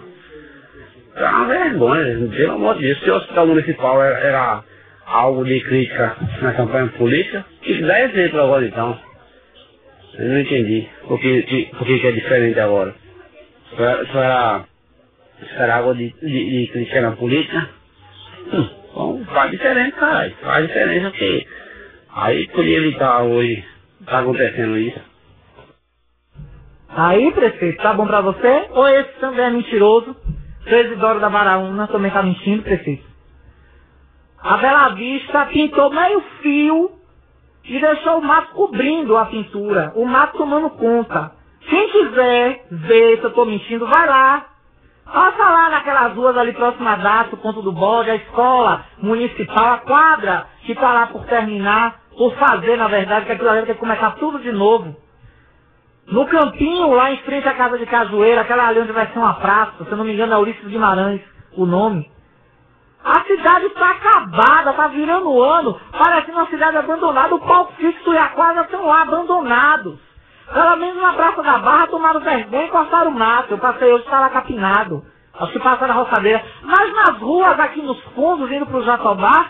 É 1.17 1.25
uma 1.25 1.47
vergonha, 1.47 2.29
pelo 2.29 2.53
amor 2.53 2.75
de 2.77 2.83
Deus. 2.83 3.01
Se 3.01 3.11
o 3.11 3.17
hospital 3.17 3.47
municipal 3.49 4.03
era, 4.03 4.19
era 4.19 4.65
algo 5.09 5.45
de 5.45 5.61
crítica 5.61 6.17
na 6.43 6.53
campanha 6.55 6.89
política, 6.89 7.45
que 7.63 7.81
dá 7.83 8.01
exemplo 8.03 8.41
agora 8.41 8.67
então. 8.67 8.99
Eu 10.15 10.29
não 10.29 10.41
entendi 10.41 10.89
por 11.07 11.19
que, 11.21 11.71
por 11.77 11.87
que, 11.87 12.07
é 12.07 12.13
diferente 12.13 12.61
agora. 12.61 12.95
Só 13.77 13.85
era, 13.85 14.07
só 14.07 14.23
era, 15.59 15.77
algo 15.77 15.95
de, 15.95 16.11
de, 16.21 16.67
de 16.67 16.73
crítica 16.73 17.01
na 17.01 17.13
política. 17.13 17.69
Hum, 18.53 18.69
bom, 18.95 19.25
faz 19.27 19.51
diferença, 19.51 19.97
cara. 19.97 20.31
Faz 20.43 20.67
diferença 20.67 21.11
porque 21.11 21.47
aí 22.15 22.47
podia 22.49 22.79
evitar 22.79 23.23
hoje 23.23 23.65
tá 24.07 24.21
acontecendo 24.21 24.79
isso. 24.79 25.01
Aí, 26.89 27.31
prefeito, 27.33 27.83
tá 27.83 27.93
bom 27.95 28.07
pra 28.07 28.21
você? 28.21 28.67
Ou 28.71 28.89
esse 28.89 29.13
também 29.21 29.45
é 29.45 29.51
mentiroso? 29.51 30.17
Presidório 30.65 31.21
da 31.21 31.31
Baraúna 31.31 31.87
também 31.87 32.11
tá 32.11 32.23
mentindo, 32.23 32.63
prefeito? 32.63 33.08
A 34.43 34.57
Bela 34.57 34.89
Vista 34.91 35.47
pintou 35.47 35.91
meio 35.91 36.21
fio 36.41 36.91
e 37.65 37.81
deixou 37.81 38.19
o 38.19 38.25
mato 38.25 38.55
cobrindo 38.55 39.17
a 39.17 39.27
pintura, 39.27 39.93
o 39.95 40.07
mato 40.07 40.39
tomando 40.39 40.71
conta. 40.71 41.33
Quem 41.61 41.89
quiser 41.91 42.67
ver 42.71 43.19
se 43.19 43.25
eu 43.25 43.33
tô 43.33 43.45
mentindo, 43.45 43.87
vai 43.87 44.07
lá. 44.07 44.47
Passa 45.05 45.43
lá 45.43 45.71
naquelas 45.71 46.15
ruas 46.15 46.37
ali 46.37 46.53
próxima 46.53 46.97
da 46.97 47.27
o 47.33 47.37
ponto 47.39 47.63
do 47.63 47.73
bode, 47.73 48.11
a 48.11 48.17
escola 48.17 48.85
municipal, 48.99 49.73
a 49.73 49.79
quadra 49.79 50.47
que 50.63 50.75
tá 50.75 50.93
lá 50.93 51.07
por 51.07 51.25
terminar, 51.25 52.01
por 52.17 52.35
fazer, 52.37 52.77
na 52.77 52.89
verdade, 52.89 53.27
que 53.27 53.33
aquilo 53.33 53.49
ali 53.51 53.67
ter 53.67 53.75
que 53.75 53.81
começar 53.81 54.13
tudo 54.13 54.39
de 54.39 54.53
novo. 54.53 54.95
No 56.07 56.27
campinho, 56.27 56.93
lá 56.93 57.11
em 57.11 57.19
frente 57.19 57.49
à 57.49 57.55
casa 57.55 57.79
de 57.79 57.87
Cajueira, 57.87 58.43
aquela 58.43 58.69
ali 58.69 58.81
onde 58.81 58.93
vai 58.93 59.07
ser 59.09 59.19
uma 59.19 59.35
praça, 59.35 59.85
se 59.85 59.91
eu 59.91 59.97
não 59.97 60.05
me 60.05 60.13
engano 60.13 60.33
é 60.33 60.39
Ulisses 60.39 60.67
Guimarães, 60.67 61.21
o 61.55 61.67
nome. 61.67 62.11
A 63.05 63.25
cidade 63.25 63.67
está 63.67 63.91
acabada, 63.91 64.71
está 64.71 64.89
virando 64.89 65.43
ano, 65.43 65.81
parece 65.97 66.31
uma 66.31 66.47
cidade 66.47 66.77
abandonada, 66.77 67.35
o 67.35 67.41
palco 67.41 67.73
fixo 67.75 68.13
e 68.13 68.19
a 68.19 68.29
quadra 68.31 68.63
estão 68.63 68.87
lá 68.87 69.03
abandonados. 69.03 69.99
Pelo 70.53 70.77
menos 70.77 71.03
na 71.03 71.13
Praça 71.13 71.43
da 71.43 71.59
Barra 71.59 71.87
tomaram 71.89 72.21
vergonha 72.21 72.65
e 72.67 72.71
cortaram 72.71 73.11
o 73.11 73.15
mato. 73.15 73.53
Eu 73.53 73.59
passei 73.59 73.93
hoje, 73.93 74.05
está 74.05 74.21
lá 74.21 74.31
capinado. 74.31 75.05
Acho 75.39 75.53
que 75.53 75.61
passa 75.61 75.87
na 75.87 75.95
roçadeira. 75.95 76.43
Mas 76.63 76.93
nas 76.95 77.19
ruas, 77.19 77.61
aqui 77.61 77.83
nos 77.83 78.01
fundos, 78.15 78.51
indo 78.51 78.67
para 78.67 78.79
o 78.79 78.83
Jatobá, 78.85 79.47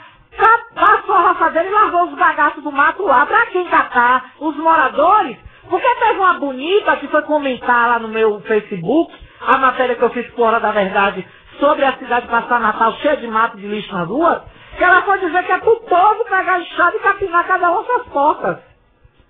passou 0.74 1.14
a 1.14 1.32
roçadeira 1.32 1.68
e 1.68 1.72
largou 1.72 2.04
os 2.04 2.14
bagaços 2.18 2.62
do 2.62 2.72
mato 2.72 3.04
lá. 3.04 3.26
Para 3.26 3.46
quem 3.46 3.66
catar? 3.68 4.32
Os 4.40 4.56
moradores? 4.56 5.38
Porque 5.70 5.88
teve 5.96 6.18
uma 6.18 6.34
bonita 6.34 6.96
que 6.96 7.08
foi 7.08 7.22
comentar 7.22 7.88
lá 7.88 7.98
no 8.00 8.08
meu 8.08 8.40
Facebook, 8.40 9.12
a 9.40 9.58
matéria 9.58 9.96
que 9.96 10.02
eu 10.02 10.10
fiz 10.10 10.26
por 10.32 10.46
hora 10.48 10.60
da 10.60 10.72
verdade 10.72 11.26
sobre 11.60 11.84
a 11.84 11.94
cidade 11.98 12.28
passar 12.28 12.60
Natal 12.60 12.92
cheia 12.94 13.16
de 13.18 13.28
mato 13.28 13.56
de 13.58 13.66
lixo 13.68 13.92
nas 13.94 14.08
ruas, 14.08 14.42
que 14.78 14.84
ela 14.84 15.02
foi 15.02 15.18
dizer 15.20 15.44
que 15.44 15.52
é 15.52 15.58
pro 15.60 15.80
povo 15.82 16.24
pegar 16.26 16.60
enxada 16.60 16.96
e 16.96 17.00
capinar 17.00 17.46
cada 17.46 17.72
um 17.72 17.84
suas 17.84 18.06
portas. 18.08 18.58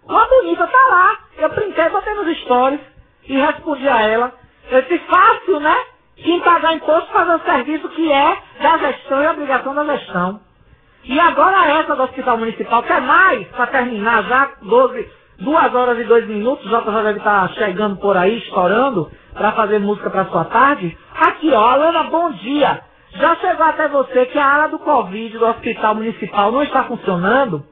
Uma 0.08 0.26
bonita 0.28 0.66
tá 0.66 0.86
lá. 0.90 1.18
Eu 1.38 1.50
printei, 1.50 1.88
botei 1.90 2.14
nos 2.14 2.38
stories 2.42 2.80
e 3.24 3.38
respondi 3.38 3.88
a 3.88 4.02
ela. 4.02 4.34
Eu 4.70 4.82
disse, 4.82 4.98
fácil, 5.06 5.60
né? 5.60 5.76
Quem 6.16 6.40
pagar 6.42 6.74
imposto 6.74 7.12
fazer 7.12 7.34
o 7.36 7.44
serviço 7.44 7.88
que 7.90 8.12
é 8.12 8.38
da 8.62 8.78
gestão 8.78 9.22
e 9.22 9.28
obrigação 9.28 9.74
da 9.74 9.84
gestão. 9.96 10.40
E 11.04 11.18
agora 11.20 11.68
essa 11.80 11.96
do 11.96 12.04
Hospital 12.04 12.38
Municipal, 12.38 12.82
quer 12.84 13.00
mais, 13.02 13.48
para 13.48 13.68
terminar 13.68 14.24
já, 14.24 14.52
12, 14.62 15.10
2 15.40 15.74
horas 15.74 15.98
e 15.98 16.04
2 16.04 16.26
minutos, 16.26 16.66
o 16.66 16.68
JJ 16.68 17.02
deve 17.02 17.18
estar 17.18 17.48
chegando 17.50 17.96
por 17.96 18.16
aí, 18.16 18.38
estourando, 18.38 19.10
para 19.32 19.52
fazer 19.52 19.78
música 19.78 20.10
para 20.10 20.26
sua 20.26 20.44
tarde. 20.46 20.96
Aqui, 21.14 21.52
ó, 21.52 21.60
Alana, 21.60 22.04
bom 22.04 22.32
dia. 22.32 22.80
Já 23.12 23.36
chegou 23.36 23.64
até 23.64 23.88
você 23.88 24.26
que 24.26 24.38
a 24.38 24.44
área 24.44 24.68
do 24.68 24.80
Covid 24.80 25.38
do 25.38 25.46
Hospital 25.46 25.94
Municipal 25.94 26.50
não 26.50 26.62
está 26.62 26.84
funcionando? 26.84 27.64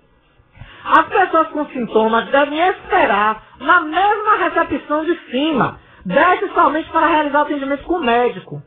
As 0.84 1.06
pessoas 1.09 1.48
com 1.48 1.66
sintomas 1.66 2.26
devem 2.30 2.59
esperar 2.68 3.43
na 3.60 3.80
mesma 3.80 4.36
recepção 4.36 5.05
de 5.05 5.18
cima. 5.30 5.80
Desce 6.05 6.48
somente 6.55 6.88
para 6.90 7.09
realizar 7.09 7.43
atendimento 7.43 7.82
com 7.82 7.94
o 7.94 8.05
médico. 8.05 8.62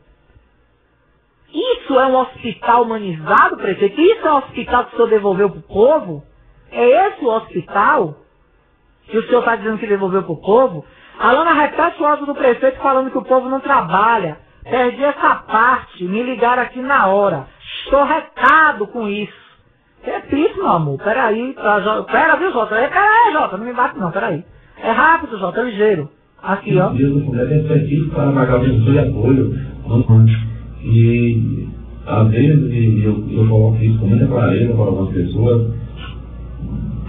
Isso 1.52 1.98
é 1.98 2.06
um 2.06 2.16
hospital 2.16 2.82
humanizado, 2.82 3.56
prefeito? 3.56 3.98
Isso 3.98 4.26
é 4.26 4.32
um 4.32 4.36
hospital 4.36 4.84
que 4.84 4.92
o 4.92 4.96
senhor 4.96 5.08
devolveu 5.08 5.50
para 5.50 5.58
o 5.58 5.62
povo? 5.62 6.22
É 6.70 7.08
esse 7.08 7.24
o 7.24 7.28
hospital 7.28 8.19
que 9.10 9.18
o 9.18 9.26
senhor 9.26 9.40
está 9.40 9.56
dizendo 9.56 9.78
que 9.78 9.86
devolveu 9.86 10.22
para 10.22 10.32
o 10.32 10.40
povo? 10.40 10.84
A 11.18 11.34
o 11.34 12.06
áudio 12.06 12.26
do 12.26 12.34
prefeito 12.34 12.80
falando 12.80 13.10
que 13.10 13.18
o 13.18 13.24
povo 13.24 13.48
não 13.48 13.60
trabalha. 13.60 14.38
Perdi 14.64 15.02
essa 15.02 15.34
parte, 15.36 16.04
me 16.04 16.22
ligaram 16.22 16.62
aqui 16.62 16.80
na 16.80 17.08
hora. 17.08 17.46
Estou 17.84 18.04
recado 18.04 18.86
com 18.86 19.08
isso. 19.08 19.32
Repito, 20.02 20.56
meu 20.56 20.68
amor, 20.68 20.98
peraí. 21.02 21.52
Tá, 21.54 22.04
pera, 22.10 22.36
viu, 22.36 22.52
Jota? 22.52 22.74
Peraí, 22.74 23.32
Jota, 23.32 23.56
não 23.58 23.64
me 23.66 23.72
bate 23.72 23.98
não, 23.98 24.10
peraí. 24.10 24.44
É 24.82 24.90
rápido, 24.90 25.38
Jota, 25.38 25.60
é 25.60 25.64
ligeiro. 25.64 26.08
Aqui, 26.42 26.78
ó. 26.78 26.88
Deus 26.88 27.22
do 27.22 27.38
é 27.38 27.58
específico 27.58 28.14
para 28.14 28.30
o 28.30 28.64
de 28.64 28.98
apoio. 28.98 29.54
E 30.82 31.68
às 32.06 32.28
vezes 32.28 33.04
eu, 33.04 33.24
eu 33.30 33.48
coloco 33.48 33.76
isso 33.82 33.98
com 33.98 34.06
muita 34.06 34.26
clareza 34.26 34.72
para 34.72 34.84
algumas 34.84 35.12
pessoas. 35.12 35.70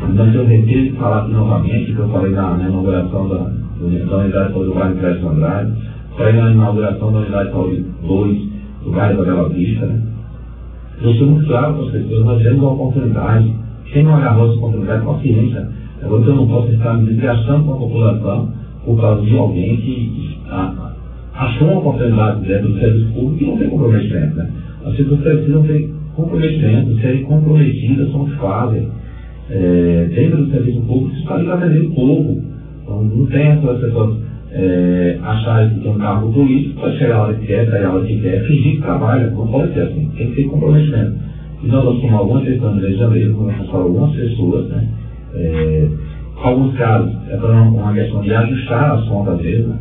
Se 0.01 0.35
eu 0.35 0.45
retiro 0.45 0.95
falar 0.95 1.27
novamente, 1.27 1.93
que 1.93 1.99
eu 1.99 2.09
falei 2.09 2.31
na, 2.31 2.57
na 2.57 2.67
inauguração 2.67 3.29
da, 3.29 3.37
da 3.37 4.17
Unidade 4.17 4.27
de 4.27 4.53
Saúde 4.53 4.69
do 4.69 4.73
bairro 4.73 4.95
Cresce 4.95 5.25
Andrade, 5.25 5.73
falei 6.17 6.33
na 6.33 6.51
inauguração 6.51 7.11
da 7.13 7.19
Unidade 7.19 7.45
de 7.45 7.51
Saúde 7.53 7.85
2 8.07 8.49
do 8.83 8.91
bairro 8.91 9.17
da 9.17 9.23
Bela 9.23 9.49
Vista, 9.49 9.85
né? 9.85 10.01
Eu 11.01 11.13
sou 11.15 11.27
muito 11.27 11.47
claro 11.47 11.73
para 11.73 11.85
as 11.85 11.91
pessoas, 11.91 12.25
nós 12.25 12.43
temos 12.43 12.59
uma 12.59 12.73
oportunidade. 12.73 13.55
Quem 13.91 14.03
não 14.03 14.15
agarrou 14.15 14.47
essa 14.47 14.57
oportunidade, 14.57 15.05
paciência. 15.05 15.69
Agora 16.03 16.23
eu 16.23 16.35
não 16.35 16.47
posso 16.47 16.71
estar 16.71 16.93
me 16.95 17.05
desgastando 17.05 17.63
com 17.63 17.73
a 17.73 17.77
população 17.77 18.49
por 18.85 19.01
causa 19.01 19.21
de 19.21 19.37
alguém 19.37 19.77
que 19.77 20.37
a, 20.49 20.93
achou 21.35 21.67
uma 21.67 21.79
oportunidade 21.79 22.41
dentro 22.47 22.67
do 22.69 22.79
serviço 22.79 23.13
público 23.13 23.43
e 23.43 23.47
não 23.47 23.57
tem 23.57 23.69
comprometimento. 23.69 24.35
Né? 24.35 24.51
As 24.85 24.95
pessoas 24.95 25.21
precisam 25.21 25.63
ter 25.63 25.93
comprometimento, 26.15 27.01
serem 27.01 27.23
comprometidas 27.23 28.09
com 28.11 28.19
o 28.19 28.25
que 28.25 28.35
fazem. 28.37 29.00
É, 29.53 30.09
dentro 30.15 30.45
do 30.45 30.51
serviço 30.51 30.81
público, 30.81 31.11
isso 31.11 31.21
está 31.23 31.37
ligado 31.37 31.65
o 31.65 31.93
povo. 31.93 32.41
Então, 32.83 33.03
não 33.03 33.25
tem 33.27 33.47
essas 33.47 33.79
pessoas 33.79 34.17
é, 34.51 35.17
acharem 35.21 35.69
que 35.69 35.79
tem 35.81 35.91
um 35.91 35.97
cargo 35.97 36.33
político, 36.33 36.81
pode 36.81 36.97
chegar 36.97 37.21
hora 37.21 37.33
que 37.33 37.47
quer, 37.47 37.69
sair 37.69 37.85
hora 37.85 38.05
que 38.05 38.21
quer, 38.21 38.45
fingir 38.47 38.75
que 38.75 38.81
trabalha, 38.81 39.29
não 39.29 39.47
pode 39.47 39.73
ser 39.73 39.81
assim, 39.81 40.09
tem 40.17 40.29
que 40.29 40.35
ter 40.35 40.49
comprometimento. 40.49 41.15
E 41.63 41.67
nós 41.67 42.01
tomar 42.01 42.17
algumas 42.17 42.43
questões 42.43 42.75
no 42.75 42.81
mês 43.11 43.31
começamos 43.31 43.73
algumas 43.73 44.15
pessoas, 44.15 44.67
né? 44.69 44.87
É, 45.35 45.87
alguns 46.43 46.77
casos 46.77 47.13
é 47.29 47.37
para 47.37 47.61
uma 47.61 47.93
questão 47.93 48.21
de 48.21 48.33
ajustar 48.33 48.95
as 48.95 49.07
contas 49.07 49.41
mesmo, 49.41 49.67
né? 49.69 49.79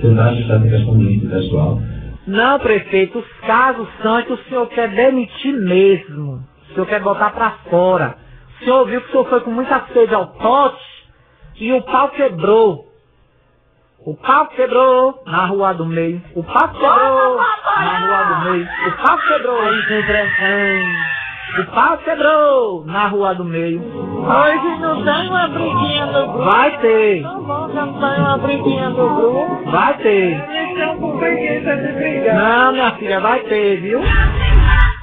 tentar 0.00 0.28
ajustar 0.28 0.56
essa 0.56 0.68
questão 0.68 0.96
do 0.96 1.10
índice 1.10 1.26
pessoal. 1.26 1.80
Não, 2.26 2.58
prefeito, 2.58 3.18
os 3.18 3.32
casos 3.46 3.86
são 4.02 4.22
que 4.22 4.32
o 4.32 4.38
senhor 4.48 4.68
quer 4.68 4.90
demitir 4.90 5.52
mesmo. 5.54 6.40
O 6.70 6.74
senhor 6.74 6.86
quer 6.86 7.00
botar 7.00 7.30
para 7.30 7.50
fora. 7.70 8.25
O 8.56 8.64
senhor 8.64 8.86
viu 8.86 9.00
que 9.02 9.08
o 9.08 9.10
senhor 9.10 9.28
foi 9.28 9.40
com 9.40 9.50
muita 9.50 9.84
sede 9.92 10.14
ao 10.14 10.28
pote 10.28 10.82
e 11.56 11.72
o 11.72 11.82
pau 11.82 12.08
quebrou. 12.10 12.86
O 14.04 14.14
pau 14.14 14.46
quebrou 14.48 15.22
na 15.26 15.46
rua 15.46 15.74
do 15.74 15.84
meio. 15.84 16.22
O 16.34 16.42
pau 16.42 16.68
quebrou 16.68 17.36
na 17.36 17.98
rua 17.98 18.24
do 18.24 18.50
meio. 18.50 18.68
O 18.86 18.92
pau 19.02 19.18
quebrou. 19.18 19.58
O 21.58 21.64
pau 21.74 21.98
quebrou 21.98 22.84
na 22.86 23.06
rua 23.08 23.34
do 23.34 23.44
meio. 23.44 23.80
Hoje 23.80 24.80
não 24.80 25.04
tem 25.04 25.28
uma 25.28 25.48
briguinha 25.48 26.06
do 26.06 26.26
grupo. 26.26 26.44
Vai 26.44 26.78
ter. 26.78 27.22
Não 27.22 27.92
tem 28.00 28.20
uma 28.20 28.38
briguinha 28.38 28.90
do 28.90 29.08
grupo. 29.08 29.70
Vai 29.70 29.96
ter. 29.98 30.50
Eles 30.50 30.70
estão 30.70 30.98
com 30.98 31.18
preguiça 31.18 31.76
de 31.76 31.92
brigar. 31.92 32.34
Não, 32.36 32.72
minha 32.72 32.90
filha, 32.92 33.20
vai 33.20 33.40
ter, 33.40 33.80
viu? 33.80 34.00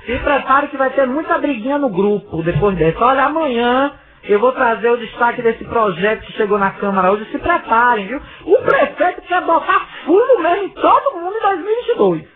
Se 0.05 0.19
prepare 0.19 0.67
que 0.67 0.77
vai 0.77 0.89
ter 0.91 1.07
muita 1.07 1.37
briguinha 1.37 1.77
no 1.77 1.89
grupo 1.89 2.43
depois 2.43 2.75
dessa. 2.77 3.03
Olha, 3.05 3.23
amanhã 3.23 3.93
eu 4.23 4.39
vou 4.39 4.51
trazer 4.51 4.89
o 4.89 4.97
destaque 4.97 5.41
desse 5.41 5.63
projeto 5.65 6.25
que 6.25 6.33
chegou 6.33 6.57
na 6.57 6.71
Câmara 6.71 7.11
hoje. 7.11 7.25
Se 7.31 7.39
preparem, 7.39 8.07
viu? 8.07 8.21
O 8.45 8.57
prefeito 8.63 9.21
quer 9.23 9.41
botar 9.41 9.87
fumo 10.05 10.41
mesmo 10.41 10.65
em 10.65 10.69
todo 10.69 11.19
mundo 11.19 11.35
em 11.37 11.41
2022. 11.41 12.27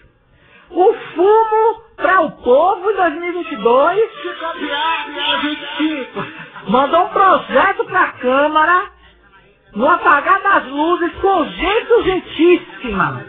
O 0.69 0.93
fumo 1.15 1.81
para 1.97 2.21
o 2.21 2.31
povo 2.31 2.91
em 2.91 2.95
2022. 2.95 4.09
Mandou 6.67 7.03
um 7.05 7.09
projeto 7.09 7.85
para 7.85 8.01
a 8.01 8.11
Câmara 8.13 8.83
no 9.75 9.89
apagar 9.89 10.41
das 10.41 10.65
luzes 10.67 11.13
com 11.21 11.45
gente 11.45 11.93
urgentíssima. 11.93 13.25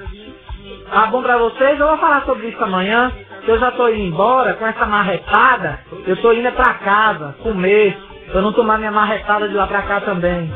Tá 0.91 1.07
bom 1.07 1.23
pra 1.23 1.39
vocês? 1.39 1.79
Eu 1.79 1.89
vou 1.89 1.99
falar 1.99 2.25
sobre 2.25 2.49
isso 2.49 2.63
amanhã. 2.63 3.13
Que 3.49 3.53
Eu 3.53 3.59
já 3.59 3.71
tô 3.73 3.89
indo 3.89 4.15
embora 4.15 4.55
com 4.55 4.67
essa 4.67 4.85
marretada. 4.85 5.81
Eu 6.07 6.17
tô 6.21 6.33
indo 6.33 6.49
é 6.49 6.51
pra 6.51 6.75
casa, 6.75 7.35
comer. 7.43 7.97
Pra 8.31 8.43
não 8.43 8.53
tomar 8.53 8.77
minha 8.77 8.93
marretada 8.93 9.49
de 9.49 9.55
lá 9.55 9.67
pra 9.67 9.83
cá 9.83 10.03
também. 10.03 10.53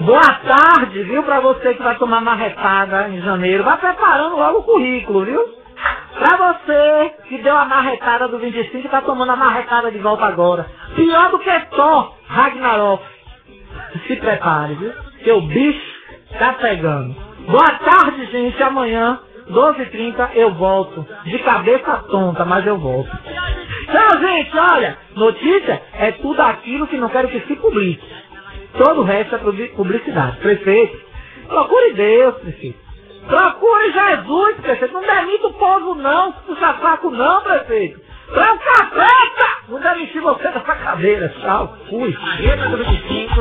Boa 0.00 0.34
tarde, 0.46 1.02
viu, 1.04 1.22
pra 1.22 1.40
você 1.40 1.74
que 1.74 1.82
vai 1.82 1.96
tomar 1.96 2.20
marretada 2.20 3.08
em 3.08 3.22
janeiro. 3.22 3.64
Vai 3.64 3.78
preparando 3.78 4.36
logo 4.36 4.58
o 4.58 4.62
currículo, 4.64 5.24
viu? 5.24 5.40
Pra 6.18 6.36
você 6.36 7.14
que 7.26 7.38
deu 7.38 7.56
a 7.56 7.64
marretada 7.64 8.28
do 8.28 8.38
25 8.38 8.86
e 8.86 8.90
tá 8.90 9.00
tomando 9.00 9.32
a 9.32 9.36
marretada 9.36 9.90
de 9.90 9.98
volta 9.98 10.26
agora. 10.26 10.66
Pior 10.94 11.30
do 11.30 11.38
que 11.38 11.60
Thor 11.70 12.14
Ragnarok. 12.28 13.02
Se 14.06 14.16
prepare, 14.16 14.74
viu? 14.74 15.36
O 15.36 15.40
bicho 15.42 16.00
tá 16.38 16.52
pegando. 16.54 17.14
Boa 17.48 17.70
tarde, 17.78 18.26
gente. 18.26 18.62
Amanhã, 18.62 19.20
12h30, 19.50 20.30
eu 20.34 20.54
volto. 20.54 21.06
De 21.24 21.38
cabeça 21.40 22.04
tonta, 22.10 22.44
mas 22.44 22.66
eu 22.66 22.78
volto. 22.78 23.10
Tchau, 23.10 24.18
gente. 24.20 24.58
Olha, 24.58 24.98
notícia 25.16 25.82
é 25.94 26.12
tudo 26.12 26.40
aquilo 26.42 26.86
que 26.88 26.98
não 26.98 27.08
quero 27.10 27.28
que 27.28 27.40
se 27.42 27.56
publique. 27.56 28.04
Todo 28.78 29.02
o 29.02 29.04
resto 29.04 29.34
é 29.34 29.38
publi- 29.38 29.68
publicidade. 29.70 30.38
Prefeito, 30.38 30.98
procure 31.48 31.94
Deus, 31.94 32.36
prefeito. 32.36 32.78
Procure 33.28 33.92
Jesus, 33.92 34.56
prefeito. 34.62 34.94
Não 34.94 35.02
demita 35.02 35.48
o 35.48 35.54
povo, 35.54 35.94
não. 35.96 36.32
Puxa 36.32 36.74
saco, 36.80 37.10
não, 37.10 37.42
prefeito. 37.42 38.00
Planta, 38.32 38.86
planta! 38.92 39.50
Muda 39.68 39.94
me 39.94 40.06
se 40.08 40.20
você 40.20 40.42
dessa 40.48 40.60
cadeira, 40.74 41.28
tchau, 41.40 41.72
fui. 41.88 42.12
Maria 42.20 42.56
35, 42.56 43.40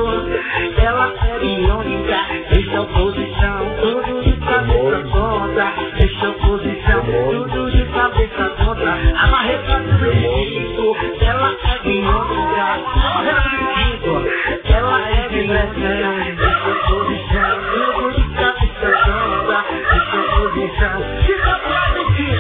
ela 0.84 1.14
é 1.26 1.40
biônica, 1.40 2.18
deixa 2.52 2.82
oposição, 2.82 3.66
tudo 3.82 4.24
de 4.24 4.34
cabeça 4.38 5.04
conta, 5.12 5.74
deixa 5.98 6.30
oposição, 6.30 7.04
tudo 7.32 7.72
de 7.72 7.86
cabeça 7.86 8.50
conta. 8.58 8.92
A 9.18 9.28
Marreta 9.28 9.82
35, 10.00 10.98
ela 11.26 11.52
é 11.52 11.80
biônica, 11.84 12.66
Marreta 12.96 13.42
35, 13.50 14.74
ela 14.74 15.10
é 15.10 15.30
biônica, 15.30 16.36
deixa 16.36 16.70
oposição, 16.70 17.60
tudo 17.74 18.12
de 18.14 18.24
cabeça 18.36 18.90
conta, 19.06 19.66
deixa 19.92 20.18
oposição, 20.20 21.04
fica 21.26 21.54
pra 21.60 21.82
mim, 22.12 22.32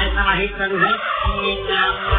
é 0.00 0.14
na 0.14 0.24
Marreta 0.24 0.68
35. 0.68 1.11
now. 1.72 2.11